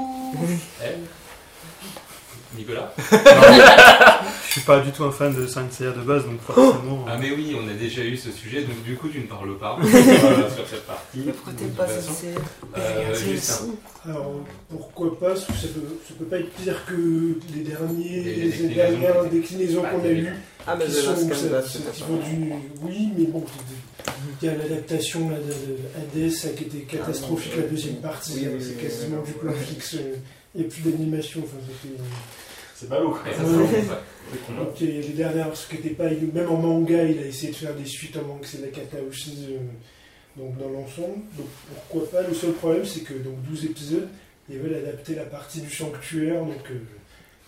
Nicolas 2.57 2.93
suis 4.53 4.61
pas 4.61 4.79
du 4.81 4.91
tout 4.91 5.03
un 5.03 5.11
fan 5.11 5.33
de 5.33 5.47
Saint 5.47 5.65
Seiya 5.71 5.91
de 5.91 6.01
base, 6.01 6.25
donc 6.25 6.39
forcément. 6.41 7.05
Ah 7.07 7.17
mais 7.19 7.31
oui, 7.31 7.55
on 7.59 7.67
a 7.67 7.73
déjà 7.73 8.03
eu 8.03 8.15
ce 8.15 8.31
sujet, 8.31 8.61
donc 8.61 8.83
du 8.83 8.95
coup 8.95 9.09
tu 9.09 9.19
ne 9.19 9.25
parles 9.25 9.57
pas 9.57 9.77
voilà, 9.79 10.49
sur 10.55 10.67
cette 10.67 10.85
partie. 10.85 11.19
Pourquoi 11.21 11.53
t'aimes 11.53 11.69
De 11.69 11.75
pas 11.75 11.87
série 11.87 12.35
Euh. 12.77 13.37
Alors 14.05 14.33
pourquoi 14.69 15.19
pas 15.19 15.27
parce 15.29 15.45
que 15.45 15.53
ça 15.53 15.67
peut, 15.73 15.81
ça 16.07 16.13
peut 16.19 16.25
pas 16.25 16.37
être 16.37 16.51
pire 16.51 16.85
que 16.85 16.93
les 17.55 17.63
derniers, 17.63 18.23
Les 18.23 18.33
les, 18.35 18.49
déclinaisons 18.49 18.75
dernières 18.75 19.25
déclinaisons 19.25 19.81
qu'on 19.81 20.03
a 20.05 20.11
eues. 20.11 20.33
Ah, 20.67 20.75
mais 20.77 20.85
qui 20.85 20.91
sont, 20.93 21.15
ça- 21.15 21.61
qui 21.91 22.03
vont 22.03 22.17
du... 22.17 22.53
Oui, 22.83 23.09
mais 23.17 23.25
bon, 23.25 23.43
il 24.41 24.45
y 24.45 24.49
a 24.49 24.55
l'adaptation 24.55 25.29
de, 25.29 25.35
de 25.35 26.21
Hades 26.25 26.55
qui 26.55 26.63
était 26.63 26.77
catastrophique, 26.97 27.51
Ah, 27.53 27.57
non, 27.57 27.63
la 27.63 27.69
deuxième 27.69 27.95
partie, 27.95 28.47
c'est 28.59 28.81
quasiment 28.81 29.21
du 29.23 29.31
plan 29.33 29.51
fixe, 29.53 29.97
euh, 30.57 30.61
a 30.61 30.63
plus 30.69 30.81
d'animation, 30.81 31.41
enfin 31.43 31.57
c'était... 31.81 31.95
C'est 32.75 32.89
ballot. 32.89 33.15
Et 33.29 33.33
ça, 33.35 33.43
Ouais. 33.43 33.83
ça. 33.87 34.01
Donc 34.57 34.81
y 34.81 34.85
a 34.85 35.01
les 35.01 35.09
dernières, 35.09 35.55
ce 35.55 35.67
qui 35.67 35.75
n'était 35.75 35.89
pas, 35.91 36.05
même 36.09 36.49
en 36.49 36.57
manga, 36.57 37.03
il 37.03 37.19
a 37.19 37.25
essayé 37.25 37.51
de 37.51 37.57
faire 37.57 37.75
des 37.75 37.85
suites 37.85 38.17
en 38.17 38.27
manga, 38.27 38.41
c'est 38.43 38.61
la 38.61 38.67
kata 38.67 38.97
aussi, 39.07 39.47
euh, 39.51 39.57
donc 40.41 40.57
dans 40.57 40.69
l'ensemble. 40.69 41.19
Donc 41.37 41.47
pourquoi 41.87 42.09
pas, 42.21 42.27
le 42.27 42.33
seul 42.33 42.51
problème 42.53 42.83
c'est 42.85 43.01
que 43.01 43.13
donc 43.13 43.35
12 43.49 43.65
épisodes, 43.65 44.07
ils 44.49 44.57
veulent 44.59 44.75
adapter 44.75 45.15
la 45.15 45.23
partie 45.23 45.61
du 45.61 45.69
sanctuaire, 45.69 46.41
donc 46.41 46.55
euh, 46.71 46.79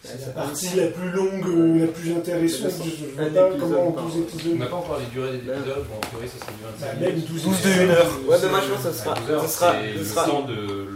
c'est 0.04 0.20
la 0.20 0.26
ça 0.28 0.32
partie 0.32 0.76
la 0.76 0.88
plus 0.88 1.10
longue, 1.10 1.46
euh, 1.48 1.80
la 1.80 1.88
plus 1.88 2.12
intéressante, 2.14 2.72
je, 2.86 3.06
je 3.06 3.12
vois 3.12 3.26
pas 3.50 3.58
comment 3.60 3.88
en 3.88 3.92
par- 3.92 4.06
12 4.06 4.14
On 4.16 4.22
épisodes, 4.38 4.58
n'a 4.60 4.66
pas 4.68 4.76
encore 4.76 5.00
les 5.00 5.06
durées 5.08 5.32
des 5.32 5.38
épisodes, 5.40 5.86
bon, 5.90 5.96
en 5.98 6.10
théorie 6.12 6.30
ça 6.30 6.38
serait 6.46 6.54
bien. 6.60 6.70
bah, 6.80 7.10
même 7.10 7.20
12, 7.20 7.28
12 7.28 7.44
de 7.44 7.50
épisodes, 7.50 7.84
une 7.84 7.90
heure. 7.90 8.06
euh, 8.24 8.32
Ouais, 8.32 8.40
dommage, 8.42 8.64
je 8.68 8.70
pense 8.74 8.84
que 8.84 8.92
ça 8.92 9.04
sera. 9.04 9.16
12 9.20 9.30
heures, 9.32 9.50
Ce 9.50 9.58
sera. 9.58 9.74
le 9.82 10.04
sera- 10.06 10.26
temps 10.26 10.44
de. 10.46 10.88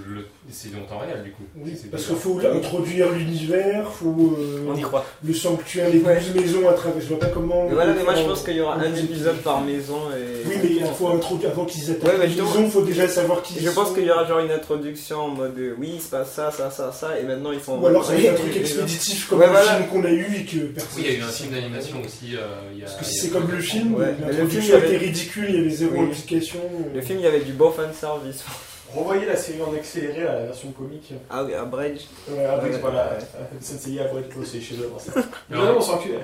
C'est 0.52 0.70
en 0.76 0.82
temps 0.88 1.00
réel 1.00 1.24
du 1.24 1.32
coup. 1.32 1.44
Oui, 1.58 1.78
C'est 1.80 1.90
parce 1.92 2.06
qu'il 2.06 2.16
faut 2.16 2.40
introduire 2.40 3.12
l'univers, 3.12 3.88
faut 3.92 4.36
euh, 4.40 4.66
On 4.70 4.76
y 4.76 4.82
croit. 4.82 5.06
le 5.24 5.34
sanctuaire, 5.34 5.90
les 5.90 6.00
12 6.00 6.08
Ouais. 6.08 6.20
maisons 6.42 6.68
à 6.70 6.74
travers. 6.74 7.02
Je 7.02 7.08
vois 7.08 7.20
pas 7.20 7.28
comment. 7.28 7.66
Mais 7.68 7.74
voilà, 7.76 7.94
mais 7.94 8.04
moi 8.04 8.16
je 8.16 8.24
pense 8.24 8.44
qu'il 8.44 8.56
y 8.56 8.62
aura 8.62 8.76
un 8.76 8.96
épisode 8.96 9.38
par 9.38 9.62
maison 9.62 10.00
et. 10.12 10.48
Oui, 10.48 10.56
mais 10.64 10.70
il 10.72 10.86
faut 10.98 11.08
introduire 11.10 11.52
avant 11.52 11.66
qu'ils 11.66 11.90
attaquent 11.92 12.18
Ouais, 12.20 12.28
les 12.28 12.36
maisons, 12.36 12.64
il 12.64 12.72
faut 12.72 12.82
déjà 12.82 13.08
savoir 13.08 13.42
qui 13.42 13.60
je 13.60 13.70
pense 13.70 13.92
qu'il 13.94 14.06
y 14.06 14.12
aura 14.12 14.26
genre 14.26 14.40
une 14.40 14.52
introduction 14.52 15.18
en 15.18 15.28
mode 15.30 15.58
euh, 15.60 15.76
oui, 15.80 15.92
il 15.96 16.02
se 16.02 16.10
passe 16.10 16.32
ça, 16.34 16.52
ça, 16.52 16.72
ça, 16.72 16.92
ça, 16.92 17.20
et 17.20 17.24
maintenant 17.24 17.52
ils 17.52 17.60
font. 17.60 17.80
Ou 17.80 17.86
alors 17.88 18.04
ça 18.06 18.14
va 18.14 18.20
être 18.20 18.32
un 18.34 18.36
truc 18.36 18.56
expéditif 18.58 19.28
comme 19.28 19.40
Ouais, 19.40 19.46
le 19.46 19.52
voilà. 19.52 19.76
film 19.76 19.88
qu'on 19.90 20.04
a 20.06 20.12
eu 20.12 20.26
et 20.36 20.46
que 20.46 20.58
personne. 20.66 20.92
Oui, 20.98 21.04
il 21.08 21.12
y 21.14 21.16
a 21.16 21.20
eu 21.20 21.24
un 21.24 21.28
film 21.28 21.52
d'animation 21.52 21.98
aussi. 22.06 22.36
euh, 22.36 22.40
il 22.74 22.80
y 22.80 22.82
a- 22.82 22.86
Parce 22.86 22.98
que 22.98 23.06
si 23.06 23.20
c'est 23.20 23.30
comme 23.30 23.50
le 23.52 23.60
film, 23.62 23.96
l'introduction 24.00 24.48
film, 24.48 24.62
il 24.62 24.66
y 24.66 24.68
était 24.68 24.88
avait- 24.88 24.98
ridicule, 24.98 25.46
il 25.50 25.56
y 25.56 25.60
avait 25.60 25.70
zéro 25.70 26.02
implication. 26.02 26.60
Le 26.94 27.02
film, 27.02 27.20
il 27.20 27.24
y 27.24 27.28
avait 27.28 27.42
du 27.42 27.54
beau 27.54 27.70
fan 27.72 27.90
service. 27.94 28.44
Revoyez 28.94 29.26
la 29.26 29.36
série 29.36 29.62
en 29.62 29.74
accéléré, 29.74 30.24
la 30.24 30.46
version 30.46 30.72
comique. 30.72 31.14
Ah 31.30 31.44
oui, 31.44 31.54
à 31.54 31.66
Bridge. 31.66 32.06
Ouais, 32.28 32.44
avec, 32.46 32.74
Ouais, 32.74 32.80
voilà, 32.80 33.12
ouais. 33.12 33.20
Sensei 33.62 34.00
Abril, 34.00 34.26
c'est 34.46 34.62
chez 34.62 34.76
eux. 34.76 34.92
Non, 35.50 35.78
on 35.78 35.82
sanctuaire. 35.82 36.22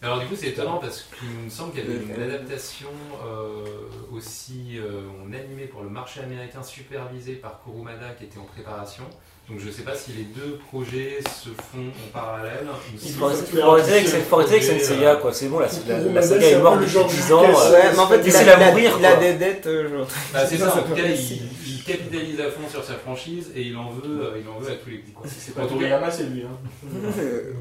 Alors 0.00 0.20
du 0.20 0.26
coup 0.26 0.36
c'est 0.36 0.50
étonnant 0.50 0.78
parce 0.78 1.08
qu'il 1.18 1.28
me 1.28 1.50
semble 1.50 1.72
qu'il 1.72 1.80
y 1.80 1.86
avait 1.92 2.04
une 2.04 2.22
adaptation 2.22 2.88
euh, 3.26 3.88
aussi 4.12 4.78
euh, 4.78 5.02
en 5.24 5.32
animé 5.32 5.64
pour 5.66 5.82
le 5.82 5.90
marché 5.90 6.20
américain 6.20 6.62
supervisé 6.62 7.32
par 7.34 7.60
Kurumada 7.64 8.10
qui 8.10 8.24
était 8.24 8.38
en 8.38 8.44
préparation. 8.44 9.02
Donc 9.48 9.60
je 9.60 9.70
sais 9.70 9.80
pas 9.82 9.94
si 9.96 10.12
les 10.12 10.24
deux 10.24 10.58
projets 10.68 11.20
se 11.42 11.48
font 11.48 11.86
en 11.88 12.12
parallèle. 12.12 12.66
Il 13.02 13.10
faut 13.12 13.24
arrêter- 13.26 13.62
avec- 13.62 14.62
Senseiya, 14.62 15.12
euh, 15.12 15.16
quoi. 15.16 15.32
C'est 15.32 15.48
bon, 15.48 15.58
la, 15.58 15.68
la, 15.88 15.98
la 16.00 16.22
saga 16.22 16.40
c'est 16.42 16.50
est 16.52 16.58
morte 16.60 16.80
depuis 16.80 16.92
genre 16.92 17.06
10 17.08 17.16
Lucas. 17.16 17.34
ans. 17.34 17.40
Ouais, 17.42 17.48
euh, 17.48 17.90
mais 17.94 17.98
en 17.98 18.06
fait, 18.08 18.20
il 18.26 18.36
a, 18.36 18.56
mourir, 18.70 18.96
il 18.98 19.06
a 19.06 19.10
quoi. 19.12 19.20
des 19.20 19.34
dettes. 19.34 19.66
euh, 19.66 19.88
genre. 19.88 20.06
Bah, 20.34 20.46
c'est 20.46 20.56
Ça, 20.58 20.76
en 20.76 20.82
tout 20.82 20.94
cas, 20.94 21.02
il, 21.06 21.42
il 21.66 21.82
capitalise 21.84 22.40
à 22.40 22.50
fond 22.50 22.68
sur 22.70 22.84
sa 22.84 22.94
franchise 22.94 23.46
et 23.56 23.62
il 23.62 23.76
en 23.78 23.90
veut, 23.90 24.02
euh, 24.22 24.40
il 24.42 24.46
en 24.50 24.58
veut 24.58 24.70
à 24.70 24.74
tous 24.74 24.90
les 24.90 24.98
coups. 24.98 25.30
c'est 25.38 25.52
En 25.52 25.54
pas 25.54 25.60
tout 25.62 25.68
cas, 25.68 25.74
Toriyama, 25.80 26.10
c'est 26.10 26.24
lui. 26.24 26.42
Hein. 26.42 26.58
Euh, 27.18 27.52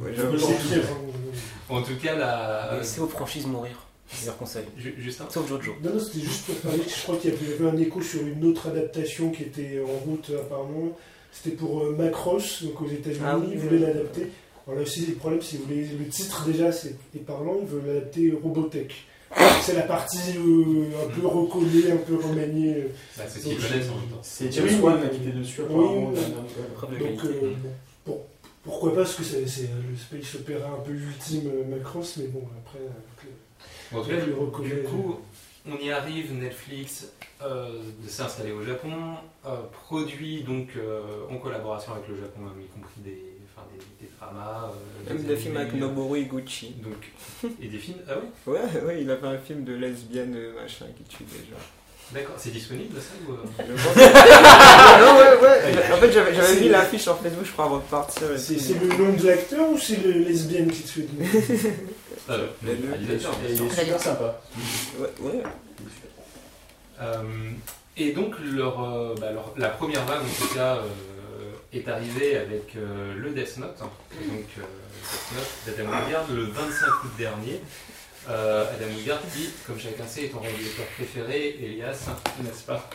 C'est 1.69 1.73
en 1.73 1.81
tout 1.81 1.95
cas 2.01 2.15
la... 2.15 2.77
Laissez 2.79 2.99
vos 2.99 3.07
franchises 3.07 3.45
mourir. 3.45 3.73
C'est 4.09 4.25
leur 4.27 4.37
conseil. 4.37 4.63
Ju- 4.77 4.95
Justin 4.99 5.25
Sauf 5.29 5.47
Jojo. 5.49 5.73
Non, 5.83 5.93
non, 5.93 5.99
c'était 5.99 6.25
juste 6.25 6.45
pour 6.45 6.55
parler, 6.55 6.81
je 6.87 7.03
crois 7.03 7.17
qu'il 7.17 7.31
y 7.31 7.33
avait 7.33 7.69
un 7.69 7.77
écho 7.81 8.01
sur 8.01 8.21
une 8.21 8.45
autre 8.45 8.67
adaptation 8.69 9.31
qui 9.31 9.43
était 9.43 9.81
en 9.85 9.91
route 10.05 10.31
apparemment. 10.37 10.97
C'était 11.43 11.55
pour 11.55 11.83
euh, 11.83 11.95
Macross, 11.97 12.63
donc 12.63 12.81
aux 12.81 12.87
États-Unis, 12.89 13.23
Ah 13.25 13.37
oui, 13.37 13.47
ils 13.53 13.57
voulaient 13.59 13.75
oui. 13.77 13.81
l'adapter. 13.83 14.27
Alors 14.65 14.77
là 14.79 14.83
aussi, 14.83 15.05
le 15.05 15.13
problème, 15.13 15.41
c'est 15.41 15.57
que 15.57 15.71
le 15.71 16.07
titre 16.09 16.45
déjà 16.45 16.71
c'est 16.71 16.95
est 17.15 17.19
parlant, 17.19 17.57
ils 17.61 17.67
veulent 17.67 17.85
l'adapter 17.87 18.33
Robotech. 18.43 18.93
C'est 19.61 19.75
la 19.75 19.81
partie 19.83 20.17
euh, 20.37 20.85
un 21.05 21.09
peu 21.19 21.27
recollée, 21.27 21.91
un 21.91 21.97
peu 21.97 22.15
remaniée. 22.15 22.75
euh. 22.75 22.87
Bah, 23.17 23.23
C'est 23.27 23.39
ce 23.39 23.43
qu'ils 23.45 23.57
connaissent 23.57 23.89
en 23.89 23.95
même 23.99 24.09
temps. 24.09 24.19
C'est 24.21 24.51
James 24.53 24.81
Wan 24.81 24.99
qui 25.09 25.17
était 25.27 25.37
dessus, 25.37 25.61
Oui, 25.69 25.85
Donc, 26.99 27.25
euh, 27.25 27.53
bon, 27.61 27.69
pour- 28.05 28.25
pourquoi 28.63 28.91
pas, 28.91 28.97
parce 29.01 29.15
que 29.15 29.23
c'est 29.23 29.45
c'est, 29.47 29.63
euh, 29.63 29.81
le 29.91 29.97
space 29.97 30.35
opéra 30.35 30.69
un 30.69 30.79
peu 30.83 30.91
ultime 30.91 31.49
euh, 31.53 31.75
Macross, 31.77 32.17
mais 32.17 32.27
bon, 32.27 32.41
après. 32.65 32.79
avec 32.79 33.25
le- 33.25 33.97
En 33.97 34.01
tout 34.01 34.09
cas, 34.09 34.19
Je 34.19 34.25
le 34.31 34.35
reconnais. 34.35 34.69
du 34.69 34.81
coup, 34.87 35.15
on 35.71 35.83
y 35.83 35.91
arrive, 35.91 36.33
Netflix 36.33 37.07
euh, 37.41 37.69
s'est 38.07 38.23
installé 38.23 38.51
au 38.51 38.63
Japon, 38.63 38.91
euh, 39.45 39.49
produit 39.85 40.43
donc 40.43 40.69
euh, 40.77 41.01
en 41.29 41.37
collaboration 41.37 41.93
avec 41.93 42.07
le 42.07 42.15
Japon, 42.15 42.41
y 42.59 42.67
compris 42.67 42.99
des, 42.99 43.23
enfin, 43.45 43.67
des, 43.73 44.05
des 44.05 44.11
dramas. 44.19 44.71
euh, 44.71 45.13
Même 45.13 45.23
des 45.23 45.29
des 45.29 45.35
films 45.37 45.57
avec 45.57 45.73
Noboru 45.73 46.19
Iguchi. 46.19 46.75
Donc, 46.83 47.11
et 47.61 47.67
des 47.67 47.77
films, 47.77 47.99
ah 48.09 48.13
oui 48.21 48.27
Ouais, 48.53 48.81
ouais, 48.85 49.01
il 49.01 49.11
a 49.11 49.17
fait 49.17 49.27
un 49.27 49.37
film 49.37 49.63
de 49.63 49.73
lesbienne 49.73 50.35
machin 50.59 50.85
qui 50.97 51.03
tue 51.03 51.23
gens. 51.49 51.57
D'accord, 52.13 52.35
c'est 52.37 52.51
disponible 52.51 52.95
ça 53.01 53.11
ou, 53.27 53.33
euh 53.33 53.35
non, 54.99 55.19
ouais, 55.19 55.41
ouais. 55.41 55.91
En 55.93 55.97
fait, 55.97 56.09
j'avais 56.13 56.61
mis 56.61 56.69
l'affiche 56.69 57.01
sur 57.01 57.17
Facebook, 57.17 57.45
je 57.45 57.51
crois, 57.51 57.65
avant 57.65 57.79
de 57.79 57.83
partir. 57.83 58.23
C'est 58.37 58.55
le 58.79 58.87
nom 58.97 59.11
de 59.13 59.27
l'acteur 59.27 59.69
ou 59.69 59.77
c'est 59.77 60.01
le 60.01 60.11
lesbienne 60.23 60.71
qui 60.71 60.83
te 60.83 61.01
Ah, 62.29 62.35
le 62.37 62.49
bien 62.61 62.73
il 63.01 63.11
est 63.11 63.19
super 63.19 63.99
sympa. 64.01 64.41
Ouais, 64.99 65.07
ouais. 65.21 65.43
Euh, 67.01 67.21
et 67.95 68.11
donc, 68.11 68.35
leur, 68.43 68.83
euh, 68.83 69.15
bah, 69.19 69.31
leur- 69.31 69.53
la 69.57 69.69
première 69.69 70.03
vague, 70.05 70.21
en 70.21 70.45
tout 70.45 70.53
cas, 70.53 70.75
euh, 70.77 71.51
est 71.73 71.87
arrivée 71.87 72.37
avec 72.37 72.75
euh, 72.75 73.13
le 73.15 73.29
Death 73.31 73.57
Note. 73.57 73.77
Donc, 73.79 73.89
euh, 74.57 74.61
Death 75.01 75.35
Note 75.35 75.77
d'Adam 75.77 75.89
Wingard 75.91 76.25
le 76.33 76.43
25 76.43 77.03
août 77.03 77.11
dernier. 77.17 77.61
Euh, 78.29 78.65
Adam 78.73 78.91
Wingard 78.97 79.19
qui, 79.33 79.49
comme 79.65 79.79
chacun 79.79 80.05
sait, 80.07 80.25
est 80.25 80.29
ton 80.29 80.39
réalisateur 80.39 80.85
préféré, 80.97 81.57
Elias, 81.61 82.07
n'est-ce 82.43 82.63
pas? 82.63 82.89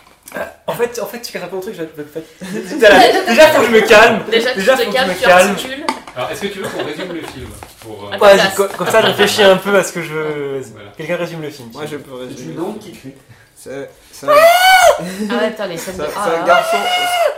En 0.66 0.74
fait, 0.74 1.00
en 1.00 1.06
fait, 1.06 1.20
tu 1.22 1.32
casses 1.32 1.42
un 1.44 1.60
truc. 1.60 1.74
je- 1.74 1.82
en 1.82 1.86
fait- 1.86 2.24
Déjà, 2.74 3.24
déjà, 3.26 3.48
faut 3.48 3.60
que 3.60 3.66
je 3.66 3.72
me 3.72 3.80
calme. 3.86 4.24
Déjà, 4.30 4.48
faut 4.50 4.54
te 4.54 4.54
que 4.54 4.60
je 4.60 4.92
calmes, 4.92 5.08
me 5.10 5.14
tu 5.14 5.20
calme. 5.22 5.50
articules. 5.50 5.86
Alors, 6.16 6.30
est-ce 6.30 6.40
que 6.42 6.46
tu 6.48 6.58
veux 6.60 6.68
qu'on 6.68 6.84
résume 6.84 7.12
le 7.12 7.22
film? 7.22 7.48
Pour, 7.82 8.04
euh, 8.04 8.10
Ah, 8.12 8.18
Ouais, 8.22 8.68
comme 8.78 8.86
ça, 8.88 9.00
je 9.02 9.06
réfléchis 9.06 9.42
un 9.42 9.56
peu 9.56 9.74
à 9.76 9.82
ce 9.84 9.92
que 9.92 10.02
je 10.02 10.12
veux. 10.12 10.60
voilà. 10.72 10.90
Quelqu'un 10.96 11.16
résume 11.16 11.42
le 11.42 11.50
film. 11.50 11.68
Moi, 11.72 11.84
je 11.90 11.96
peux 11.96 12.10
C'est 12.22 12.28
résumer. 12.28 12.52
une 12.52 12.58
longue 12.58 12.78
qui 12.78 12.92
crie. 12.92 13.14
C'est 13.54 13.70
un, 14.26 14.32
Ah 15.30 15.66
les 15.66 15.76
scènes 15.76 15.96
de. 15.96 16.04
Ah, 16.16 16.44
garçon, 16.46 16.76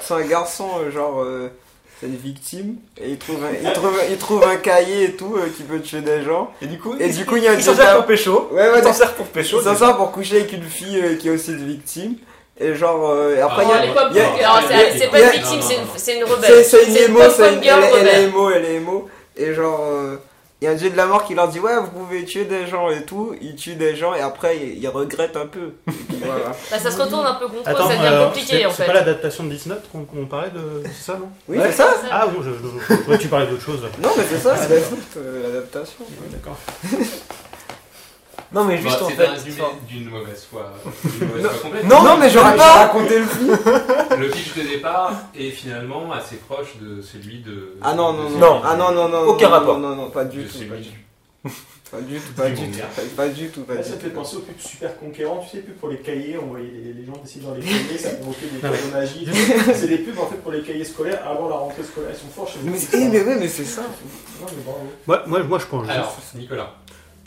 c'est 0.01 0.15
un 0.15 0.21
garçon 0.27 0.69
euh, 0.81 0.91
genre, 0.91 1.21
euh, 1.23 1.51
c'est 2.01 2.07
une 2.07 2.17
victime 2.17 2.77
et 3.01 3.11
il 3.11 3.19
trouve, 3.19 3.37
un, 3.45 3.51
il 3.63 3.73
trouve, 3.73 4.01
il 4.11 4.17
trouve 4.17 4.45
un 4.45 4.57
cahier 4.57 5.05
et 5.05 5.13
tout 5.13 5.37
euh, 5.37 5.49
qui 5.55 5.63
peut 5.63 5.81
tuer 5.81 6.01
des 6.01 6.23
gens. 6.23 6.51
Et 6.63 6.67
du 6.67 6.79
coup, 6.79 6.95
Et 6.99 7.09
du 7.11 7.25
coup, 7.27 7.37
il 7.37 7.45
y 7.45 7.49
a 7.49 7.53
un 7.53 7.61
s'en 7.61 7.75
sert 7.75 7.93
de- 7.93 7.97
pour 7.99 8.07
pécho. 8.07 8.49
Ouais, 8.53 8.71
ouais, 8.71 8.79
Il 8.79 8.85
s'en 8.85 8.93
sert 8.93 9.13
pour 9.15 9.27
pécho. 9.27 9.59
il 9.61 9.65
s'en 9.65 9.77
sert 9.77 9.97
pour 9.97 10.13
coucher 10.13 10.37
avec 10.37 10.53
une 10.53 10.65
fille 10.65 10.99
euh, 10.99 11.17
qui 11.17 11.29
est 11.29 11.31
aussi 11.31 11.53
une 11.53 11.67
victime. 11.67 12.15
Et 12.59 12.75
genre, 12.75 13.11
euh, 13.11 13.37
et 13.37 13.41
après, 13.41 13.65
Ah, 13.67 13.83
il 14.11 14.17
y 14.17 14.21
a- 14.21 14.99
c'est 14.99 15.09
pas 15.09 15.21
une 15.21 15.31
victime, 15.31 15.61
c'est 15.61 15.75
une- 15.75 15.81
c'est 15.97 16.19
une 16.21 16.27
C'est 16.27 16.33
rebelle. 16.33 16.65
c'est 16.65 16.85
une 16.85 16.97
émo, 16.97 17.21
c'est 17.35 17.53
une- 17.55 17.65
elle, 17.65 17.85
elle 18.01 18.09
est 18.09 18.23
émo, 18.25 18.51
elle 18.51 18.65
est 18.65 18.75
émo. 18.77 19.09
Et 19.37 19.53
genre, 19.55 19.81
euh, 19.91 20.17
il 20.65 20.69
y 20.69 20.71
a 20.71 20.73
un 20.73 20.77
dieu 20.77 20.89
de 20.89 20.97
la 20.97 21.05
mort 21.05 21.25
qui 21.27 21.35
leur 21.35 21.49
dit 21.49 21.61
Ouais, 21.61 21.77
vous 21.79 21.89
pouvez 21.89 22.25
tuer 22.25 22.47
des 22.47 22.67
gens 22.67 22.89
et 22.89 23.05
tout. 23.05 23.35
Il 23.43 23.55
tue 23.55 23.75
des 23.75 23.95
gens 23.97 24.15
et 24.15 24.21
après, 24.23 24.57
il, 24.57 24.79
il 24.83 24.89
regrette 24.89 25.37
un 25.37 25.45
peu. 25.47 25.73
Voilà. 26.25 26.53
Bah, 26.71 26.79
ça 26.79 26.91
se 26.91 26.99
retourne 27.03 27.27
un 27.27 27.35
peu 27.35 27.47
contre 27.49 27.59
eux, 27.69 27.73
Attends, 27.73 27.87
ça 27.89 27.97
devient 27.97 28.07
euh, 28.11 28.25
compliqué 28.29 28.57
c'est 28.61 28.65
en 28.65 28.71
c'est 28.71 28.77
fait. 28.85 28.87
pas 28.87 28.95
l'adaptation 28.95 29.45
de 29.45 29.51
Death 29.51 29.67
Note 29.67 29.83
qu'on 29.93 30.05
qu'on 30.05 30.25
parlait 30.25 30.49
de. 30.51 30.83
C'est 30.87 31.13
ça, 31.13 31.19
non? 31.19 31.29
Oui, 31.49 31.59
Ouais. 31.59 31.67
c'est 31.67 31.77
ça 31.77 31.95
Ah 32.11 32.27
bon, 32.29 32.43
je, 32.43 32.49
je, 32.51 32.95
je 32.95 33.01
croyais 33.03 33.19
que 33.19 33.23
tu 33.23 33.29
parlais 33.29 33.47
d'autre 33.47 33.61
chose. 33.63 33.81
Non, 34.03 34.09
mais 34.17 34.23
c'est 34.27 34.39
ça, 34.39 34.55
Ah, 34.55 34.59
c'est 34.67 34.69
d'accord. 34.75 34.99
euh, 35.19 35.43
l'adaptation. 35.43 35.99
D'accord. 36.33 36.57
Non, 38.53 38.65
mais 38.65 38.77
Bah, 38.77 38.83
juste 38.83 39.03
en 39.03 39.09
c'est 39.09 39.15
fait. 39.15 39.27
un 39.27 39.33
résumé 39.33 39.57
enfin, 39.61 39.73
d'une 39.89 40.09
mauvaise 40.11 40.47
foi. 40.51 40.73
Non, 41.85 42.03
non, 42.03 42.17
mais 42.19 42.31
j'aurais 42.31 42.57
pas 42.57 42.73
raconté 42.87 43.19
le 43.19 43.27
film. 43.27 43.59
Le 44.19 44.29
pitch 44.31 44.55
de 44.57 44.63
départ 44.63 45.13
est 45.37 45.51
finalement 45.51 46.13
assez 46.13 46.37
proche 46.37 46.77
de 46.81 47.03
celui 47.03 47.41
de. 47.41 47.77
Ah 47.83 47.95
non, 47.95 48.13
non, 48.13 48.31
de 48.31 48.35
non. 48.35 48.39
Non. 48.39 48.61
Ah 48.65 48.77
non, 48.77 48.93
non, 48.93 49.09
non. 49.09 49.21
Aucun 49.23 49.47
non, 49.49 49.53
rapport. 49.53 49.79
Non, 49.79 49.91
non, 49.91 49.97
non, 50.05 50.11
pas 50.11 50.25
du 50.25 50.45
tout. 50.45 50.59
Pas 50.59 50.77
du- 50.77 50.85
tout. 50.85 51.51
Pas 51.91 52.01
du 52.01 52.17
tout, 52.19 52.33
pas 52.33 52.49
Du 52.49 52.55
du 52.57 53.49
tout. 53.51 53.61
Pas- 53.63 53.77
du 53.77 53.83
ça 53.85 53.97
fait 53.97 54.09
penser 54.09 54.37
aux 54.37 54.41
pubs 54.41 54.59
super 54.59 54.99
conquérants, 54.99 55.39
tu 55.45 55.51
sais, 55.51 55.57
les 55.59 55.63
pubs 55.63 55.75
pour 55.77 55.89
les 55.91 55.99
cahiers, 55.99 56.37
on 56.43 56.47
voyait 56.47 56.67
les, 56.73 56.93
les 56.93 57.05
gens 57.05 57.13
dessiner 57.23 57.45
dans 57.45 57.55
les 57.55 57.61
cahiers, 57.61 57.99
ça 57.99 58.11
provoquait 58.11 58.47
des 58.47 58.57
mais- 58.63 58.71
cadeaux 58.77 58.91
magiques. 58.93 59.29
C'est 59.75 59.87
des 59.89 59.99
pubs 59.99 60.19
en 60.19 60.27
fait 60.27 60.37
pour 60.37 60.51
les 60.51 60.63
cahiers 60.63 60.85
scolaires 60.85 61.21
avant 61.29 61.49
la 61.49 61.55
rentrée 61.57 61.85
scolaire, 61.85 62.11
ils 62.13 62.19
sont 62.19 62.29
forts 62.35 62.49
chez 62.49 62.59
Mais, 62.65 62.73
les 62.73 62.89
eh, 62.95 63.09
mais 63.11 63.23
ouais, 63.23 63.37
mais 63.39 63.49
c'est 63.49 63.65
ça. 63.65 63.83
Non, 63.83 64.47
mais 64.57 64.63
bravo. 64.65 64.81
Ouais, 65.07 65.19
moi, 65.29 65.43
moi, 65.45 65.59
je 65.61 65.67
pense 65.67 65.89
Alors, 65.89 66.17
juste 66.21 66.35
Nicolas. 66.35 66.75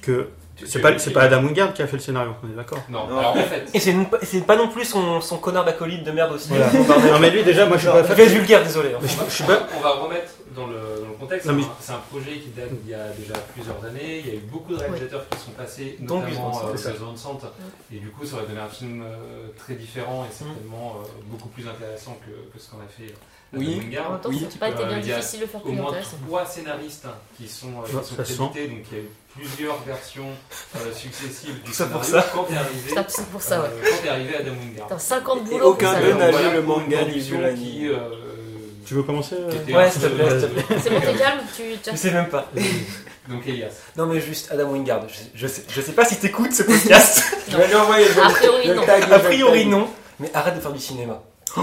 que 0.02 0.28
c'est 0.66 0.80
pas, 0.82 0.92
pas 1.14 1.22
Adam 1.22 1.44
Wingard 1.44 1.74
qui 1.74 1.82
a 1.82 1.88
fait 1.88 1.98
le 1.98 2.02
scénario, 2.02 2.32
on 2.44 2.48
est 2.52 2.56
d'accord 2.56 2.80
Non, 2.90 3.08
Non. 3.08 3.20
alors 3.20 3.32
en 3.38 3.44
fait. 3.44 3.66
Et 3.74 3.80
c'est 3.80 4.42
pas 4.46 4.56
non 4.56 4.68
plus 4.70 4.86
son, 4.86 5.22
son 5.22 5.38
connard 5.38 5.66
d'acolyte 5.66 6.04
de 6.04 6.12
merde 6.12 6.34
aussi. 6.34 6.50
Voilà. 6.50 6.72
Non, 7.12 7.20
mais 7.20 7.30
lui, 7.30 7.44
déjà, 7.44 7.66
moi, 7.66 7.78
je 7.78 7.84
suis 7.84 7.92
pas 7.92 8.00
Il 8.02 8.16
fait 8.16 8.26
vulgaire, 8.28 8.64
désolé. 8.64 8.94
hein. 8.94 9.00
Mais 9.02 9.08
je, 9.08 9.14
On 9.16 9.18
va, 9.24 9.26
je 9.30 9.34
suis 9.36 9.44
pas. 9.44 9.68
on 9.78 9.80
va 9.82 9.90
remettre 9.92 10.32
dans 10.56 10.66
le, 10.66 10.74
dans 10.74 11.08
le 11.10 11.14
contexte, 11.20 11.48
mais- 11.52 11.64
c'est 11.80 11.92
un- 11.92 12.02
projet 12.10 12.32
qui 12.40 12.50
date 12.50 12.70
d'il 12.82 12.92
y 12.92 12.94
a 12.96 13.10
déjà 13.10 13.34
plusieurs 13.54 13.84
années. 13.86 14.20
Il 14.26 14.28
y 14.28 14.32
a 14.32 14.34
eu 14.36 14.44
beaucoup 14.52 14.74
de 14.74 14.80
réalisateurs 14.80 15.26
qui 15.30 15.38
sont 15.40 15.52
passés, 15.52 15.98
Donc, 16.00 16.24
notamment 16.26 16.58
euh, 16.58 16.72
c'est 16.76 16.84
ça. 16.84 16.92
Gus 16.92 17.00
Van 17.02 17.16
Sant. 17.16 17.40
Et 17.94 18.00
du 18.00 18.10
coup, 18.10 18.26
ça 18.26 18.38
aurait 18.38 18.46
donné 18.48 18.60
un 18.62 18.68
film 18.70 19.04
euh, 19.04 19.48
très 19.58 19.76
différent 19.76 20.26
et 20.30 20.34
certainement 20.34 20.96
euh, 21.04 21.08
beaucoup 21.26 21.50
plus 21.50 21.68
intéressant 21.68 22.18
que, 22.26 22.32
que 22.58 22.64
ce 22.64 22.70
qu'on 22.72 22.78
a 22.78 22.88
fait. 22.88 23.12
euh, 23.14 23.58
Oui. 23.60 23.80
Wingard. 23.80 24.08
En 24.08 24.12
même 24.14 24.22
temps, 24.22 24.30
Oui. 24.30 24.40
ça 24.40 24.46
n'a 24.46 24.60
pas 24.60 24.70
été 24.70 24.86
bien 24.90 24.98
il 25.00 25.08
y 25.08 25.12
a 25.14 25.16
difficile 25.18 25.42
de 25.42 25.46
faire 25.46 25.62
plus 25.62 25.80
intéressant. 25.80 26.18
trois 26.26 26.46
scénaristes 26.46 27.06
hein, 27.06 27.14
qui 27.38 27.48
sont, 27.48 27.68
euh, 27.68 27.86
qui 27.86 27.92
sont 27.92 28.16
ça 28.16 28.26
se 28.26 28.34
crédités, 28.34 28.68
donc 28.68 28.80
il 28.92 28.98
y 28.98 29.02
a 29.02 29.04
eu 29.04 29.10
plusieurs 29.38 29.82
versions 29.84 30.30
euh, 30.76 30.94
successives 30.94 31.62
du 31.64 31.74
Ça 31.74 31.86
pour 31.86 32.04
scénario 32.04 32.28
ça. 32.28 32.34
quand 32.34 32.44
t'es 32.44 32.56
arrivé, 32.58 32.94
C'est 33.08 33.26
pour 33.28 33.42
ça, 33.42 33.62
ouais. 33.62 33.68
euh, 33.68 33.82
quand 33.90 33.96
t'es 34.04 34.10
arrivé 34.10 34.36
à 34.36 34.40
Adam 34.40 34.52
Wingard. 34.52 34.88
T'as 34.88 35.00
50 35.00 35.40
Et 35.40 35.50
boulots 35.52 35.70
aucun 35.72 35.94
pour 35.94 36.02
d'eux 36.06 36.14
n'a 36.14 36.32
lu 36.32 36.52
le 36.54 36.62
manga 36.62 37.04
ni 37.06 37.20
vu 37.20 37.38
l'anime. 37.42 37.58
qui, 37.64 37.88
euh, 37.88 37.98
Tu 38.86 38.94
veux 38.96 39.04
commencer 39.04 39.36
euh 39.40 39.50
qui 39.50 39.58
était 39.58 39.74
Ouais, 39.76 39.86
un 39.86 39.92
s'il 39.92 40.02
te 40.02 40.08
peu- 40.08 40.16
plaît, 40.16 40.30
s'il 40.40 40.42
te 40.42 40.46
plaît. 40.48 40.78
C'est 40.82 40.90
bon, 40.90 41.00
t'es 41.02 41.14
calme 41.20 41.40
tu... 41.56 41.64
tu- 41.84 41.92
Je 41.92 41.96
sais 41.96 42.12
même 42.12 42.30
pas. 42.30 42.50
Donc 43.28 43.46
Elias. 43.46 43.72
Non 43.98 44.06
mais 44.06 44.22
juste 44.22 44.50
Adam 44.52 44.70
Wingard, 44.72 45.02
je, 45.10 45.16
je 45.36 45.48
sais, 45.48 45.64
je 45.70 45.82
sais 45.82 45.92
pas 45.92 46.06
si 46.06 46.16
t'écoutes 46.18 46.54
ce 46.54 46.64
podcast. 46.64 47.24
Je 47.50 47.58
vais 47.58 47.68
lui 47.68 47.76
envoyer 47.76 48.06
le 48.08 48.22
A 48.24 48.30
priori, 48.30 48.68
le 48.68 48.74
non. 48.76 48.86
tag, 48.86 49.04
A 49.12 49.18
le 49.18 49.24
priori 49.24 49.60
tag. 49.64 49.68
non, 49.70 49.90
mais 50.20 50.32
arrête 50.34 50.56
de 50.56 50.60
faire 50.62 50.72
du 50.72 50.80
cinéma. 50.80 51.22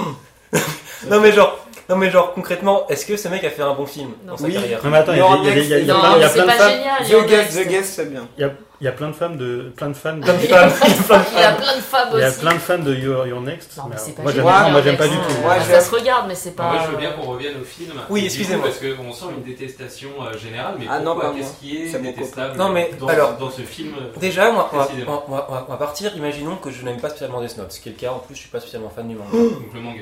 non 1.08 1.20
mais 1.20 1.32
genre, 1.32 1.58
non 1.88 1.96
mais 1.96 2.10
genre 2.10 2.32
concrètement, 2.34 2.86
est-ce 2.88 3.04
que 3.06 3.16
ce 3.16 3.28
mec 3.28 3.44
a 3.44 3.50
fait 3.50 3.62
un 3.62 3.74
bon 3.74 3.86
film 3.86 4.10
dans 4.24 4.32
Non. 4.32 4.38
sa 4.38 4.44
Oui. 4.44 4.54
carrière 4.54 4.80
Non 4.84 4.90
mais 4.90 4.98
attends, 4.98 5.12
il 5.12 5.18
y 5.18 5.20
a, 5.20 5.36
il 5.36 5.44
y 5.44 5.48
a- 5.48 5.52
il 5.54 5.68
y 5.68 5.74
a- 5.74 5.78
il 5.80 5.86
y 5.86 5.90
a 5.90 5.94
Non, 5.94 6.00
plein- 6.00 6.16
il 6.16 6.20
y 6.20 6.24
a 6.24 6.28
c'est 6.28 6.34
plein 6.42 6.46
de 6.46 6.50
femmes. 6.58 6.70
génial. 6.70 6.94
il 7.02 7.08
y 7.10 7.14
en 7.14 7.20
The 7.20 7.22
a 7.22 7.26
Guest, 7.26 7.62
The 7.64 7.68
Guest, 7.68 7.92
c'est 7.94 8.10
bien. 8.10 8.28
Il 8.38 8.40
y 8.40 8.44
a, 8.44 8.50
il 8.80 8.84
y 8.84 8.88
a 8.88 8.92
plein 8.92 9.08
de 9.08 9.12
femmes 9.12 9.36
de 9.36 9.72
plein 9.76 9.88
de 9.88 9.94
fans. 9.94 10.14
de- 10.16 10.22
Plein 10.24 10.32
de 10.34 10.38
femmes, 10.40 10.70
il 10.86 10.88
y 10.88 10.94
a 10.94 11.02
plein 11.02 11.16
de 11.16 11.22
Il 11.34 11.40
y 11.40 11.42
a 11.42 11.52
femmes. 11.52 11.56
plein 11.56 11.76
de 11.76 11.80
femmes 11.80 12.08
Il 12.14 12.18
y 12.18 12.22
a 12.22 12.28
aussi. 12.28 12.38
plein 12.40 12.54
de 12.54 12.58
fans 12.58 12.78
de 12.78 12.94
Your, 12.94 13.26
Your 13.26 13.40
Next. 13.40 13.76
Non, 13.76 13.84
mais 13.84 13.90
mais 13.94 14.00
c'est 14.00 14.12
pas 14.14 14.22
moi, 14.22 14.32
j'aime 14.32 14.44
génial. 14.44 14.62
pas, 14.64 14.70
moi 14.70 14.82
j'aime 14.82 14.96
pas 14.96 15.04
Ouais, 15.04 15.10
du 15.10 15.16
tout. 15.16 15.48
Ouais, 15.48 15.54
je- 15.60 15.72
ça 15.74 15.80
se 15.80 15.94
regarde, 15.94 16.24
mais 16.28 16.34
c'est 16.34 16.50
pas. 16.56 16.62
Moi, 16.72 16.80
je 16.86 16.90
veux 16.90 16.96
bien 16.96 17.10
qu'on 17.12 17.22
revienne 17.30 17.54
au 17.60 17.64
film. 17.64 17.92
Oui, 18.10 18.20
Du 18.20 18.26
excusez-moi. 18.26 18.68
coup, 18.68 18.74
Parce 18.80 18.94
qu'on 18.96 19.12
sent 19.12 19.32
une 19.36 19.42
détestation 19.44 20.08
euh, 20.22 20.36
générale, 20.38 20.74
mais 20.78 20.86
Ah 20.90 20.98
non, 21.00 21.12
pourquoi 21.12 21.30
pas 21.30 21.36
Qu'est-ce 21.36 21.48
moi. 21.48 21.56
qui 21.60 21.76
est, 21.76 21.88
C'est 21.88 21.98
mon 21.98 22.04
détestable 22.10 22.56
Non, 22.58 22.68
mais 22.70 22.90
dans, 22.98 23.06
alors- 23.08 23.36
dans 23.36 23.50
ce 23.50 23.62
film 23.62 23.94
euh, 24.00 24.18
Déjà, 24.18 24.50
moi, 24.50 24.68
on 24.72 24.76
va, 24.76 24.84
Précisément. 24.84 25.24
on 25.28 25.32
va- 25.32 25.46
on 25.48 25.52
va- 25.52 25.64
on 25.68 25.70
va 25.70 25.76
partir, 25.76 26.16
imaginons 26.16 26.56
que 26.56 26.70
je 26.70 26.82
n'aime 26.84 26.98
pas 26.98 27.10
spécialement 27.10 27.40
Death 27.40 27.56
Note, 27.58 27.72
ce 27.72 27.80
qui 27.80 27.88
est 27.90 27.92
le 27.92 27.98
cas, 27.98 28.10
en 28.12 28.18
plus 28.18 28.34
je 28.34 28.40
suis 28.40 28.48
pas 28.50 28.60
spécialement 28.60 28.90
fan 28.94 29.06
du 29.08 29.14
manga. 29.14 29.30
Donc 29.32 29.72
le 29.74 29.80
manga. 29.80 30.00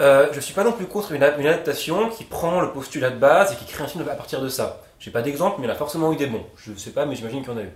Euh, 0.00 0.26
je 0.32 0.40
suis 0.40 0.54
pas 0.54 0.64
non 0.64 0.72
plus 0.72 0.86
contre 0.86 1.12
une, 1.12 1.22
a- 1.22 1.36
une 1.36 1.46
adaptation 1.46 2.08
qui 2.10 2.24
prend 2.24 2.60
le 2.60 2.70
postulat 2.72 3.10
de 3.10 3.16
base 3.18 3.52
et 3.52 3.56
qui 3.56 3.64
crée 3.64 3.84
un 3.84 3.86
film 3.88 4.06
à 4.08 4.14
partir 4.14 4.40
de 4.40 4.48
ça. 4.48 4.82
J'ai 5.00 5.10
pas 5.10 5.22
d'exemple, 5.22 5.56
mais 5.58 5.66
il 5.66 5.68
y 5.68 5.70
en 5.70 5.74
a 5.74 5.78
forcément 5.78 6.12
eu 6.12 6.16
des 6.16 6.26
bons. 6.26 6.44
Je 6.56 6.72
sais 6.74 6.90
pas, 6.90 7.06
mais 7.06 7.14
j'imagine 7.14 7.40
qu'il 7.42 7.52
y 7.52 7.54
en 7.54 7.58
a 7.58 7.62
eu. 7.62 7.70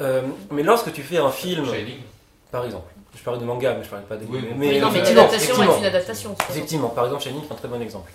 Euh, 0.00 0.22
mais 0.50 0.62
lorsque 0.62 0.92
tu 0.92 1.02
fais 1.02 1.18
un 1.18 1.30
film, 1.30 1.64
par 2.50 2.64
exemple, 2.64 2.86
je 3.16 3.22
parlais 3.22 3.40
de 3.40 3.44
manga, 3.44 3.74
mais 3.74 3.84
je 3.84 3.88
parlais 3.88 4.04
pas 4.06 4.16
des 4.16 4.26
Oui, 4.26 4.40
mais, 4.56 4.80
non, 4.80 4.90
mais 4.90 4.98
effectivement, 4.98 5.22
l'adaptation 5.22 5.54
effectivement. 5.54 5.74
est 5.74 5.78
une 5.78 5.84
adaptation. 5.86 6.36
Effectivement, 6.50 6.88
par 6.88 7.04
exemple, 7.06 7.22
Shining 7.22 7.42
est 7.48 7.52
un 7.52 7.56
très 7.56 7.68
bon 7.68 7.80
exemple. 7.80 8.10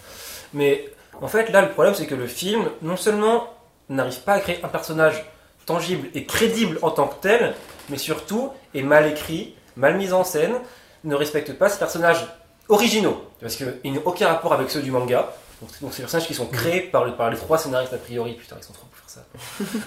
Mais 0.53 0.89
en 1.21 1.27
fait, 1.27 1.49
là, 1.49 1.61
le 1.61 1.69
problème, 1.69 1.93
c'est 1.95 2.05
que 2.07 2.15
le 2.15 2.27
film, 2.27 2.69
non 2.81 2.97
seulement 2.97 3.47
n'arrive 3.89 4.19
pas 4.21 4.33
à 4.33 4.39
créer 4.39 4.59
un 4.63 4.67
personnage 4.67 5.25
tangible 5.65 6.07
et 6.13 6.25
crédible 6.25 6.77
en 6.81 6.91
tant 6.91 7.07
que 7.07 7.15
tel, 7.21 7.53
mais 7.89 7.97
surtout 7.97 8.51
est 8.75 8.81
mal 8.83 9.07
écrit, 9.07 9.55
mal 9.75 9.97
mis 9.97 10.13
en 10.13 10.23
scène, 10.23 10.53
ne 11.03 11.15
respecte 11.15 11.53
pas 11.53 11.69
ses 11.69 11.79
personnages 11.79 12.25
originaux, 12.69 13.21
parce 13.41 13.55
qu'ils 13.55 13.93
n'ont 13.93 14.01
aucun 14.05 14.27
rapport 14.27 14.53
avec 14.53 14.69
ceux 14.71 14.81
du 14.81 14.91
manga. 14.91 15.33
Donc, 15.61 15.71
donc 15.81 15.89
c'est 15.91 15.97
des 15.97 16.03
personnages 16.03 16.27
qui 16.27 16.33
sont 16.35 16.45
créés 16.45 16.81
par, 16.81 17.03
le- 17.05 17.13
par 17.13 17.29
les 17.31 17.37
trois 17.37 17.57
scénaristes 17.57 17.93
a 17.93 17.97
priori. 17.97 18.33
Putain, 18.33 18.57
ils 18.61 18.63
sont 18.63 18.73
trop 18.73 18.85
pour 18.85 18.99
faire 18.99 19.09
ça. 19.09 19.21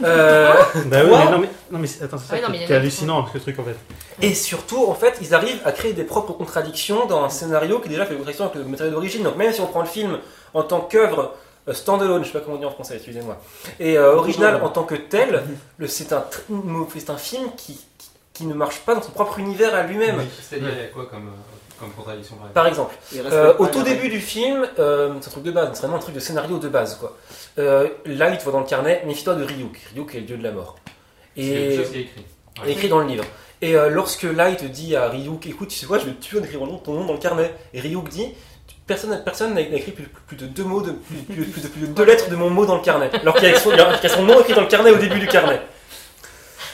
Euh, 0.05 0.53
Bah 0.87 0.99
oui, 1.05 1.11
mais 1.11 1.31
non, 1.31 1.39
mais, 1.39 1.49
non, 1.70 1.78
mais 1.78 1.87
c'est- 1.87 2.03
attends, 2.03 2.18
c'est 2.18 2.26
ça 2.28 2.35
Oui, 2.35 2.41
non, 2.41 2.47
qui- 2.47 2.53
mais 2.53 2.59
il 2.59 2.62
y 2.62 2.64
en 2.64 2.66
qui 2.66 2.72
est 2.72 2.76
a 2.76 2.78
qui 2.81 2.83
hallucinant, 2.83 3.26
ce 3.33 3.39
truc 3.39 3.59
en 3.59 3.64
fait. 3.64 3.76
Et 4.22 4.35
surtout, 4.35 4.87
en 4.89 4.95
fait, 4.95 5.18
ils 5.20 5.33
arrivent 5.35 5.61
à 5.64 5.70
créer 5.72 5.93
des 5.93 6.03
propres 6.05 6.33
contradictions 6.33 7.07
dans 7.07 7.22
un 7.24 7.28
scénario 7.28 7.78
qui 7.78 7.89
déjà 7.89 8.05
fait 8.05 8.11
des 8.12 8.16
contradictions 8.16 8.47
avec 8.47 8.57
le 8.57 8.64
matériel 8.64 8.95
d'origine. 8.95 9.22
Donc 9.22 9.37
même 9.37 9.53
si 9.53 9.61
on 9.61 9.66
prend 9.66 9.81
le 9.83 9.87
film 9.87 10.18
en 10.55 10.62
tant 10.64 10.81
qu'œuvre 10.81 11.35
euh, 11.68 11.72
standalone, 11.74 12.22
je 12.24 12.28
sais 12.28 12.39
pas 12.39 12.41
comment 12.45 12.57
on 12.57 12.61
dit 12.61 12.64
en 12.66 12.70
français, 12.72 12.97
excusez-moi, 12.97 13.37
et 13.78 13.97
euh, 13.99 14.16
original 14.16 14.61
en 14.64 14.70
tant 14.70 14.83
que 14.85 14.95
tel, 14.97 15.45
le- 15.78 15.87
c'est 15.87 16.12
un, 16.12 16.24
un 16.51 17.16
film 17.18 17.51
qui, 17.57 17.74
qui, 17.99 18.11
qui 18.33 18.45
ne 18.47 18.55
marche 18.55 18.81
pas 18.81 18.95
dans 18.97 19.03
son 19.03 19.12
propre 19.12 19.39
univers 19.39 19.74
à 19.74 19.83
lui-même. 19.85 20.20
C'est-à-dire, 20.43 20.70
il 20.72 20.78
y 20.78 20.85
a 20.85 20.89
quoi 20.89 21.07
comme, 21.07 21.28
euh, 21.28 21.50
comme 21.81 21.91
contradiction 21.93 22.37
par 22.55 22.66
exemple 22.66 22.95
Par 23.24 23.33
euh, 23.33 23.55
au 23.59 23.66
tout 23.66 23.83
début 23.83 24.09
du 24.09 24.20
film, 24.20 24.66
euh, 24.78 25.14
c'est 25.20 25.28
un 25.28 25.31
truc 25.33 25.43
de 25.45 25.51
base, 25.51 25.70
c'est 25.72 25.81
vraiment 25.81 25.97
un 25.97 26.01
truc 26.01 26.14
de 26.14 26.20
scénario 26.20 26.59
de 26.59 26.68
base, 26.68 26.95
quoi. 26.97 27.16
Euh, 27.59 27.89
là, 28.07 28.31
il 28.31 28.39
te 28.39 28.45
voit 28.45 28.53
dans 28.53 28.61
le 28.61 28.66
carnet, 28.66 29.03
méfie-toi 29.07 29.35
de 29.35 29.45
Ryuk. 29.45 29.81
Ryuk 29.95 30.14
est 30.14 30.18
le 30.20 30.24
dieu 30.26 30.37
de 30.37 30.43
la 30.45 30.53
mort. 30.53 30.76
C'est 31.37 31.43
quelque 31.43 31.72
Et 31.72 31.76
chose 31.76 31.91
qui 31.91 31.99
est 31.99 32.01
écrit. 32.03 32.24
est 32.66 32.72
écrit 32.72 32.89
dans 32.89 32.99
le 33.01 33.07
livre. 33.09 33.24
Et 33.62 33.74
euh, 33.76 33.89
lorsque 33.91 34.22
Light 34.22 34.64
dit 34.70 34.95
à 34.97 35.09
Ryuk, 35.09 35.47
écoute, 35.47 35.68
tu 35.68 35.76
sais 35.76 35.87
quoi, 35.87 35.99
je 35.99 36.07
vais 36.07 36.12
te 36.12 36.22
tuer 36.22 36.39
en 36.39 36.45
écrivant 36.45 36.66
ton 36.66 36.72
nom- 36.72 36.78
ton 36.78 36.95
nom 36.95 37.05
dans 37.07 37.12
le 37.14 37.18
carnet. 37.18 37.53
Et 37.74 37.81
Ryuk 37.81 38.09
dit, 38.09 38.28
personne 38.87 39.20
personne 39.24 39.55
n'a 39.55 39.61
écrit 39.61 39.93
plus, 39.93 40.05
plus 40.26 40.37
de 40.37 40.47
deux 40.47 40.64
mots, 40.64 40.81
de, 40.83 40.93
plus, 40.93 41.16
plus- 41.35 41.45
plus 41.45 41.62
de, 41.62 41.68
plus 41.68 41.81
de 41.83 41.87
deux 41.89 42.05
lettres 42.05 42.31
de 42.31 42.37
mon 42.37 42.51
mot 42.51 42.66
dans 42.66 42.76
le 42.76 42.83
carnet. 42.83 43.11
Alors 43.20 43.35
qu'il 43.35 43.49
y 43.49 43.53
a 43.53 43.59
son 43.59 44.22
nom 44.22 44.41
écrit 44.41 44.55
dans 44.55 44.62
le 44.62 44.66
carnet 44.68 44.91
au 44.91 44.97
début 44.97 45.18
du 45.20 45.26
carnet. 45.28 45.61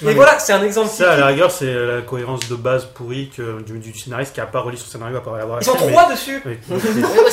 Mais 0.02 0.14
voilà, 0.14 0.38
c'est 0.38 0.52
un 0.52 0.62
exemple. 0.62 0.88
Ça, 0.88 1.12
à 1.12 1.16
la 1.16 1.26
rigueur, 1.26 1.50
c'est 1.50 1.72
la 1.72 2.02
cohérence 2.02 2.48
de 2.48 2.54
base 2.54 2.86
pourrie 2.86 3.30
que, 3.34 3.62
du, 3.62 3.78
du 3.78 3.98
scénariste 3.98 4.34
qui 4.34 4.40
a 4.40 4.46
pas 4.46 4.60
relu 4.60 4.76
son 4.76 4.86
scénario 4.86 5.16
à 5.16 5.20
part 5.22 5.36
l'avoir 5.36 5.60
Ils 5.62 5.64
mais- 5.86 5.92
trois 5.92 6.10
dessus. 6.10 6.42
Oui. 6.44 6.58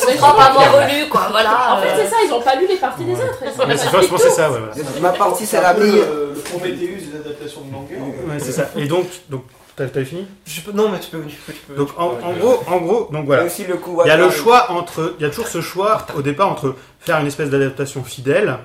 Qu'ils 0.07 0.17
croient 0.17 0.35
pas 0.35 0.45
avoir 0.45 0.73
relu, 0.73 1.09
quoi. 1.09 1.27
Voilà. 1.31 1.73
En 1.73 1.81
fait, 1.81 1.89
c'est 2.03 2.09
ça, 2.09 2.15
ils 2.25 2.31
ont 2.31 2.41
pas 2.41 2.55
lu 2.55 2.67
les 2.67 2.77
parties 2.77 3.03
des 3.05 3.13
autres. 3.13 3.37
Ils 3.43 3.61
ont 3.61 3.67
Mais 3.67 3.77
c'est- 3.77 3.87
je 3.87 4.29
ça, 4.29 4.51
ouais, 4.51 4.59
voilà. 4.59 4.89
Ma 5.01 5.09
partie, 5.09 5.45
c'est 5.45 5.61
la 5.61 5.73
meilleure. 5.73 6.07
Le 6.09 6.39
Prometheus 6.41 7.11
des 7.11 7.17
adaptations 7.19 7.61
de 7.61 7.71
manga. 7.71 7.95
Ouais, 7.95 8.39
c'est 8.39 8.51
ça. 8.51 8.69
Et 8.77 8.85
donc, 8.85 9.07
donc 9.29 9.43
t'as 9.75 9.87
fini? 10.05 10.27
Je 10.45 10.61
peux- 10.61 10.71
non, 10.71 10.89
mais 10.89 10.99
tu 10.99 11.09
peux. 11.09 11.21
Tu 11.21 11.35
peux, 11.35 11.53
tu 11.53 11.59
peux- 11.67 11.75
Donc 11.75 11.87
tu 11.89 11.93
peux- 11.95 12.01
en, 12.01 12.17
en 12.23 12.33
gros, 12.33 12.63
en 12.67 12.77
gros, 12.77 13.09
donc 13.11 13.25
voilà. 13.25 13.45
Il 13.45 14.07
y 14.07 14.11
a 14.11 14.17
le 14.17 14.29
choix 14.29 14.71
entre, 14.71 15.15
il 15.19 15.23
y 15.23 15.25
a 15.25 15.29
toujours 15.29 15.47
ce 15.47 15.61
choix 15.61 16.05
au 16.15 16.21
départ 16.21 16.49
entre 16.49 16.75
faire 16.99 17.19
une 17.19 17.27
espèce 17.27 17.49
d'adaptation 17.49 18.03
fidèle 18.03 18.57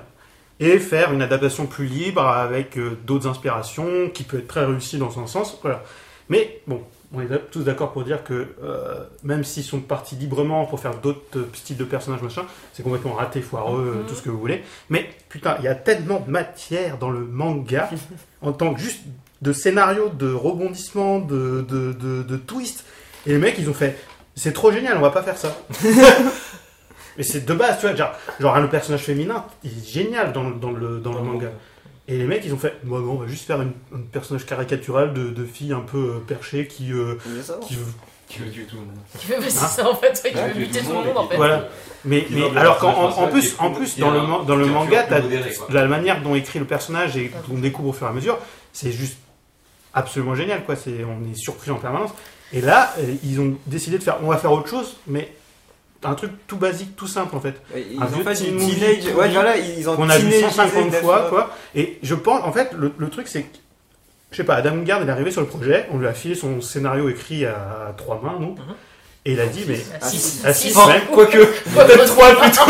et 0.59 0.79
faire 0.79 1.13
une 1.13 1.21
adaptation 1.21 1.65
plus 1.65 1.85
libre 1.85 2.25
avec 2.25 2.77
euh, 2.77 2.97
d'autres 3.05 3.27
inspirations 3.27 4.09
qui 4.13 4.23
peut 4.23 4.39
être 4.39 4.47
très 4.47 4.65
réussie 4.65 4.97
dans 4.97 5.11
son 5.11 5.27
sens. 5.27 5.57
Voilà. 5.61 5.83
Mais 6.27 6.61
bon, 6.67 6.81
on 7.13 7.21
est 7.21 7.27
tous 7.51 7.61
d'accord 7.63 7.91
pour 7.91 8.03
dire 8.03 8.23
que 8.23 8.47
euh, 8.63 9.03
même 9.23 9.43
s'ils 9.43 9.63
sont 9.63 9.79
partis 9.79 10.15
librement 10.15 10.65
pour 10.65 10.79
faire 10.79 10.95
d'autres 10.95 11.47
styles 11.53 11.77
de 11.77 11.85
personnages 11.85 12.21
machin, 12.21 12.43
c'est 12.73 12.83
complètement 12.83 13.13
raté, 13.13 13.41
foireux, 13.41 13.95
euh, 13.97 14.07
tout 14.07 14.15
ce 14.15 14.21
que 14.21 14.29
vous 14.29 14.39
voulez. 14.39 14.63
Mais 14.89 15.09
putain, 15.29 15.55
il 15.59 15.65
y 15.65 15.69
a 15.69 15.75
tellement 15.75 16.19
de 16.19 16.29
matière 16.29 16.97
dans 16.97 17.09
le 17.09 17.21
manga 17.21 17.89
en 18.41 18.51
tant 18.51 18.73
que 18.73 18.79
juste 18.79 19.01
de 19.41 19.53
scénario, 19.53 20.09
de 20.09 20.31
rebondissement, 20.31 21.19
de, 21.19 21.65
de, 21.67 21.93
de, 21.93 22.23
de 22.23 22.37
twist. 22.37 22.85
Et 23.25 23.31
les 23.31 23.37
mecs, 23.37 23.55
ils 23.57 23.69
ont 23.69 23.73
fait 23.73 23.97
c'est 24.39 24.53
trop 24.53 24.71
génial, 24.71 24.97
on 24.97 25.01
va 25.01 25.09
pas 25.09 25.21
faire 25.21 25.37
ça. 25.37 25.53
Mais 27.19 27.23
c'est 27.25 27.45
de 27.45 27.53
base, 27.53 27.79
tu 27.79 27.85
vois, 27.85 27.95
genre, 27.95 28.13
genre 28.39 28.59
le 28.59 28.69
personnage 28.69 29.01
féminin, 29.03 29.43
il 29.63 29.71
est 29.71 29.87
génial 29.87 30.31
dans, 30.33 30.43
le- 30.49 30.55
dans 30.55 30.71
le, 30.71 30.99
dans 30.99 31.13
le 31.13 31.21
manga. 31.21 31.49
Et 32.07 32.17
les 32.17 32.23
mecs, 32.23 32.43
ils 32.45 32.53
ont 32.53 32.57
fait, 32.57 32.77
bon, 32.83 32.97
on 32.97 33.15
va 33.15 33.27
juste 33.27 33.45
faire 33.45 33.59
un 33.59 33.67
personnage 34.11 34.45
caricatural 34.45 35.13
de, 35.13 35.29
de 35.29 35.45
fille 35.45 35.73
un 35.73 35.81
peu 35.81 35.97
euh, 36.15 36.19
perchée 36.25 36.65
qui, 36.65 36.91
euh, 36.93 37.15
qui 37.61 37.75
veut- 37.75 37.83
Qui 38.27 38.39
veut 38.39 38.49
tuer 38.49 38.63
tout 38.63 38.77
le 38.77 38.81
monde. 38.83 38.95
Tu 39.19 39.27
veux, 39.33 39.41
c'est 39.41 39.49
ça 39.51 39.87
en 39.89 39.95
fait, 39.95 40.15
veux 40.47 40.53
tuer 40.53 40.65
buter 40.65 40.79
tout 40.79 40.87
le 40.89 40.93
monde 40.93 41.17
en 41.17 41.27
fait. 41.27 41.35
Voilà. 41.35 41.67
Mais, 42.05 42.25
mais 42.31 42.57
alors 42.57 42.77
qu'en 42.79 42.93
personnages 42.93 43.17
en, 43.19 43.23
en 43.23 43.27
plus, 43.27 43.55
en 43.59 43.69
qui 43.71 43.75
plus 43.77 43.97
dans 43.99 44.11
le, 44.11 44.19
qui 44.21 44.45
dans 44.45 44.55
le 44.55 44.65
manga, 44.67 45.03
la 45.69 45.85
manière 45.87 46.21
dont 46.21 46.33
écrit 46.35 46.57
le 46.59 46.65
personnage 46.65 47.17
et 47.17 47.29
qu'on 47.47 47.57
découvre 47.59 47.89
au 47.89 47.93
fur 47.93 48.07
et 48.07 48.09
à 48.11 48.13
mesure, 48.13 48.37
c'est 48.71 48.91
juste 48.93 49.17
absolument 49.93 50.35
génial, 50.35 50.63
quoi. 50.63 50.75
C'est, 50.77 51.03
on 51.03 51.29
est 51.29 51.35
surpris 51.35 51.69
en 51.71 51.75
permanence. 51.75 52.11
Et 52.53 52.61
là, 52.61 52.93
euh, 52.99 53.13
ils 53.23 53.39
ont 53.41 53.55
décidé 53.67 53.97
de 53.97 54.03
faire, 54.03 54.17
on 54.23 54.27
va 54.29 54.37
faire 54.37 54.51
autre 54.51 54.67
chose, 54.69 54.95
mais 55.05 55.31
un 56.03 56.13
truc 56.15 56.31
tout 56.47 56.57
basique, 56.57 56.95
tout 56.95 57.07
simple 57.07 57.35
en 57.35 57.41
fait. 57.41 57.55
Ils 57.75 58.01
Un 58.01 58.05
ont 58.05 58.07
vieux 58.07 58.23
fait 58.23 58.33
teen 58.33 58.45
du 58.57 58.63
movie 58.63 58.75
teenage. 58.75 59.15
Ouais, 59.15 59.29
voilà, 59.29 59.57
ils 59.57 59.89
ont 59.89 59.95
qu'on 59.95 60.09
a 60.09 60.17
vu 60.17 60.29
teenageisé 60.29 60.49
150 60.49 60.89
Death 60.91 60.99
fois, 61.01 61.25
quoi. 61.29 61.49
Et 61.75 61.99
je 62.03 62.15
pense, 62.15 62.41
en 62.45 62.51
fait, 62.51 62.71
le, 62.77 62.93
le 62.97 63.09
truc, 63.09 63.27
c'est 63.27 63.41
que, 63.43 63.57
je 64.31 64.37
sais 64.37 64.43
pas, 64.43 64.55
Adam 64.55 64.75
il 64.83 64.89
est 64.89 65.09
arrivé 65.09 65.31
sur 65.31 65.41
le 65.41 65.47
projet, 65.47 65.87
on 65.91 65.97
lui 65.97 66.07
a 66.07 66.13
filé 66.13 66.35
son 66.35 66.61
scénario 66.61 67.09
écrit 67.09 67.45
à 67.45 67.93
trois 67.97 68.21
mains, 68.23 68.37
nous, 68.39 68.51
Mhm. 68.51 68.75
et 69.25 69.33
il 69.33 69.39
a 69.41 69.47
dit, 69.47 69.65
mais, 69.67 69.79
Ah, 70.01 70.05
six. 70.07 70.41
à 70.45 70.53
six, 70.53 70.69
Six. 70.69 70.87
même, 70.87 71.01
Quoique, 71.11 71.37
peut-être 71.37 72.05
trois 72.05 72.29
plutôt. 72.35 72.61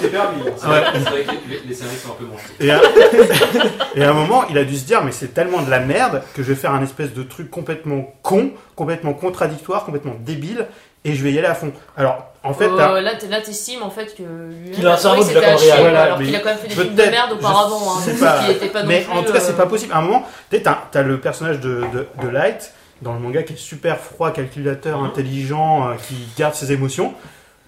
T'es 0.00 0.08
permis. 0.08 0.42
C'est 0.56 0.66
vrai, 0.66 0.84
c'est 0.94 0.98
vrai 1.10 1.24
que 1.24 1.68
les, 1.68 1.74
scénaristes 1.74 2.02
sont 2.04 2.12
un 2.12 2.14
peu. 2.14 2.64
Et 2.64 2.70
à, 2.70 2.80
et 3.96 4.04
à 4.04 4.10
un 4.10 4.14
moment, 4.14 4.44
il 4.48 4.56
a 4.58 4.64
dû 4.64 4.76
se 4.76 4.84
dire, 4.84 5.02
mais 5.02 5.12
c'est 5.12 5.34
tellement 5.34 5.62
de 5.62 5.70
la 5.70 5.80
merde 5.80 6.22
que 6.34 6.42
je 6.42 6.48
vais 6.48 6.54
faire 6.54 6.72
un 6.72 6.82
espèce 6.82 7.12
de 7.14 7.22
truc 7.24 7.50
complètement 7.50 8.14
con, 8.22 8.52
complètement 8.76 9.14
contradictoire, 9.14 9.84
complètement 9.84 10.14
débile, 10.20 10.66
et 11.04 11.14
je 11.14 11.22
vais 11.22 11.32
y 11.32 11.38
aller 11.38 11.48
à 11.48 11.54
fond. 11.54 11.72
Alors, 11.96 12.26
en 12.44 12.54
fait, 12.54 12.66
Euh, 12.68 13.00
là, 13.00 13.00
là, 13.30 13.40
t'estimes 13.40 13.82
en 13.82 13.90
fait 13.90 14.14
que 14.16 14.22
lui, 14.22 14.70
Qu'il 14.72 14.86
a 14.86 14.94
un 14.94 14.96
cerveau 14.96 15.22
de 15.22 15.28
Henry, 15.30 15.70
voilà, 15.80 16.02
alors 16.02 16.18
qu'il 16.18 16.34
a 16.34 16.40
quand 16.40 16.48
même 16.50 16.58
fait 16.58 16.68
des 16.68 16.74
films 16.74 16.94
de 16.94 17.02
merde 17.04 17.32
auparavant, 17.32 17.80
hein, 17.96 18.00
sais 18.04 18.10
donc 18.12 18.20
pas. 18.20 18.40
il 18.44 18.50
était 18.56 18.66
pas 18.68 18.82
non 18.82 18.88
mais 18.88 19.00
plus, 19.02 19.12
en 19.12 19.22
tout 19.22 19.32
cas, 19.32 19.40
c'est 19.40 19.52
euh, 19.52 19.56
pas 19.56 19.66
possible. 19.66 19.92
À 19.92 19.98
un 19.98 20.02
moment, 20.02 20.26
t'as 20.50 20.78
as 20.94 21.02
le 21.02 21.20
personnage 21.20 21.60
de, 21.60 21.82
de, 21.92 22.06
de 22.22 22.28
Light 22.28 22.72
dans 23.00 23.14
le 23.14 23.20
manga 23.20 23.42
qui 23.42 23.52
est 23.54 23.56
super 23.56 23.98
froid, 23.98 24.30
calculateur, 24.32 24.98
Mhm. 24.98 25.06
intelligent, 25.06 25.88
euh, 25.88 25.94
qui 26.08 26.14
garde 26.38 26.54
ses 26.54 26.72
émotions. 26.72 27.14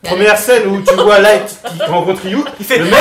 Première 0.03 0.37
scène 0.39 0.67
où 0.69 0.83
tu 0.83 0.95
vois 0.95 1.19
Light 1.21 1.57
qui 1.73 1.83
rencontre 1.85 2.23
Ryuk, 2.23 2.47
Il 2.61 2.67
fait 2.67 2.79
le 2.79 2.85
mec, 2.85 2.95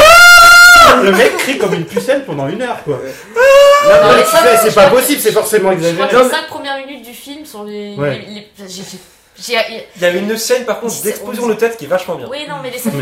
le 1.03 1.11
mec 1.11 1.37
crie 1.37 1.57
comme 1.57 1.73
une 1.73 1.85
pucelle 1.85 2.23
pendant 2.25 2.47
une 2.47 2.61
heure, 2.61 2.81
quoi. 2.83 2.97
Non, 2.97 3.91
je 4.17 4.69
c'est 4.69 4.73
pas 4.75 4.87
possible, 4.89 5.19
c'est 5.19 5.31
forcément 5.31 5.71
Je 5.71 5.77
crois 5.77 5.89
exagéré. 5.89 6.09
que 6.09 6.15
les 6.15 6.23
mais- 6.23 6.29
5 6.29 6.47
premières 6.47 6.77
minutes 6.85 7.05
du 7.05 7.13
film 7.13 7.45
sont 7.45 7.63
les. 7.63 7.95
Ouais. 7.95 8.23
les- 8.27 8.33
les- 8.35 8.47
j'ai- 8.59 8.83
J'ai- 8.83 8.97
il- 9.37 10.01
y 10.01 10.05
a 10.05 10.09
une 10.11 10.37
scène 10.37 10.65
par 10.65 10.79
contre 10.79 11.01
d'explosion 11.01 11.47
de 11.47 11.53
tête 11.55 11.77
qui 11.77 11.85
est 11.85 11.87
vachement 11.87 12.15
bien. 12.15 12.27
Oui, 12.29 12.45
non, 12.47 12.55
mais 12.61 12.69
les 12.71 12.77
scènes, 12.77 12.93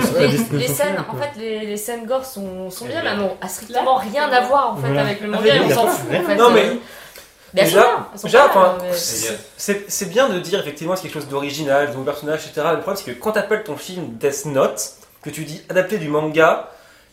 les, 0.54 0.68
scènes, 0.68 1.04
en 1.10 1.16
fait, 1.16 1.32
les, 1.38 1.66
les 1.66 1.78
scènes 1.78 2.06
gore 2.06 2.26
sont, 2.26 2.70
sont 2.70 2.86
bien, 2.86 3.04
mais 3.04 3.16
n'ont 3.16 3.36
strictement 3.48 3.96
rien 3.96 4.30
à 4.32 4.42
voir 4.42 4.74
en 4.74 4.76
fait 4.78 4.88
Voilà. 4.88 5.02
avec 5.02 5.22
le 5.22 5.28
Ah, 5.34 5.38
manga. 5.38 5.54
on 5.66 5.70
s'en 5.70 5.88
fout 5.88 6.10
en 6.16 6.24
fait. 6.24 6.36
Non, 6.36 6.52
mais- 6.52 6.78
Déjà, 7.54 8.08
enfin, 8.24 8.78
c'est- 8.96 10.06
bien 10.10 10.30
de 10.30 10.40
dire 10.40 10.60
effectivement 10.62 10.96
c'est 10.96 11.02
quelque 11.04 11.14
chose 11.16 11.28
d'original, 11.28 11.88
de 11.88 11.92
nouveaux 11.92 12.06
personnages, 12.06 12.46
etc. 12.48 12.66
Le 12.72 12.80
problème 12.80 12.96
c'est 13.04 13.12
que 13.14 13.20
quand 13.20 13.34
t'appelles 13.34 13.64
ton 13.64 13.76
film 13.76 14.14
Death 14.18 14.46
Note, 14.46 14.94
que 15.22 15.30
tu 15.30 15.44
dis 15.44 15.62
adapté 15.70 15.98
du 15.98 16.08
manga, 16.08 16.70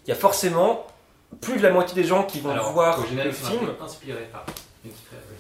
il 0.07 0.11
y 0.11 0.13
a 0.13 0.15
forcément 0.17 0.87
plus 1.41 1.57
de 1.59 1.63
la 1.65 1.71
moitié 1.71 2.01
des 2.01 2.07
gens 2.09 2.23
qui 2.23 2.39
vont 2.41 2.51
Alors, 2.53 2.73
voir 2.73 2.99
le 3.01 3.33
film. 3.33 3.75
inspiré 3.85 4.29
par. 4.33 4.47
Oui. 4.85 4.93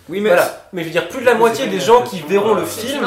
Oui, 0.08 0.20
mais 0.20 0.30
Voilà, 0.30 0.68
mais 0.72 0.82
je 0.82 0.86
veux 0.86 0.92
dire, 0.92 1.08
plus 1.08 1.20
de 1.20 1.26
la 1.26 1.34
moitié 1.34 1.66
des 1.66 1.80
gens 1.80 2.02
qui 2.02 2.20
verront 2.22 2.54
le 2.54 2.64
film 2.64 3.06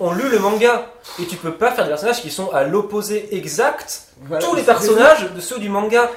ont 0.00 0.12
lu 0.12 0.28
le 0.28 0.38
manga. 0.38 0.86
Et 1.20 1.26
tu 1.26 1.36
peux 1.36 1.52
pas 1.52 1.72
faire 1.72 1.84
des 1.84 1.90
personnages 1.90 2.22
qui 2.22 2.30
sont 2.30 2.50
à 2.50 2.64
l'opposé 2.64 3.36
exact, 3.36 4.04
voilà. 4.22 4.44
tous 4.44 4.54
les 4.54 4.62
personnages 4.62 5.30
de 5.30 5.40
ceux 5.40 5.58
du 5.58 5.68
manga. 5.68 6.10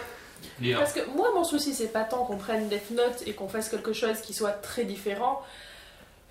Lire. 0.61 0.79
Parce 0.79 0.93
que 0.93 1.01
moi, 1.15 1.29
mon 1.33 1.43
souci, 1.43 1.73
c'est 1.73 1.91
pas 1.91 2.03
tant 2.03 2.23
qu'on 2.25 2.37
prenne 2.37 2.69
Death 2.69 2.91
Note 2.91 3.23
et 3.25 3.33
qu'on 3.33 3.47
fasse 3.47 3.69
quelque 3.69 3.91
chose 3.91 4.21
qui 4.21 4.33
soit 4.33 4.51
très 4.51 4.83
différent, 4.83 5.41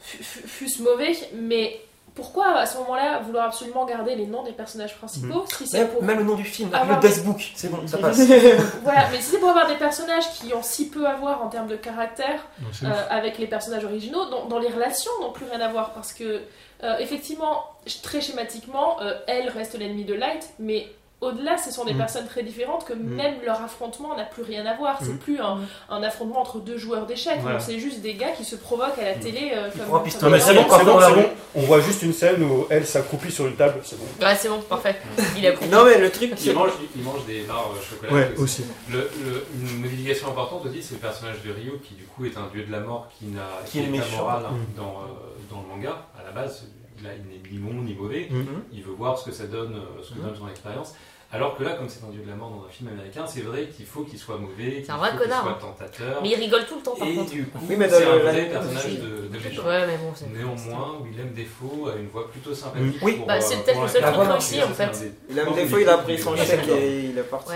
fût-ce 0.00 0.82
mauvais, 0.82 1.14
mais 1.34 1.80
pourquoi 2.14 2.56
à 2.58 2.66
ce 2.66 2.76
moment-là 2.78 3.20
vouloir 3.20 3.46
absolument 3.46 3.84
garder 3.86 4.14
les 4.14 4.26
noms 4.26 4.42
des 4.42 4.52
personnages 4.52 4.96
principaux 4.96 5.44
si 5.48 5.66
c'est 5.66 5.78
Même, 5.78 5.88
pour... 5.88 6.02
même 6.02 6.18
le 6.18 6.24
nom 6.24 6.34
du 6.34 6.44
film, 6.44 6.70
Ah, 6.72 6.84
le. 6.84 7.00
Death 7.00 7.24
Book, 7.24 7.52
c'est 7.54 7.68
bon, 7.70 7.86
ça 7.86 7.98
passe. 7.98 8.18
Voilà, 8.82 9.08
mais 9.10 9.18
si 9.18 9.30
c'est 9.30 9.38
pour 9.38 9.48
avoir 9.50 9.66
des 9.66 9.76
personnages 9.76 10.30
qui 10.32 10.52
ont 10.54 10.62
si 10.62 10.88
peu 10.88 11.06
à 11.06 11.14
voir 11.14 11.42
en 11.42 11.48
termes 11.48 11.68
de 11.68 11.76
caractère 11.76 12.46
Non, 12.60 12.88
euh, 12.88 12.92
avec 13.10 13.38
les 13.38 13.46
personnages 13.46 13.84
originaux, 13.84 14.26
dans, 14.26 14.46
dans 14.46 14.58
les 14.58 14.68
relations 14.68 15.12
n'ont 15.20 15.32
plus 15.32 15.46
rien 15.46 15.60
à 15.60 15.68
voir 15.68 15.92
parce 15.92 16.12
que, 16.12 16.42
euh, 16.82 16.96
effectivement, 16.98 17.64
très 18.02 18.20
schématiquement, 18.20 19.00
euh, 19.00 19.14
elle 19.26 19.48
reste 19.48 19.78
l'ennemi 19.78 20.04
de 20.04 20.14
Light, 20.14 20.50
mais 20.58 20.88
au-delà, 21.22 21.56
ce 21.56 21.70
sont 21.70 21.84
des 21.86 21.94
Mm. 21.94 21.98
personnes 21.98 22.26
très 22.26 22.42
différentes 22.42 22.84
que 22.84 22.92
Mm. 22.92 23.14
même 23.14 23.34
leur 23.46 23.62
affrontement 23.62 24.14
n'a 24.16 24.24
plus 24.24 24.42
rien 24.42 24.66
à 24.66 24.74
voir. 24.76 24.98
C'est 25.00 25.12
Mm. 25.14 25.18
plus 25.18 25.40
un, 25.40 25.58
un 25.88 26.02
affrontement 26.02 26.40
entre 26.40 26.58
deux 26.58 26.76
joueurs 26.76 27.06
d'échecs, 27.06 27.38
Voilà. 27.40 27.60
c'est 27.60 27.78
juste 27.78 28.00
des 28.02 28.14
gars 28.14 28.32
qui 28.32 28.44
se 28.44 28.56
provoquent 28.56 28.98
à 28.98 29.04
la 29.04 29.14
télé 29.14 29.52
euh, 29.54 29.70
comme. 29.70 29.88
Non, 29.88 30.30
mais 30.30 30.40
c'est 30.40 30.54
bon, 30.54 30.62
bon, 30.62 30.76
on 30.78 31.14
bon. 31.14 31.24
On 31.54 31.60
voit 31.62 31.80
juste 31.80 32.02
une 32.02 32.12
scène 32.12 32.42
où 32.42 32.66
elle 32.70 32.86
s'accroupit 32.86 33.30
sur 33.30 33.46
une 33.46 33.56
table, 33.56 33.80
c'est 33.84 33.98
bon. 33.98 34.04
Ouais, 34.26 34.34
c'est 34.34 34.48
bon, 34.48 34.60
parfait. 34.62 34.96
Il 35.36 35.46
a 35.46 35.52
compris. 35.52 35.68
Non, 35.68 35.84
mais 35.84 35.98
le 35.98 36.10
truc, 36.10 36.32
Il 36.44 36.54
mange, 36.54 36.70
il 36.96 37.02
mange 37.02 37.24
des 37.26 37.42
barres 37.42 37.70
chocolat. 37.88 38.12
Ouais, 38.12 38.34
aussi. 38.38 38.64
Le, 38.90 38.98
le- 39.24 39.46
une 39.54 39.80
modification 39.80 40.28
importante 40.28 40.66
aussi, 40.66 40.82
c'est 40.82 40.94
le 40.94 41.00
personnage 41.00 41.36
de 41.46 41.52
Ryo 41.52 41.74
qui 41.86 41.94
du 41.94 42.04
coup 42.04 42.24
est 42.24 42.36
un 42.36 42.48
dieu 42.52 42.64
de 42.64 42.72
la 42.72 42.80
mort 42.80 43.08
qui 43.18 43.26
n'a 43.26 43.42
Qui 43.66 43.78
est 43.80 43.86
moral 44.18 44.44
hein, 44.46 44.50
Mm. 44.52 44.76
dans, 44.76 44.82
euh, 45.02 45.50
dans 45.50 45.62
le 45.62 45.68
manga. 45.68 46.06
À 46.18 46.24
la 46.24 46.30
base, 46.32 46.64
il, 47.00 47.06
a- 47.06 47.10
il 47.14 47.22
n'est 47.28 47.42
ni 47.50 47.58
bon 47.58 47.82
ni 47.82 47.94
mauvais. 47.94 48.28
Mm. 48.30 48.44
Il 48.72 48.82
veut 48.82 48.92
voir 48.92 49.18
ce 49.18 49.26
que 49.26 49.32
ça 49.32 49.44
donne, 49.44 49.74
euh, 49.74 50.02
ce 50.02 50.14
que 50.14 50.18
Mm. 50.18 50.22
donne 50.22 50.36
son 50.36 50.48
expérience. 50.48 50.94
Alors 51.34 51.56
que 51.56 51.62
là, 51.64 51.70
comme 51.72 51.88
c'est 51.88 52.04
un 52.04 52.10
dieu 52.10 52.20
de 52.22 52.28
la 52.28 52.36
mort 52.36 52.50
dans 52.50 52.66
un 52.66 52.68
film 52.68 52.90
américain, 52.90 53.24
c'est 53.26 53.40
vrai 53.40 53.66
qu'il 53.74 53.86
faut 53.86 54.02
qu'il 54.02 54.18
soit 54.18 54.36
mauvais, 54.36 54.82
qu'il 54.82 54.84
faut 54.84 54.92
soit 55.40 55.52
hein. 55.52 55.58
tentateur. 55.58 56.20
Mais 56.22 56.28
il 56.28 56.34
rigole 56.34 56.66
tout 56.66 56.76
le 56.76 56.82
temps 56.82 56.94
par 56.94 57.08
et 57.08 57.14
contre. 57.14 57.30
du 57.30 57.46
coup, 57.46 57.58
Oui, 57.66 57.76
mais 57.78 57.88
c'est 57.88 58.04
un 58.04 58.16
le- 58.16 58.22
vrai 58.22 58.44
personnage 58.50 58.98
de, 58.98 59.28
de. 59.28 59.60
Ouais, 59.66 59.86
mais 59.86 59.96
bon, 59.96 60.12
c'est. 60.14 60.28
Néanmoins, 60.28 61.00
Willem 61.02 61.32
Dafoe 61.32 61.88
a 61.90 61.96
une 61.96 62.08
voix 62.08 62.30
plutôt 62.30 62.54
sympathique. 62.54 62.98
Oui, 63.00 63.14
pour, 63.16 63.26
bah, 63.26 63.36
euh, 63.36 63.40
c'est 63.40 63.64
peut-être 63.64 63.80
le 63.80 63.88
seul 63.88 64.02
truc 64.02 64.28
réussi, 64.28 64.62
en 64.62 64.68
fait. 64.68 64.84
un 64.84 64.90
des- 64.90 65.12
Il 65.30 65.88
a 65.88 65.98
pris 65.98 66.18
son 66.18 66.36
chèque 66.36 66.68
et 66.68 67.04
il 67.04 67.18
est 67.18 67.22
parti. 67.22 67.52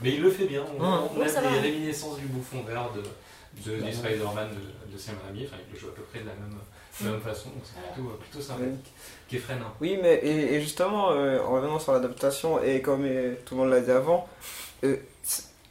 Mais 0.00 0.10
il 0.14 0.20
le 0.20 0.30
fait 0.30 0.46
bien. 0.46 0.64
On, 0.76 0.82
a 0.82 1.02
des 1.52 1.60
réminiscences 1.60 2.18
du 2.18 2.26
bouffon 2.26 2.64
vert 2.66 2.90
de, 2.96 3.02
de- 3.70 3.76
du 3.82 3.92
Spider-Man 3.92 4.48
de, 4.50 4.92
de 4.92 4.98
Sam 4.98 5.14
Raimi. 5.24 5.46
Enfin, 5.46 5.56
il 5.68 5.72
le 5.74 5.78
joue 5.78 5.86
à 5.88 5.94
peu 5.94 6.02
près 6.02 6.20
de 6.20 6.26
la 6.26 6.32
même, 6.34 6.58
de 7.00 7.06
la 7.06 7.12
même 7.12 7.20
façon. 7.20 7.48
Donc 7.50 7.62
c'est 7.64 7.92
plutôt, 7.92 8.08
plutôt 8.18 8.40
sympathique. 8.44 8.92
Kefren. 9.30 9.58
Oui, 9.80 9.98
mais 10.02 10.14
et, 10.22 10.54
et 10.54 10.60
justement, 10.60 11.12
euh, 11.12 11.40
en 11.40 11.52
revenant 11.52 11.78
sur 11.78 11.92
l'adaptation, 11.92 12.62
et 12.62 12.80
comme 12.82 13.04
euh, 13.04 13.34
tout 13.46 13.54
le 13.54 13.62
monde 13.62 13.70
l'a 13.70 13.80
dit 13.80 13.90
avant, 13.90 14.28
euh, 14.84 14.96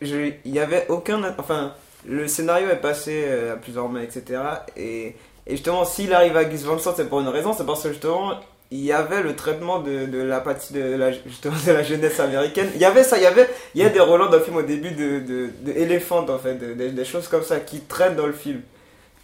il 0.02 0.34
n'y 0.46 0.60
avait 0.60 0.86
aucun. 0.90 1.22
Enfin, 1.38 1.74
le 2.06 2.28
scénario 2.28 2.70
est 2.70 2.82
passé 2.82 3.24
euh, 3.28 3.54
à 3.54 3.58
plusieurs 3.58 3.88
mains, 3.90 4.02
etc. 4.02 4.42
Et, 4.76 5.16
et 5.46 5.52
justement, 5.52 5.86
s'il 5.86 6.14
arrive 6.14 6.36
à 6.38 6.46
Gus 6.46 6.64
Van 6.64 6.80
Sant, 6.80 6.94
c'est 6.96 7.08
pour 7.08 7.20
une 7.22 7.28
raison, 7.28 7.54
c'est 7.54 7.66
parce 7.66 7.84
que 7.84 7.90
justement, 7.90 8.34
il 8.72 8.80
y 8.80 8.92
avait 8.92 9.22
le 9.22 9.36
traitement 9.36 9.80
de, 9.80 10.06
de 10.08 10.22
l'apathie 10.24 10.74
de 10.74 10.96
la, 10.96 11.12
justement, 11.12 11.56
de 11.68 11.72
la 11.72 11.84
jeunesse 11.84 12.20
américaine. 12.20 12.70
Il 12.74 12.82
y 12.82 12.86
avait 12.86 13.04
ça, 13.04 13.18
il 13.18 13.24
y 13.24 13.28
avait 13.28 13.48
il 13.76 13.82
y 13.82 13.86
a 13.86 13.90
des 13.90 14.00
relents 14.00 14.30
dans 14.30 14.38
le 14.38 14.44
film 14.44 14.56
au 14.56 14.62
début 14.64 14.92
de, 14.92 15.20
de, 15.20 15.50
de 15.62 15.72
Elephant, 15.78 16.28
en 16.28 16.40
fait, 16.40 16.56
de- 16.56 16.74
de- 16.74 16.90
des 16.90 17.06
choses 17.06 17.28
comme 17.28 17.44
ça 17.44 17.60
qui 17.60 17.82
traînent 17.82 18.16
dans 18.16 18.26
le 18.28 18.34
film. 18.34 18.62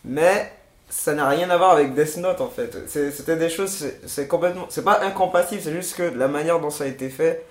Mais 0.06 0.52
ça 0.90 1.14
n'a 1.14 1.28
rien 1.28 1.50
à 1.50 1.58
voir 1.58 1.72
avec 1.72 1.94
Death 1.94 2.18
Note 2.18 2.42
en 2.42 2.48
fait. 2.50 2.78
C'était 2.88 3.36
des 3.36 3.50
choses, 3.50 3.88
c'est- 4.06 4.28
complètement, 4.28 4.66
c'est 4.70 4.84
pas 4.84 5.02
incompatible, 5.04 5.62
c'est 5.62 5.74
juste 5.74 5.96
que 5.96 6.04
la 6.04 6.28
manière 6.28 6.60
dont 6.60 6.70
ça 6.70 6.86
a 6.86 6.88
été 6.88 7.10
fait, 7.10 7.44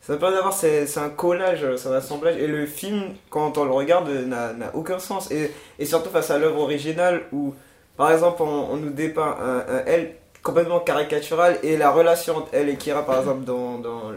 ça 0.00 0.14
n'a 0.14 0.18
pas 0.18 0.30
d'avoir, 0.32 0.52
c'est 0.52 0.86
c'est 0.86 1.00
un 1.00 1.10
collage, 1.10 1.64
c'est 1.76 1.88
un 1.88 1.92
assemblage. 1.94 2.36
Et 2.36 2.46
le 2.48 2.66
film, 2.66 3.14
quand 3.30 3.56
on 3.58 3.64
le 3.64 3.70
regarde, 3.72 4.08
n'a 4.08 4.52
n'a 4.52 4.70
aucun 4.74 4.98
sens. 4.98 5.30
Et, 5.30 5.50
et 5.78 5.84
surtout 5.86 6.10
face 6.10 6.30
à 6.30 6.38
l'œuvre 6.38 6.60
originale 6.60 7.22
où, 7.32 7.54
par 7.96 8.10
exemple, 8.12 8.42
on, 8.42 8.68
on 8.72 8.76
nous 8.76 8.90
dépeint 8.90 9.36
un, 9.40 9.58
un 9.76 9.82
elle 9.86 10.14
complètement 10.42 10.80
caricatural 10.80 11.56
et 11.62 11.76
la 11.76 11.92
relation 11.92 12.36
entre 12.38 12.48
elle 12.52 12.68
et 12.68 12.74
Kira, 12.76 13.06
par 13.06 13.20
exemple, 13.20 13.44
dans, 13.44 13.78
dans 13.78 14.10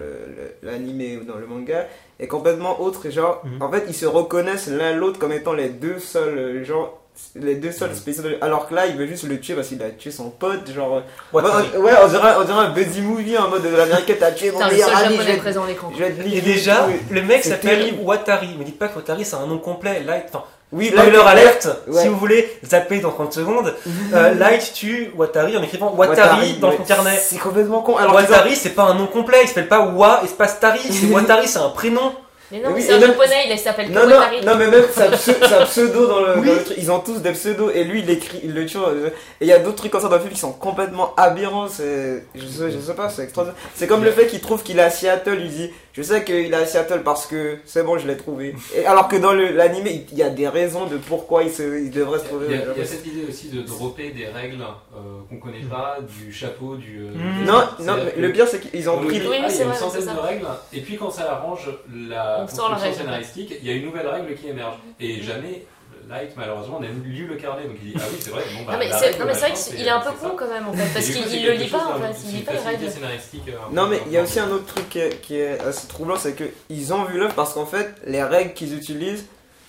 l'anime 0.63 1.21
ou 1.21 1.23
dans 1.23 1.37
le 1.37 1.45
manga, 1.45 1.85
est 2.19 2.27
complètement 2.27 2.81
autre. 2.81 3.09
Genre, 3.11 3.41
Mhm. 3.45 3.61
en 3.61 3.71
fait, 3.71 3.83
ils 3.87 3.93
se 3.93 4.05
reconnaissent 4.07 4.67
l'un 4.67 4.93
l'autre 4.95 5.19
comme 5.19 5.31
étant 5.33 5.53
les 5.53 5.69
deux 5.69 5.99
seuls 5.99 6.37
euh, 6.37 6.63
gens 6.63 6.93
les 7.35 7.55
deux 7.55 7.71
seuls 7.71 7.95
spéciaux 7.95 8.23
de- 8.23 8.37
alors 8.41 8.67
que 8.67 8.75
là 8.75 8.85
il 8.87 8.95
veut 8.95 9.07
juste 9.07 9.23
le 9.23 9.39
tuer 9.39 9.53
parce 9.55 9.67
qu'il 9.67 9.81
a 9.83 9.89
tué 9.89 10.11
son 10.11 10.29
pote 10.29 10.69
genre 10.73 11.01
What 11.33 11.43
ouais, 11.43 11.49
the- 11.49 11.75
on, 11.77 11.81
ouais, 11.81 11.91
on 12.03 12.07
dirait, 12.07 12.33
on 12.39 12.43
dirait 12.43 12.59
un 12.65 12.69
buddy 12.69 13.01
movie 13.01 13.37
en 13.37 13.49
mode 13.49 13.63
de 13.63 13.75
l'américain 13.75 14.13
t'as 14.19 14.31
tué 14.31 14.51
mon 14.51 14.65
meilleur 14.65 14.95
ami 14.95 15.17
je 15.27 15.37
présent 15.37 15.63
à 15.63 15.67
l'écran. 15.67 15.91
Et 16.31 16.41
déjà, 16.41 16.87
le 17.09 17.21
mec 17.21 17.43
s'appelle. 17.43 17.93
Watari. 18.03 18.55
Me 18.57 18.63
dites 18.63 18.79
pas 18.79 18.87
que 18.87 18.95
Watari 18.97 19.25
c'est 19.25 19.35
un 19.35 19.47
nom 19.47 19.57
complet. 19.57 20.03
Light, 20.05 20.25
enfin, 20.29 20.43
oui 20.71 20.87
spoiler 20.89 21.17
alerte, 21.17 21.69
ouais. 21.87 22.01
si 22.01 22.07
vous 22.07 22.17
voulez 22.17 22.49
zapper 22.65 22.99
dans 22.99 23.11
30 23.11 23.33
secondes, 23.33 23.73
euh, 24.13 24.33
Light 24.33 24.73
tue 24.73 25.11
Watari 25.15 25.55
en 25.57 25.63
écrivant 25.63 25.93
Watari, 25.95 26.53
dans 26.57 26.71
son 26.71 26.83
carnet. 26.83 27.17
c'est 27.21 27.37
complètement 27.37 27.81
con 27.81 27.95
alors 27.97 28.15
Watari 28.15 28.55
c'est 28.55 28.71
pas 28.71 28.83
un 28.83 28.95
nom 28.95 29.07
complet, 29.07 29.37
il 29.43 29.47
s'appelle 29.47 29.67
pas 29.67 29.81
Wa 29.87 30.21
espace 30.23 30.59
Tari, 30.59 30.79
c'est 30.89 31.07
Watari 31.13 31.47
c'est 31.47 31.59
un 31.59 31.69
prénom. 31.69 32.13
Mais 32.51 32.59
non, 32.59 32.69
Oui, 32.73 32.81
c'est 32.81 32.93
un 32.93 32.99
même- 32.99 33.07
japonais, 33.11 33.45
il 33.49 33.57
s'appelle 33.57 33.91
non, 33.91 34.07
non, 34.07 34.19
non, 34.43 34.55
mais 34.55 34.67
même 34.67 34.83
c'est 34.93 35.01
un, 35.01 35.11
un 35.61 35.65
pseudo 35.65 36.05
dans 36.07 36.19
le, 36.21 36.39
Oui. 36.39 36.47
dans 36.47 36.53
le 36.53 36.63
truc. 36.63 36.77
Ils 36.77 36.91
ont 36.91 36.99
tous 36.99 37.19
des 37.19 37.31
pseudos 37.31 37.71
et 37.73 37.83
lui 37.83 38.01
il 38.01 38.09
écrit, 38.09 38.39
il 38.43 38.53
le 38.53 38.65
tue. 38.67 38.77
euh, 38.77 39.07
Et 39.41 39.45
il 39.45 39.47
y 39.47 39.51
a 39.53 39.57
d'autres 39.59 39.77
trucs 39.77 39.91
comme 39.91 40.01
ça 40.01 40.07
dans 40.09 40.15
le 40.15 40.21
film 40.21 40.33
qui 40.33 40.39
sont 40.39 40.51
complètement 40.51 41.13
aberrants. 41.17 41.67
C'est, 41.67 42.23
je 42.35 42.45
sais, 42.45 42.69
je 42.71 42.79
sais 42.79 42.93
pas, 42.93 43.09
c'est 43.09 43.23
extraordinaire. 43.23 43.59
C'est 43.75 43.87
comme 43.87 44.03
le 44.03 44.11
fait 44.11 44.27
qu'il 44.27 44.41
trouve 44.41 44.61
qu'il 44.61 44.77
est 44.77 44.83
à 44.83 44.91
Seattle. 44.91 45.39
Il 45.41 45.49
dit, 45.49 45.71
je 45.95 46.01
sais 46.01 46.23
qu'il 46.25 46.35
est 46.35 46.53
à 46.53 46.65
Seattle 46.65 47.01
parce 47.03 47.25
que 47.25 47.57
c'est 47.65 47.83
bon, 47.83 47.97
je 47.97 48.05
l'ai 48.05 48.17
trouvé. 48.17 48.53
Et 48.75 48.85
alors 48.85 49.07
que 49.07 49.15
dans 49.15 49.31
le, 49.33 49.49
l'anime, 49.51 49.87
il 49.87 50.17
y 50.17 50.23
a 50.23 50.29
des 50.29 50.47
raisons 50.47 50.85
de 50.87 50.97
pourquoi 50.97 51.43
il, 51.43 51.51
se, 51.51 51.63
il 51.81 51.89
devrait 51.89 52.19
se 52.19 52.25
trouver. 52.25 52.47
Il 52.49 52.55
y, 52.55 52.61
a, 52.61 52.65
il 52.75 52.79
y 52.79 52.81
a 52.81 52.85
cette 52.85 53.05
idée 53.07 53.25
aussi 53.29 53.47
de 53.49 53.61
dropper 53.61 54.09
des 54.11 54.25
règles 54.27 54.61
euh, 54.61 54.97
qu'on 55.29 55.37
connaît 55.37 55.61
pas, 55.69 55.97
du 56.01 56.33
chapeau, 56.33 56.75
du. 56.75 56.99
euh, 57.05 57.11
du- 57.11 57.45
Non, 57.45 57.63
non, 57.79 57.95
mais 58.03 58.13
le 58.21 58.31
pire 58.33 58.47
c'est 58.47 58.59
qu'ils 58.59 58.89
ont 58.89 58.97
pris. 59.05 59.21
Oui, 59.25 59.37
ah, 59.41 59.47
il 59.49 59.55
y 59.55 59.59
a 59.59 59.63
une 59.63 59.69
vrai, 59.69 59.77
centaine 59.77 60.05
de 60.13 60.19
règles, 60.19 60.47
et 60.73 60.81
puis 60.81 60.97
quand 60.97 61.11
ça 61.11 61.31
arrange 61.31 61.69
la 62.09 62.41
On 62.43 62.47
sort 62.47 62.69
la 62.69 62.75
construction 62.75 62.81
règle. 62.81 62.95
scénaristique, 62.97 63.53
il 63.61 63.67
y 63.67 63.71
a 63.71 63.75
une 63.75 63.85
nouvelle 63.85 64.07
règle 64.07 64.35
qui 64.35 64.47
émerge. 64.49 64.75
Et 64.99 65.21
jamais. 65.21 65.65
Light, 66.09 66.31
malheureusement, 66.37 66.79
n'a 66.79 66.87
lu 66.87 67.25
le 67.27 67.35
carnet, 67.35 67.63
donc 67.63 67.77
il 67.83 67.91
dit 67.93 67.97
Ah 67.97 68.03
oui, 68.11 68.17
c'est 68.19 68.29
vrai, 68.29 68.43
bon, 68.55 68.63
bah. 68.65 68.73
Non 68.73 68.79
mais 68.79 68.89
c'est 68.91 69.05
règle, 69.07 69.19
non, 69.19 69.25
mais 69.25 69.33
c'est 69.33 69.39
vrai 69.49 69.53
qu'il 69.75 69.85
est 69.87 69.89
un 69.89 69.99
peu 69.99 70.11
con 70.11 70.31
quand 70.37 70.47
même 70.47 70.67
en 70.67 70.73
fait, 70.73 70.93
parce 70.93 71.05
qu'il 71.05 71.33
il 71.33 71.45
le 71.45 71.53
lit 71.53 71.67
pas 71.67 71.77
en 71.95 71.99
fait, 71.99 72.15
il 72.27 72.35
lit 72.35 72.41
pas 72.43 72.51
les 72.53 72.59
règles. 72.59 72.91
scénaristique, 72.91 73.43
euh, 73.49 73.51
Non 73.71 73.87
mais 73.87 73.99
il 74.05 74.11
y 74.11 74.17
a 74.17 74.21
aussi 74.23 74.39
un 74.39 74.49
autre 74.51 74.65
truc 74.65 74.89
qui 74.89 74.99
est, 74.99 75.21
qui 75.21 75.37
est 75.37 75.59
assez 75.61 75.87
troublant, 75.87 76.15
c'est 76.17 76.33
que 76.33 76.43
ils 76.69 76.93
ont 76.93 77.03
vu 77.05 77.17
l'œuvre 77.17 77.33
parce 77.33 77.53
qu'en 77.53 77.65
fait 77.65 77.95
les 78.05 78.21
règles 78.23 78.53
qu'ils 78.53 78.75
utilisent, 78.75 79.25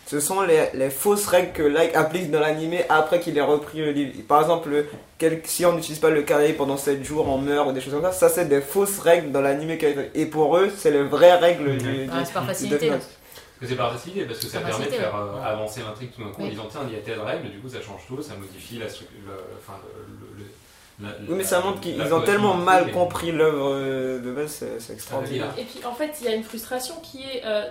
ce 0.06 0.20
sont 0.20 0.42
les, 0.42 0.68
les 0.74 0.90
fausses 0.90 1.26
règles 1.26 1.52
que 1.52 1.62
Like 1.64 1.96
applique 1.96 2.30
dans 2.30 2.38
l'animé 2.38 2.84
après 2.88 3.18
qu'il 3.18 3.36
ait 3.38 3.40
repris 3.42 3.78
le 3.80 3.90
livre. 3.90 4.12
Par 4.28 4.40
exemple, 4.40 4.68
le- 4.68 4.86
quel- 5.18 5.40
si 5.44 5.66
on 5.66 5.72
n'utilise 5.72 5.98
pas 5.98 6.10
le 6.10 6.22
carré 6.22 6.52
pendant 6.52 6.76
7 6.76 7.02
jours, 7.02 7.26
on 7.28 7.38
meurt 7.38 7.66
ou 7.68 7.72
des 7.72 7.80
choses 7.80 7.94
comme 7.94 8.02
ça, 8.04 8.12
ça 8.12 8.28
c'est 8.28 8.44
des 8.44 8.60
fausses 8.60 9.00
règles 9.00 9.32
dans 9.32 9.40
l'animé. 9.40 9.76
a. 9.84 10.02
Et 10.14 10.26
pour 10.26 10.58
eux, 10.58 10.70
c'est 10.76 10.92
les 10.92 11.02
vraies 11.02 11.34
règles 11.36 11.78
du, 11.78 12.08
Ah, 12.12 12.22
par 12.32 12.46
facilité. 12.46 12.92
C'est 13.62 13.76
par 13.76 13.92
facilité, 13.92 14.24
parce 14.26 14.38
que 14.40 14.46
ça 14.46 14.60
permet 14.60 14.86
de 14.86 14.90
faire 14.90 15.16
euh, 15.16 15.34
ouais. 15.34 15.44
avancer 15.46 15.80
l'intrigue 15.86 16.10
tout 16.14 16.22
d'un 16.22 16.30
coup 16.30 16.42
en 16.42 16.44
Oui. 16.44 16.50
disant 16.50 16.66
tiens, 16.70 16.80
il 16.88 16.94
y 16.94 16.98
a 16.98 17.02
telle 17.02 17.20
règle, 17.20 17.48
du 17.50 17.58
coup 17.60 17.68
ça 17.68 17.80
change 17.80 18.02
tout, 18.06 18.20
ça 18.22 18.34
modifie 18.36 18.78
la 18.78 18.88
structure. 18.88 19.16
Enfin, 19.58 19.78
le. 19.96 20.38
le- 20.38 20.44
le- 20.44 20.50
la- 21.08 21.14
Oui, 21.28 21.34
mais 21.38 21.44
ça 21.44 21.60
montre 21.60 21.80
qu'ils 21.80 22.00
ont 22.14 22.22
tellement 22.22 22.54
mal 22.54 22.90
compris 22.92 23.30
l'œuvre 23.32 23.70
euh, 23.74 24.18
de 24.18 24.32
base, 24.32 24.64
c'est 24.78 24.92
extraordinaire. 24.92 25.52
Et 25.58 25.64
puis 25.64 25.84
en 25.84 25.94
fait, 25.94 26.12
il 26.20 26.26
y 26.26 26.28
a 26.28 26.34
une 26.34 26.42
frustration 26.44 26.94
qui 27.02 27.22
est 27.22 27.42
euh, 27.44 27.64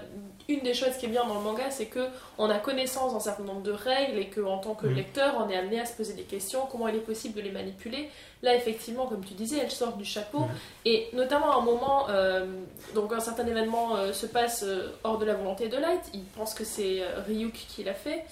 une 0.48 0.60
des 0.62 0.74
choses 0.74 0.96
qui 1.00 1.06
est 1.08 1.10
bien 1.10 1.26
dans 1.26 1.34
le 1.36 1.40
manga, 1.42 1.72
c'est 1.72 1.88
que 1.88 2.08
on 2.38 2.50
a 2.50 2.60
connaissance 2.60 3.14
d'un 3.14 3.20
certain 3.20 3.44
nombre 3.44 3.62
de 3.64 3.72
règles 3.72 4.18
et 4.20 4.28
que 4.28 4.42
en 4.42 4.60
tant 4.60 4.76
que 4.76 4.86
Mhm. 4.88 4.96
lecteur, 4.96 5.36
on 5.44 5.50
est 5.50 5.58
amené 5.58 5.80
à 5.80 5.86
se 5.86 5.94
poser 5.94 6.14
des 6.14 6.24
questions, 6.24 6.68
comment 6.72 6.88
il 6.88 6.96
est 6.96 7.00
possible 7.00 7.36
de 7.36 7.42
les 7.42 7.52
manipuler? 7.52 8.10
Là, 8.44 8.54
effectivement, 8.56 9.08
comme 9.08 9.24
tu 9.26 9.34
disais, 9.34 9.58
elles 9.58 9.72
sortent 9.72 9.98
du 9.98 10.06
chapeau 10.06 10.42
Mhm. 10.42 10.48
et 10.86 11.08
notamment 11.14 11.52
à 11.52 11.56
un 11.58 11.62
moment, 11.62 12.08
euh, 12.10 12.46
donc 12.94 13.12
un 13.14 13.20
certain 13.20 13.48
événement 13.48 13.96
euh, 13.96 14.14
se 14.14 14.28
passe 14.28 14.62
euh, 14.64 14.92
hors 15.04 15.18
de 15.18 15.26
la 15.26 15.34
volonté 15.34 15.68
de 15.68 15.78
Light. 15.78 16.02
Il 16.14 16.24
pense 16.26 16.54
que 16.54 16.64
c'est 16.64 17.02
Ryuk 17.28 17.54
qui 17.54 17.84
l'a 17.84 17.94
fait. 17.96 18.24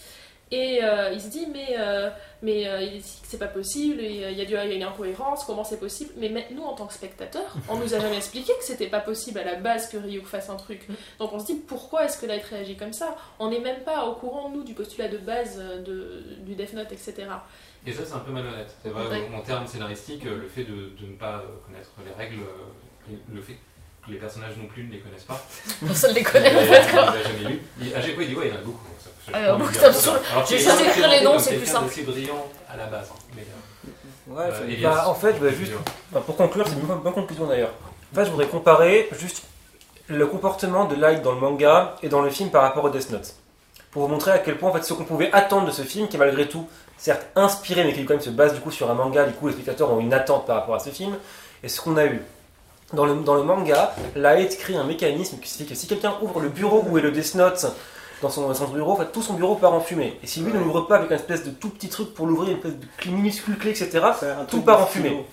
Et 0.56 0.84
euh, 0.84 1.10
il 1.12 1.20
se 1.20 1.30
dit, 1.30 1.48
mais, 1.52 1.76
euh, 1.80 2.12
mais 2.44 2.68
euh, 2.68 3.00
c'est 3.24 3.40
pas 3.40 3.48
possible, 3.48 4.00
euh, 4.00 4.30
il 4.32 4.38
y, 4.38 4.42
a 4.42 4.46
du- 4.46 4.52
il 4.54 4.70
y 4.70 4.74
a 4.74 4.76
une 4.76 4.84
incohérence, 4.84 5.46
comment 5.46 5.64
c'est 5.64 5.80
possible? 5.80 6.12
Mais 6.18 6.30
nous, 6.52 6.62
en 6.62 6.76
tant 6.76 6.86
que 6.86 6.94
spectateurs, 6.94 7.56
on 7.70 7.78
nous 7.78 7.96
a 7.96 8.00
jamais 8.00 8.18
expliqué 8.18 8.52
que 8.60 8.64
c'était 8.64 8.86
pas 8.88 9.00
possible 9.00 9.40
à 9.40 9.44
la 9.46 9.56
base 9.56 9.90
que 9.90 9.98
Ryuk 9.98 10.26
fasse 10.28 10.50
un 10.52 10.56
truc. 10.56 10.88
Donc 11.18 11.34
on 11.34 11.40
se 11.40 11.48
dit, 11.48 11.56
pourquoi 11.56 12.06
est-ce 12.06 12.20
que 12.22 12.28
Light 12.28 12.44
réagit 12.44 12.76
comme 12.78 12.94
ça? 12.94 13.16
On 13.40 13.50
n'est 13.50 13.60
même 13.62 13.82
pas 13.84 14.06
au 14.06 14.14
courant, 14.14 14.50
nous, 14.50 14.64
du 14.64 14.74
postulat 14.76 15.08
de 15.08 15.18
base 15.18 15.58
euh, 15.60 15.82
de, 15.82 16.24
du 16.46 16.54
Death 16.54 16.74
Note, 16.74 16.92
etc. 16.92 17.14
Et 17.88 17.92
ça, 17.92 18.06
c'est 18.06 18.14
un 18.14 18.20
peu 18.20 18.32
malhonnête. 18.32 18.76
C'est 18.84 18.90
vrai, 18.90 19.08
Ouais. 19.08 19.30
en 19.36 19.42
termes 19.42 19.66
scénaristiques, 19.66 20.24
le 20.24 20.48
fait 20.48 20.66
de, 20.66 20.92
de 21.02 21.06
ne 21.12 21.16
pas 21.18 21.44
connaître 21.66 21.90
les 22.06 22.14
règles, 22.14 22.42
le 23.34 23.42
fait 23.42 23.58
les 24.08 24.18
personnages 24.18 24.56
non 24.58 24.68
plus 24.68 24.84
ne 24.84 24.92
les 24.92 25.00
connaissent 25.00 25.24
pas. 25.24 25.42
Personne 25.86 26.12
ne 26.12 26.16
les 26.16 26.24
connaît 26.24 26.56
en 26.56 26.60
fait 26.60 26.92
quoi. 26.92 27.14
il 27.18 27.24
jamais 27.42 27.50
lu. 27.56 27.62
Il- 27.82 27.96
À 27.96 28.02
chaque 28.02 28.14
fois, 28.16 28.24
il 28.24 28.30
dit 28.30 28.36
Ouais, 28.36 28.48
il 28.48 28.54
y 28.54 28.56
en 28.56 28.60
a 28.60 28.64
beaucoup. 28.64 29.74
ça- 29.74 29.80
ça 29.80 29.88
me 29.90 29.94
saoule. 29.94 30.20
Qu'il 30.46 30.58
J'ai 30.58 30.64
juste 30.64 30.82
écrire 30.82 31.08
les 31.10 31.22
noms, 31.22 31.40
c'est 31.40 31.56
plus 31.58 31.66
simple. 31.68 31.86
d'assez 31.88 32.04
brillant 32.04 32.46
à 32.70 32.78
la 32.78 32.86
base. 32.88 33.10
hein. 33.12 33.40
Euh, 34.30 34.34
Ouais, 34.36 34.44
euh, 34.46 34.52
c'est- 34.70 34.82
Bah, 34.82 35.04
en 35.08 35.16
fait, 35.16 35.34
bah, 35.34 35.48
c'est 35.50 35.56
juste-. 35.56 35.74
Enfin, 36.12 36.22
pour 36.22 36.38
conclure, 36.38 36.66
c'est 36.68 36.74
une 36.76 36.80
bonne, 36.82 37.00
bonne 37.00 37.14
conclusion 37.14 37.46
d'ailleurs. 37.46 37.72
En 38.12 38.16
fait, 38.16 38.26
je 38.26 38.30
voudrais 38.32 38.48
comparer 38.48 39.10
juste 39.20 39.44
le 40.08 40.26
comportement 40.28 40.86
de 40.86 40.96
Light 40.96 41.22
dans 41.22 41.34
le 41.34 41.40
manga 41.40 41.96
et 42.04 42.10
dans 42.10 42.22
le 42.22 42.30
film 42.30 42.50
par 42.50 42.62
rapport 42.64 42.84
au 42.86 42.90
Death 42.90 43.10
Note. 43.12 43.34
Pour 43.92 44.04
vous 44.04 44.08
montrer 44.08 44.32
à 44.32 44.40
quel 44.40 44.58
point 44.58 44.70
en 44.70 44.74
fait, 44.74 44.84
ce 44.84 44.94
qu'on 44.94 45.04
pouvait 45.04 45.30
attendre 45.34 45.68
de 45.68 45.72
ce 45.72 45.82
film, 45.82 46.08
qui 46.08 46.16
est 46.16 46.20
malgré 46.20 46.48
tout, 46.48 46.68
certes 46.98 47.26
inspiré, 47.36 47.84
mais 47.84 47.94
qui 47.94 48.06
quand 48.06 48.14
même 48.16 48.22
se 48.24 48.30
base 48.30 48.54
du 48.54 48.60
coup 48.62 48.72
sur 48.72 48.90
un 48.90 48.94
manga, 48.94 49.26
du 49.26 49.34
coup 49.34 49.48
les 49.48 49.54
spectateurs 49.54 49.92
ont 49.92 50.00
une 50.00 50.14
attente 50.14 50.46
par 50.48 50.56
rapport 50.58 50.76
à 50.76 50.80
ce 50.80 50.90
film, 50.90 51.16
et 51.64 51.70
ce 51.70 51.80
qu'on 51.82 51.96
a 51.98 52.06
eu. 52.06 52.22
Dans 52.94 53.06
le, 53.06 53.16
dans 53.16 53.34
le 53.36 53.44
manga, 53.44 53.94
Light 54.16 54.58
crée 54.58 54.76
un 54.76 54.84
mécanisme 54.84 55.38
qui 55.40 55.52
fait 55.58 55.64
que 55.64 55.74
si 55.76 55.88
quelqu'un 55.88 56.14
ouvre 56.22 56.40
le 56.40 56.50
bureau 56.50 56.86
où 56.88 56.98
est 56.98 57.02
le 57.02 57.12
Death 57.12 57.36
Note 57.36 57.66
dans 58.22 58.30
son, 58.30 58.48
dans 58.48 58.54
son 58.54 58.68
bureau, 58.68 58.94
en 58.94 58.96
fait, 58.98 59.12
tout 59.12 59.22
son 59.24 59.34
bureau 59.34 59.56
part 59.56 59.74
en 59.74 59.82
fumée. 59.82 60.18
Et 60.24 60.28
si 60.28 60.42
lui 60.42 60.54
ne 60.54 60.60
l'ouvre 60.60 60.82
pas 60.82 60.98
avec 60.98 61.10
une 61.10 61.16
espèce 61.16 61.44
de 61.44 61.50
tout 61.50 61.70
petit 61.70 61.90
truc 61.90 62.14
pour 62.14 62.28
l'ouvrir, 62.28 62.52
une 62.52 62.58
espèce 62.58 62.74
de 62.80 62.86
clé 62.98 63.12
minuscule 63.12 63.58
clé, 63.58 63.72
etc., 63.72 64.00
un 64.40 64.46
tout 64.46 64.62
part 64.62 64.82
en 64.82 64.86
fumée. 64.86 65.26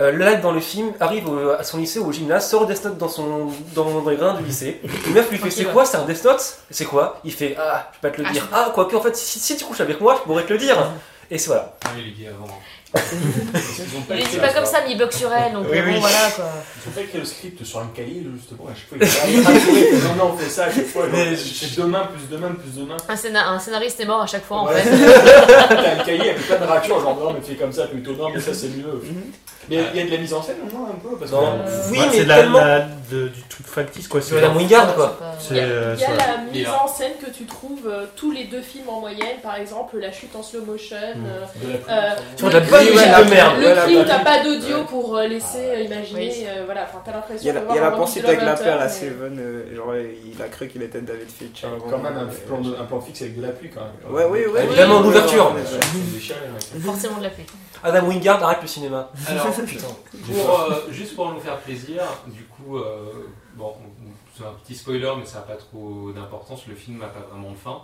Euh, 0.00 0.10
Light 0.12 0.40
dans 0.40 0.52
le 0.52 0.60
film 0.60 0.92
arrive 1.00 1.28
au- 1.28 1.50
à 1.50 1.62
son 1.64 1.76
lycée 1.78 1.98
ou 1.98 2.06
au 2.08 2.12
gymnase, 2.12 2.48
sort 2.48 2.66
Death 2.66 2.84
Note 2.84 2.96
dans, 2.98 3.08
son, 3.08 3.48
dans, 3.74 4.00
dans 4.00 4.08
les 4.10 4.16
gradins 4.16 4.40
du 4.40 4.44
lycée. 4.46 4.80
Le 5.06 5.12
meuf 5.12 5.30
lui 5.30 5.36
fait 5.38 5.50
C'est 5.50 5.64
quoi 5.64 5.84
C'est 5.84 5.98
un 5.98 6.04
Death 6.06 6.24
Note? 6.24 6.58
C'est 6.70 6.86
quoi? 6.86 7.20
Il 7.24 7.32
fait 7.32 7.54
Ah, 7.58 7.90
je 7.92 7.98
peux 8.00 8.08
pas 8.08 8.14
te 8.16 8.22
le 8.22 8.26
Ah, 8.28 8.32
dire. 8.32 8.42
je- 8.42 8.54
Ah, 8.56 8.70
quoique, 8.74 8.96
en 8.96 9.00
fait, 9.02 9.14
si, 9.16 9.38
si 9.38 9.56
tu 9.56 9.64
couches 9.64 9.80
avec 9.82 10.00
moi, 10.00 10.16
je 10.18 10.22
pourrais 10.22 10.44
te 10.46 10.52
le 10.52 10.58
dire. 10.58 10.76
Et 11.30 11.36
c'est 11.38 11.48
voilà. 11.48 11.74
Ah, 11.84 11.88
il 11.98 12.04
lui 12.04 12.12
dit 12.12 12.26
avant. 12.26 12.46
Il 12.94 14.26
dit 14.28 14.36
la- 14.36 14.48
pas 14.48 14.52
comme 14.54 14.66
ça, 14.66 14.78
mais 14.84 14.92
il 14.92 14.98
bug 14.98 15.10
sur 15.12 15.32
elle, 15.32 15.52
donc 15.52 15.66
Oui, 15.70 15.80
bon, 15.80 15.86
oui. 15.92 15.98
voilà 16.00 16.30
quoi. 16.34 16.44
Ils 16.84 16.88
ont 16.88 16.92
pas 16.92 17.00
écrit 17.00 17.18
le 17.18 17.24
script 17.24 17.64
sur 17.64 17.78
un 17.80 17.90
cahier, 17.94 18.26
justement, 18.36 18.68
à 18.68 18.74
chaque 18.74 18.88
fois. 18.88 18.98
Ah, 19.44 20.08
non, 20.18 20.24
non, 20.26 20.32
on 20.34 20.36
fait 20.36 20.50
ça 20.50 20.64
à 20.64 20.70
chaque 20.72 20.86
fois. 20.86 21.04
Mais- 21.10 21.36
C'est 21.36 21.76
deux 21.76 21.86
mains, 21.86 22.06
plus 22.12 22.24
deux 22.30 22.38
mains, 22.38 22.52
plus 22.54 22.70
deux 22.80 22.86
mains. 22.86 22.96
Un, 23.08 23.14
scéna- 23.16 23.48
un 23.48 23.58
scénariste 23.58 24.00
est 24.00 24.04
mort 24.06 24.22
à 24.22 24.26
chaque 24.26 24.44
fois 24.44 24.58
en 24.58 24.66
Ouais. 24.66 24.80
fait. 24.80 24.90
T'as 25.68 25.92
un 26.00 26.04
cahier 26.04 26.30
avec 26.30 26.46
plein 26.46 26.58
de 26.58 26.64
ratures, 26.64 27.00
genre 27.00 27.16
non, 27.18 27.32
mais 27.32 27.40
fais 27.40 27.54
comme 27.54 27.72
ça 27.72 27.86
plutôt, 27.86 28.12
non, 28.14 28.30
mais 28.30 28.40
ça 28.40 28.52
c'est 28.54 28.68
mieux. 28.68 29.02
Mais 29.68 29.76
il 29.94 30.00
y 30.00 30.02
a 30.02 30.06
de 30.06 30.10
la 30.10 30.18
mise 30.18 30.34
en 30.34 30.42
scène 30.42 30.56
au 30.68 30.76
moins 30.76 30.88
un 30.90 30.94
peu 30.98 31.16
parce 31.16 31.30
que. 31.30 31.36
Non. 31.36 31.42
Euh, 31.64 31.88
Oui, 31.92 31.98
Ouais, 32.00 32.06
mais 32.10 32.16
c'est 32.16 32.24
de 32.24 32.28
la, 32.28 32.36
tellement. 32.38 32.58
la- 32.64 32.80
de- 32.80 33.28
du 33.28 33.42
truc 33.48 33.66
factice 33.68 34.08
quoi. 34.08 34.20
C'est 34.20 34.34
Madame 34.34 34.56
Wingard, 34.56 34.94
quoi. 34.96 35.16
c'est, 35.38 35.50
Il 35.54 35.56
y 35.56 35.60
a, 35.60 35.62
euh, 35.62 35.94
il 35.96 36.00
y 36.00 36.04
a 36.04 36.08
la 36.16 36.38
mise 36.52 36.66
en 36.68 36.88
scène 36.88 37.12
que 37.24 37.30
tu 37.30 37.44
trouves 37.44 37.86
euh, 37.86 38.06
tous 38.16 38.32
les 38.32 38.44
deux 38.44 38.60
films 38.60 38.88
en 38.88 38.98
moyenne, 39.00 39.36
par 39.40 39.54
exemple 39.56 39.98
la 39.98 40.10
chute 40.10 40.34
en 40.34 40.42
slow 40.42 40.64
motion, 40.64 40.96
Mm. 41.14 41.24
euh, 41.88 42.10
De 42.42 42.48
la 42.52 42.60
la 42.84 43.18
le 43.18 43.24
musique 43.24 43.30
de 43.30 43.30
merde. 43.34 43.60
La 43.60 43.86
bonne- 43.86 44.06
t'as 44.06 44.18
pas 44.24 44.42
d'audio 44.44 44.76
Ouais. 44.78 44.84
pour 44.88 45.16
euh, 45.16 45.26
laisser 45.26 45.58
euh, 45.70 45.80
imaginer, 45.82 46.28
Oui. 46.28 46.44
euh, 46.46 46.62
voilà, 46.64 46.82
enfin 46.84 46.98
t'as 47.04 47.10
Il 47.10 47.14
y 47.14 47.16
l'impression 47.16 47.50
a, 47.50 47.52
de 47.52 47.58
la- 47.58 47.72
il 47.72 47.76
y 47.76 47.78
a 47.78 47.82
la 47.82 47.90
poursuite 47.92 48.24
avec 48.24 48.40
la 48.40 48.52
à 48.52 48.84
mais- 48.84 48.88
Seven, 48.88 49.64
genre 49.74 49.94
il 49.96 50.42
a 50.42 50.48
cru 50.48 50.68
qu'il 50.68 50.82
était 50.82 51.00
David 51.00 51.28
Fincher. 51.30 51.66
Euh, 51.66 51.78
Quand 51.90 51.98
même 51.98 52.16
un 52.16 52.84
plan, 52.84 53.00
fixe 53.00 53.22
avec 53.22 53.36
de 53.36 53.42
la 53.42 53.52
pluie 53.52 53.70
quand 53.70 53.80
même. 53.80 54.14
Ouais, 54.14 54.24
oui. 54.30 54.40
Évidemment. 54.62 55.02
Forcément 56.80 57.18
de 57.18 57.22
la 57.24 57.30
pluie. 57.30 57.44
Adam 57.84 58.06
Wingard 58.06 58.42
arrête 58.44 58.58
le 58.62 58.68
cinéma. 58.68 59.10
Alors, 59.28 59.46
Putain. 59.66 59.86
pour, 59.86 60.60
euh, 60.60 60.74
juste 60.90 61.16
pour 61.16 61.32
nous 61.32 61.40
faire 61.40 61.56
plaisir, 61.58 62.02
du 62.26 62.44
coup, 62.44 62.76
euh, 62.78 63.10
bon, 63.54 63.74
on- 63.76 64.04
on- 64.06 64.12
c'est 64.36 64.44
un 64.44 64.52
petit 64.64 64.74
spoiler, 64.76 65.10
mais 65.18 65.26
ça 65.26 65.38
n'a 65.38 65.42
pas 65.42 65.56
trop 65.56 66.10
d'importance. 66.14 66.60
Le 66.68 66.74
film 66.74 66.98
n'a 67.00 67.06
pas 67.08 67.26
vraiment 67.30 67.50
de 67.50 67.56
fin. 67.56 67.80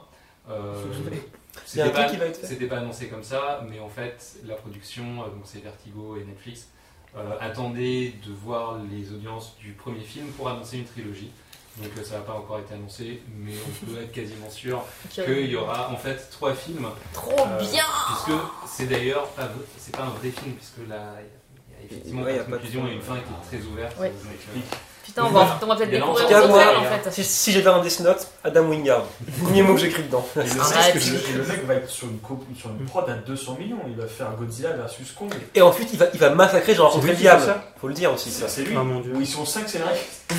Euh, 0.51 0.85
c'était 1.67 1.91
pas, 1.91 2.05
qui 2.05 2.17
va 2.17 2.27
être 2.27 2.39
fait. 2.41 2.47
c'était 2.47 2.67
pas 2.67 2.79
annoncé 2.79 3.09
comme 3.09 3.23
ça, 3.25 3.65
mais 3.69 3.81
en 3.81 3.89
fait, 3.89 4.37
la 4.47 4.55
production, 4.55 5.05
euh, 5.23 5.29
donc 5.29 5.43
c'est 5.45 5.63
Vertigo 5.63 6.17
et 6.17 6.25
Netflix, 6.25 6.69
euh, 7.17 7.37
attendait 7.41 8.15
de 8.27 8.33
voir 8.33 8.79
les 8.91 9.13
audiences 9.13 9.57
du 9.59 9.73
premier 9.73 10.01
film 10.05 10.29
pour 10.29 10.49
annoncer 10.49 10.79
une 10.79 10.85
trilogie. 10.85 11.31
Donc 11.79 11.91
ça 12.05 12.17
n'a 12.17 12.21
pas 12.23 12.33
encore 12.33 12.59
été 12.59 12.75
annoncé, 12.75 13.23
mais 13.37 13.53
on 13.67 13.87
peut 13.87 14.03
être 14.03 14.11
quasiment 14.11 14.51
sûr 14.51 14.83
qu'il 15.11 15.47
y 15.47 15.55
aura 15.55 15.91
en 15.93 15.97
fait 15.97 16.17
trois 16.31 16.53
films 16.55 16.89
Trop 17.13 17.31
Euh, 17.39 17.59
bien 17.61 17.85
Puisque 18.09 18.41
c'est 18.67 18.87
d'ailleurs 18.87 19.29
pas, 19.29 19.49
c'est 19.77 19.95
pas 19.97 20.03
un 20.05 20.11
vrai 20.11 20.31
film, 20.31 20.55
puisque 20.57 20.89
là, 20.89 21.15
il 21.21 21.73
y 21.73 21.81
a- 21.81 21.85
effectivement 21.85 22.23
Ouais, 22.23 22.39
de 22.39 22.43
conclusion 22.43 22.89
et 22.89 22.93
une 22.95 23.01
fin 23.01 23.15
qui 23.17 23.21
est 23.55 23.59
très 23.59 23.67
ouverte. 23.67 23.97
Ouais. 24.01 24.09
donc, 24.11 24.17
euh, 24.57 24.61
Putain, 25.09 25.25
on 25.25 25.31
va, 25.31 25.59
on 25.63 25.67
va 25.67 25.75
peut-être 25.77 25.89
en 25.89 26.13
découvrir 26.15 26.27
encore 26.27 26.39
autre 26.45 26.49
moi, 26.49 26.65
en 26.79 26.85
fait. 26.85 27.11
Si, 27.11 27.25
si 27.25 27.51
j'avais 27.53 27.71
un 27.71 27.81
Death 27.81 28.01
Note, 28.01 28.27
Adam 28.45 28.65
Wingard. 28.65 29.05
Premier 29.43 29.63
mot 29.63 29.73
que 29.75 29.81
j'écris 29.81 30.03
dedans. 30.03 30.25
Et 30.37 30.41
le, 30.41 30.61
Arrête. 30.61 30.95
mec, 30.95 31.05
le- 31.07 31.39
le 31.39 31.45
mec 31.47 31.65
va 31.67 31.75
être 31.75 31.89
sur 31.89 32.07
une, 32.09 32.19
co- 32.19 32.45
sur 32.61 32.69
une 32.71 32.85
prod 32.87 33.09
à 33.09 33.15
200 33.15 33.57
millions, 33.59 33.79
il 33.89 33.97
va 33.97 34.07
faire 34.07 34.27
Godzilla 34.39 34.73
versus 34.73 35.11
Kong. 35.13 35.33
Et 35.55 35.63
ensuite, 35.63 35.89
il 35.95 35.99
va, 35.99 36.07
il 36.13 36.21
va 36.21 36.29
massacrer 36.31 36.75
genre 36.75 37.03
fait 37.03 37.15
diable. 37.15 37.55
Faut 37.81 37.89
le 37.89 37.95
dire 37.95 38.13
aussi, 38.13 38.31
ça. 38.31 38.49
C'est 38.49 38.63
lui. 38.63 38.77
Oh 38.79 38.85
mon 38.85 39.01
dieu. 39.01 39.13
Où 39.15 39.21
ils 39.21 39.27
sont 39.27 39.47
5 39.47 39.67
scénaristes. 39.69 40.23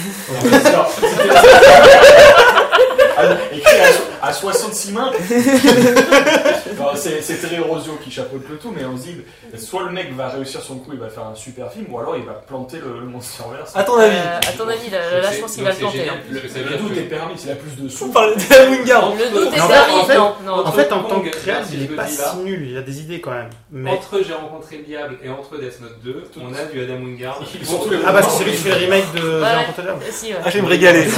Écrit 3.51 3.75
à, 4.29 4.31
à 4.31 4.33
66 4.33 4.91
mains. 4.93 5.11
Alors, 6.79 6.93
C'est 6.99 7.21
c'est 7.21 7.35
Terry 7.35 7.59
Rosio 7.59 7.97
qui 8.03 8.11
chapeaute 8.11 8.43
le 8.49 8.57
tout, 8.57 8.73
mais 8.75 8.83
on 8.85 8.97
se 8.97 9.03
dit 9.03 9.15
soit 9.57 9.83
le 9.83 9.91
mec 9.91 10.13
va 10.15 10.29
réussir 10.29 10.61
son 10.61 10.77
coup, 10.77 10.91
il 10.93 10.99
va 10.99 11.09
faire 11.09 11.23
un 11.25 11.35
super 11.35 11.71
film, 11.71 11.85
ou 11.89 11.99
alors 11.99 12.15
il 12.17 12.23
va 12.25 12.33
planter 12.33 12.77
le, 12.77 12.99
le 12.99 13.05
Monsterverse. 13.05 13.71
À 13.75 13.83
ton 13.83 13.97
avis 13.97 14.15
Euh, 14.15 14.37
à 14.39 14.51
ton 14.57 14.67
avis, 14.67 14.89
là, 14.89 14.97
là, 14.99 15.11
donc 15.21 15.23
je 15.29 15.35
c'est- 15.35 15.41
pense 15.41 15.53
qu'il 15.53 15.63
va 15.63 15.69
le 15.69 15.75
c'est 15.75 15.81
planter. 15.81 15.97
génial, 15.99 16.15
hein. 16.15 16.19
Le 16.71 16.77
doute 16.77 16.93
que- 16.93 16.99
est 16.99 17.03
permis, 17.03 17.37
s'il 17.37 17.51
a 17.51 17.55
plus 17.55 17.81
de 17.83 17.89
sous. 17.89 18.05
On 18.05 18.09
parle 18.09 18.35
d'Adam 18.35 18.71
Wingard. 18.71 19.11
Le 19.15 19.29
doute 19.39 19.53
est 19.55 19.61
En 19.61 19.67
fait, 19.67 19.73
permis, 19.73 19.93
en 19.93 20.05
fait- 20.05 20.17
non, 20.17 20.33
non. 20.45 20.65
En 20.65 20.71
fait, 20.71 20.91
en 20.91 20.99
Kong 21.03 21.09
tant 21.09 21.19
que 21.21 21.29
créateur, 21.29 21.67
il 21.73 21.83
est 21.83 21.87
pas 21.95 22.07
si 22.07 22.37
nul, 22.43 22.67
il 22.69 22.77
a 22.77 22.81
des 22.81 22.99
idées 23.01 23.21
quand 23.21 23.31
même. 23.31 23.49
Mais... 23.71 23.91
Entre 23.91 24.21
J'ai 24.25 24.33
rencontré 24.33 24.77
le 24.77 24.83
diable 24.83 25.17
et 25.23 25.29
entre 25.29 25.57
Death 25.59 25.79
Note 25.81 25.99
2, 26.03 26.23
on 26.41 26.53
a 26.53 26.65
du 26.65 26.81
Adam 26.83 26.95
Wingard. 26.95 27.39
Ah, 28.05 28.13
parce 28.13 28.27
que 28.27 28.31
c'est 28.39 28.43
lui 28.43 28.51
qui 28.51 28.57
fait 28.57 28.69
le 28.69 28.75
remake 28.75 29.13
de. 29.13 29.19
J'ai 29.21 29.55
rencontré 29.55 29.81
le 29.83 29.87
diable. 29.87 30.41
Ah, 30.45 30.49
je 30.49 30.55
vais 30.57 30.61
me 30.63 30.67
régaler. 30.67 31.05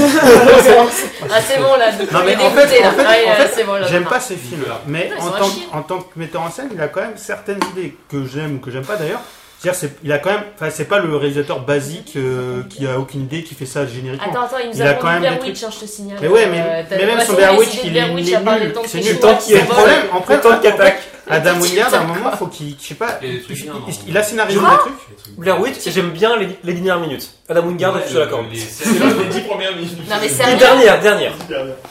Ah, 1.34 1.40
c'est 1.42 1.58
bon 1.60 1.76
là, 1.78 1.92
de 1.92 2.04
Non, 2.14 2.20
mais 2.26 2.36
en 2.36 2.50
fait- 2.52 2.82
fait- 3.04 3.26
Ouais, 3.26 3.32
en 3.32 3.36
fait, 3.36 3.52
c'est 3.56 3.64
bon 3.64 3.74
là. 3.74 3.88
J'aime 3.88 4.06
pas 4.06 4.20
ces 4.20 4.36
films, 4.36 4.64
mais 4.88 5.10
en 5.20 5.30
tant, 5.32 5.50
en 5.74 5.82
tant 5.82 6.00
que 6.00 6.18
metteur 6.20 6.42
en 6.42 6.50
scène, 6.52 6.70
il 6.74 6.82
a 6.82 6.88
quand 6.88 7.02
même 7.02 7.18
certaines 7.18 7.60
idées 7.72 7.96
que 8.10 8.26
j'aime 8.26 8.56
ou 8.56 8.60
que 8.60 8.72
j'aime 8.72 8.86
pas 8.86 8.96
d'ailleurs. 8.96 9.22
C'est-à-dire, 9.60 9.80
c'est- 9.80 9.96
il 10.04 10.12
a 10.12 10.18
quand 10.18 10.32
même, 10.32 10.42
enfin, 10.56 10.72
c'est 10.72 10.86
pas 10.86 10.98
le 10.98 11.16
réalisateur 11.16 11.60
basique 11.60 12.14
euh, 12.16 12.64
qui 12.68 12.88
a 12.88 12.98
aucune 12.98 13.22
idée 13.22 13.44
qui 13.44 13.54
fait 13.54 13.68
ça 13.68 13.86
génériquement. 13.86 14.32
Attends, 14.32 14.42
attends, 14.46 14.56
il 14.64 14.70
nous 14.72 14.76
Il 14.76 14.82
a 14.82 14.94
quand 14.96 15.08
même 15.08 15.20
Blair 15.20 15.38
des 15.38 15.46
Witch, 15.50 15.64
hein, 15.64 15.70
je 15.72 15.80
te 15.82 15.86
signale. 15.86 16.18
Mais 16.20 16.28
ouais, 16.28 16.48
mais- 16.48 16.60
Euh, 16.68 16.84
mais 16.90 17.06
même 17.06 17.20
son 17.22 17.34
Blair 17.34 17.56
Witch, 17.60 17.70
il 17.84 17.96
est- 17.96 18.08
nul. 18.10 18.74
C'est 18.88 19.02
nul. 19.02 19.20
Tant 19.20 19.36
qu'il 19.36 19.56
y 19.56 19.60
a- 19.60 19.66
problème, 19.66 20.00
en 20.14 20.22
fait, 20.24 20.34
Le 20.36 20.42
temps 20.42 20.58
qui 20.60 20.68
attaque. 20.68 21.02
Adam 21.32 21.60
Wingard, 21.60 21.94
à 21.94 21.98
un 22.00 22.04
moment, 22.04 22.32
faut 22.38 22.48
qu'il, 22.48 22.76
je 22.82 22.88
sais 22.88 22.96
pas, 22.96 23.20
Il 23.22 24.18
a 24.18 24.20
il, 24.20 24.26
scénarisé 24.26 24.60
des 24.60 24.66
trucs. 24.66 25.38
Blair 25.38 25.60
Witch, 25.62 25.88
et 25.88 25.92
j'aime 25.92 26.10
bien 26.12 26.38
les, 26.38 26.50
les 26.64 26.74
dernières 26.74 27.00
minutes. 27.00 27.30
Adam 27.50 27.64
Wingard, 27.68 28.00
je 28.04 28.08
suis 28.10 28.16
d'accord. 28.18 28.44
Les 28.52 28.60
C'est 28.60 28.90
des 28.90 29.26
10 29.26 29.42
premières 29.42 29.76
minutes. 29.76 29.98
Non, 30.10 30.16
mais 30.22 30.28
Les 30.28 30.34
sérieux 30.34 30.58
dernières, 30.58 31.00
dernières. 31.02 31.34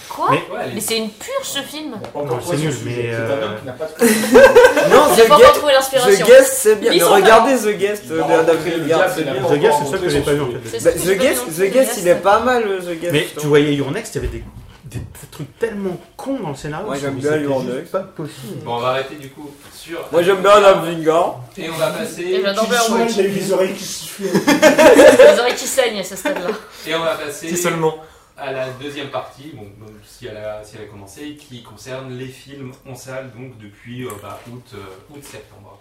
Quoi 0.08 0.28
Mais- 0.30 0.36
Ouais, 0.54 0.66
les- 0.68 0.74
Mais 0.74 0.80
c'est 0.80 0.96
une 0.98 1.10
purge 1.10 1.44
ce 1.44 1.60
film 1.60 1.92
Non, 2.14 2.38
c'est 2.44 2.56
nul, 2.56 2.74
mais, 2.84 2.94
C'est 2.94 3.10
euh, 3.14 3.28
un 3.40 3.44
homme 3.44 3.58
qui 3.60 3.66
n'a 3.66 3.72
pas 3.72 3.84
de 3.86 4.90
Non, 4.94 5.02
J'ai 5.16 5.24
The 5.24 5.28
pas 5.28 5.34
encore 5.36 5.70
Guest, 5.70 6.20
The. 6.20 6.26
Guest, 6.26 6.52
c'est 6.54 6.76
bien. 6.80 6.92
Mais 6.92 7.02
regardez 7.02 7.56
The 7.56 7.78
Guest 7.78 8.02
Il 8.10 8.16
va 8.16 8.26
de 8.26 8.32
Adam 8.32 8.38
rencontrer 8.52 8.70
le 8.70 8.82
Wingard, 8.82 9.14
The 9.14 9.58
Guest, 9.58 9.74
c'est 9.84 9.90
ça 9.90 9.98
que 9.98 10.08
j'ai 10.08 10.20
pas 10.20 10.32
vu 10.32 10.40
en 10.42 10.46
fait. 10.64 10.78
Bah, 10.84 10.90
The 10.92 11.72
Guest, 11.72 11.98
il 12.02 12.08
est 12.08 12.14
pas 12.16 12.40
mal, 12.40 12.64
euh, 12.66 12.80
The 12.80 13.00
Guest. 13.00 13.12
Mais 13.12 13.28
tu 13.38 13.46
voyais 13.46 13.74
Your 13.74 13.90
Next, 13.90 14.14
il 14.14 14.18
y 14.22 14.24
avait 14.24 14.28
des, 14.38 14.44
des, 14.90 15.00
trucs 15.30 15.58
tellement 15.58 15.96
cons 16.16 16.40
dans 16.40 16.50
le 16.50 16.54
scénario. 16.54 16.86
Moi, 16.86 16.96
j'aime 16.96 17.14
bien 17.14 17.38
juste 17.38 17.74
Next. 17.74 17.92
Pas 17.92 18.00
possible. 18.00 18.64
Bon, 18.64 18.76
on 18.76 18.80
va 18.80 18.88
arrêter 18.88 19.16
du 19.16 19.30
coup 19.30 19.50
sur. 19.72 20.00
Moi, 20.10 20.22
j'aime 20.22 20.42
bien 20.42 20.50
Adam 20.50 20.82
Wingard. 20.82 21.40
Et 21.56 21.70
on 21.70 21.74
va 21.74 21.90
passer. 21.90 22.22
Et 22.22 22.42
j'adore 22.42 22.66
eu 22.66 23.22
les 23.22 23.52
oreilles 23.52 23.74
qui. 23.74 24.22
Les 24.22 25.38
oreilles 25.38 25.54
qui 25.54 25.66
saignent 25.66 26.00
à 26.00 26.04
ce 26.04 26.16
stade-là. 26.16 26.50
Et 26.86 26.94
on 26.94 27.00
va 27.00 27.14
passer 27.14 27.48
Si 27.48 27.56
seulement. 27.56 27.96
à 28.36 28.52
la 28.52 28.68
deuxième 28.70 29.08
partie, 29.08 29.52
bon, 29.54 29.62
donc, 29.62 29.96
si, 30.04 30.26
elle 30.26 30.36
a, 30.38 30.64
si 30.64 30.76
elle 30.76 30.84
a 30.84 30.86
commencé, 30.86 31.36
qui 31.36 31.62
concerne 31.62 32.16
les 32.16 32.26
films 32.26 32.72
en 32.88 32.94
salle, 32.94 33.30
donc 33.36 33.58
depuis 33.58 34.04
euh, 34.04 34.10
bah, 34.22 34.40
août, 34.50 34.72
euh, 34.74 35.14
août-septembre. 35.14 35.78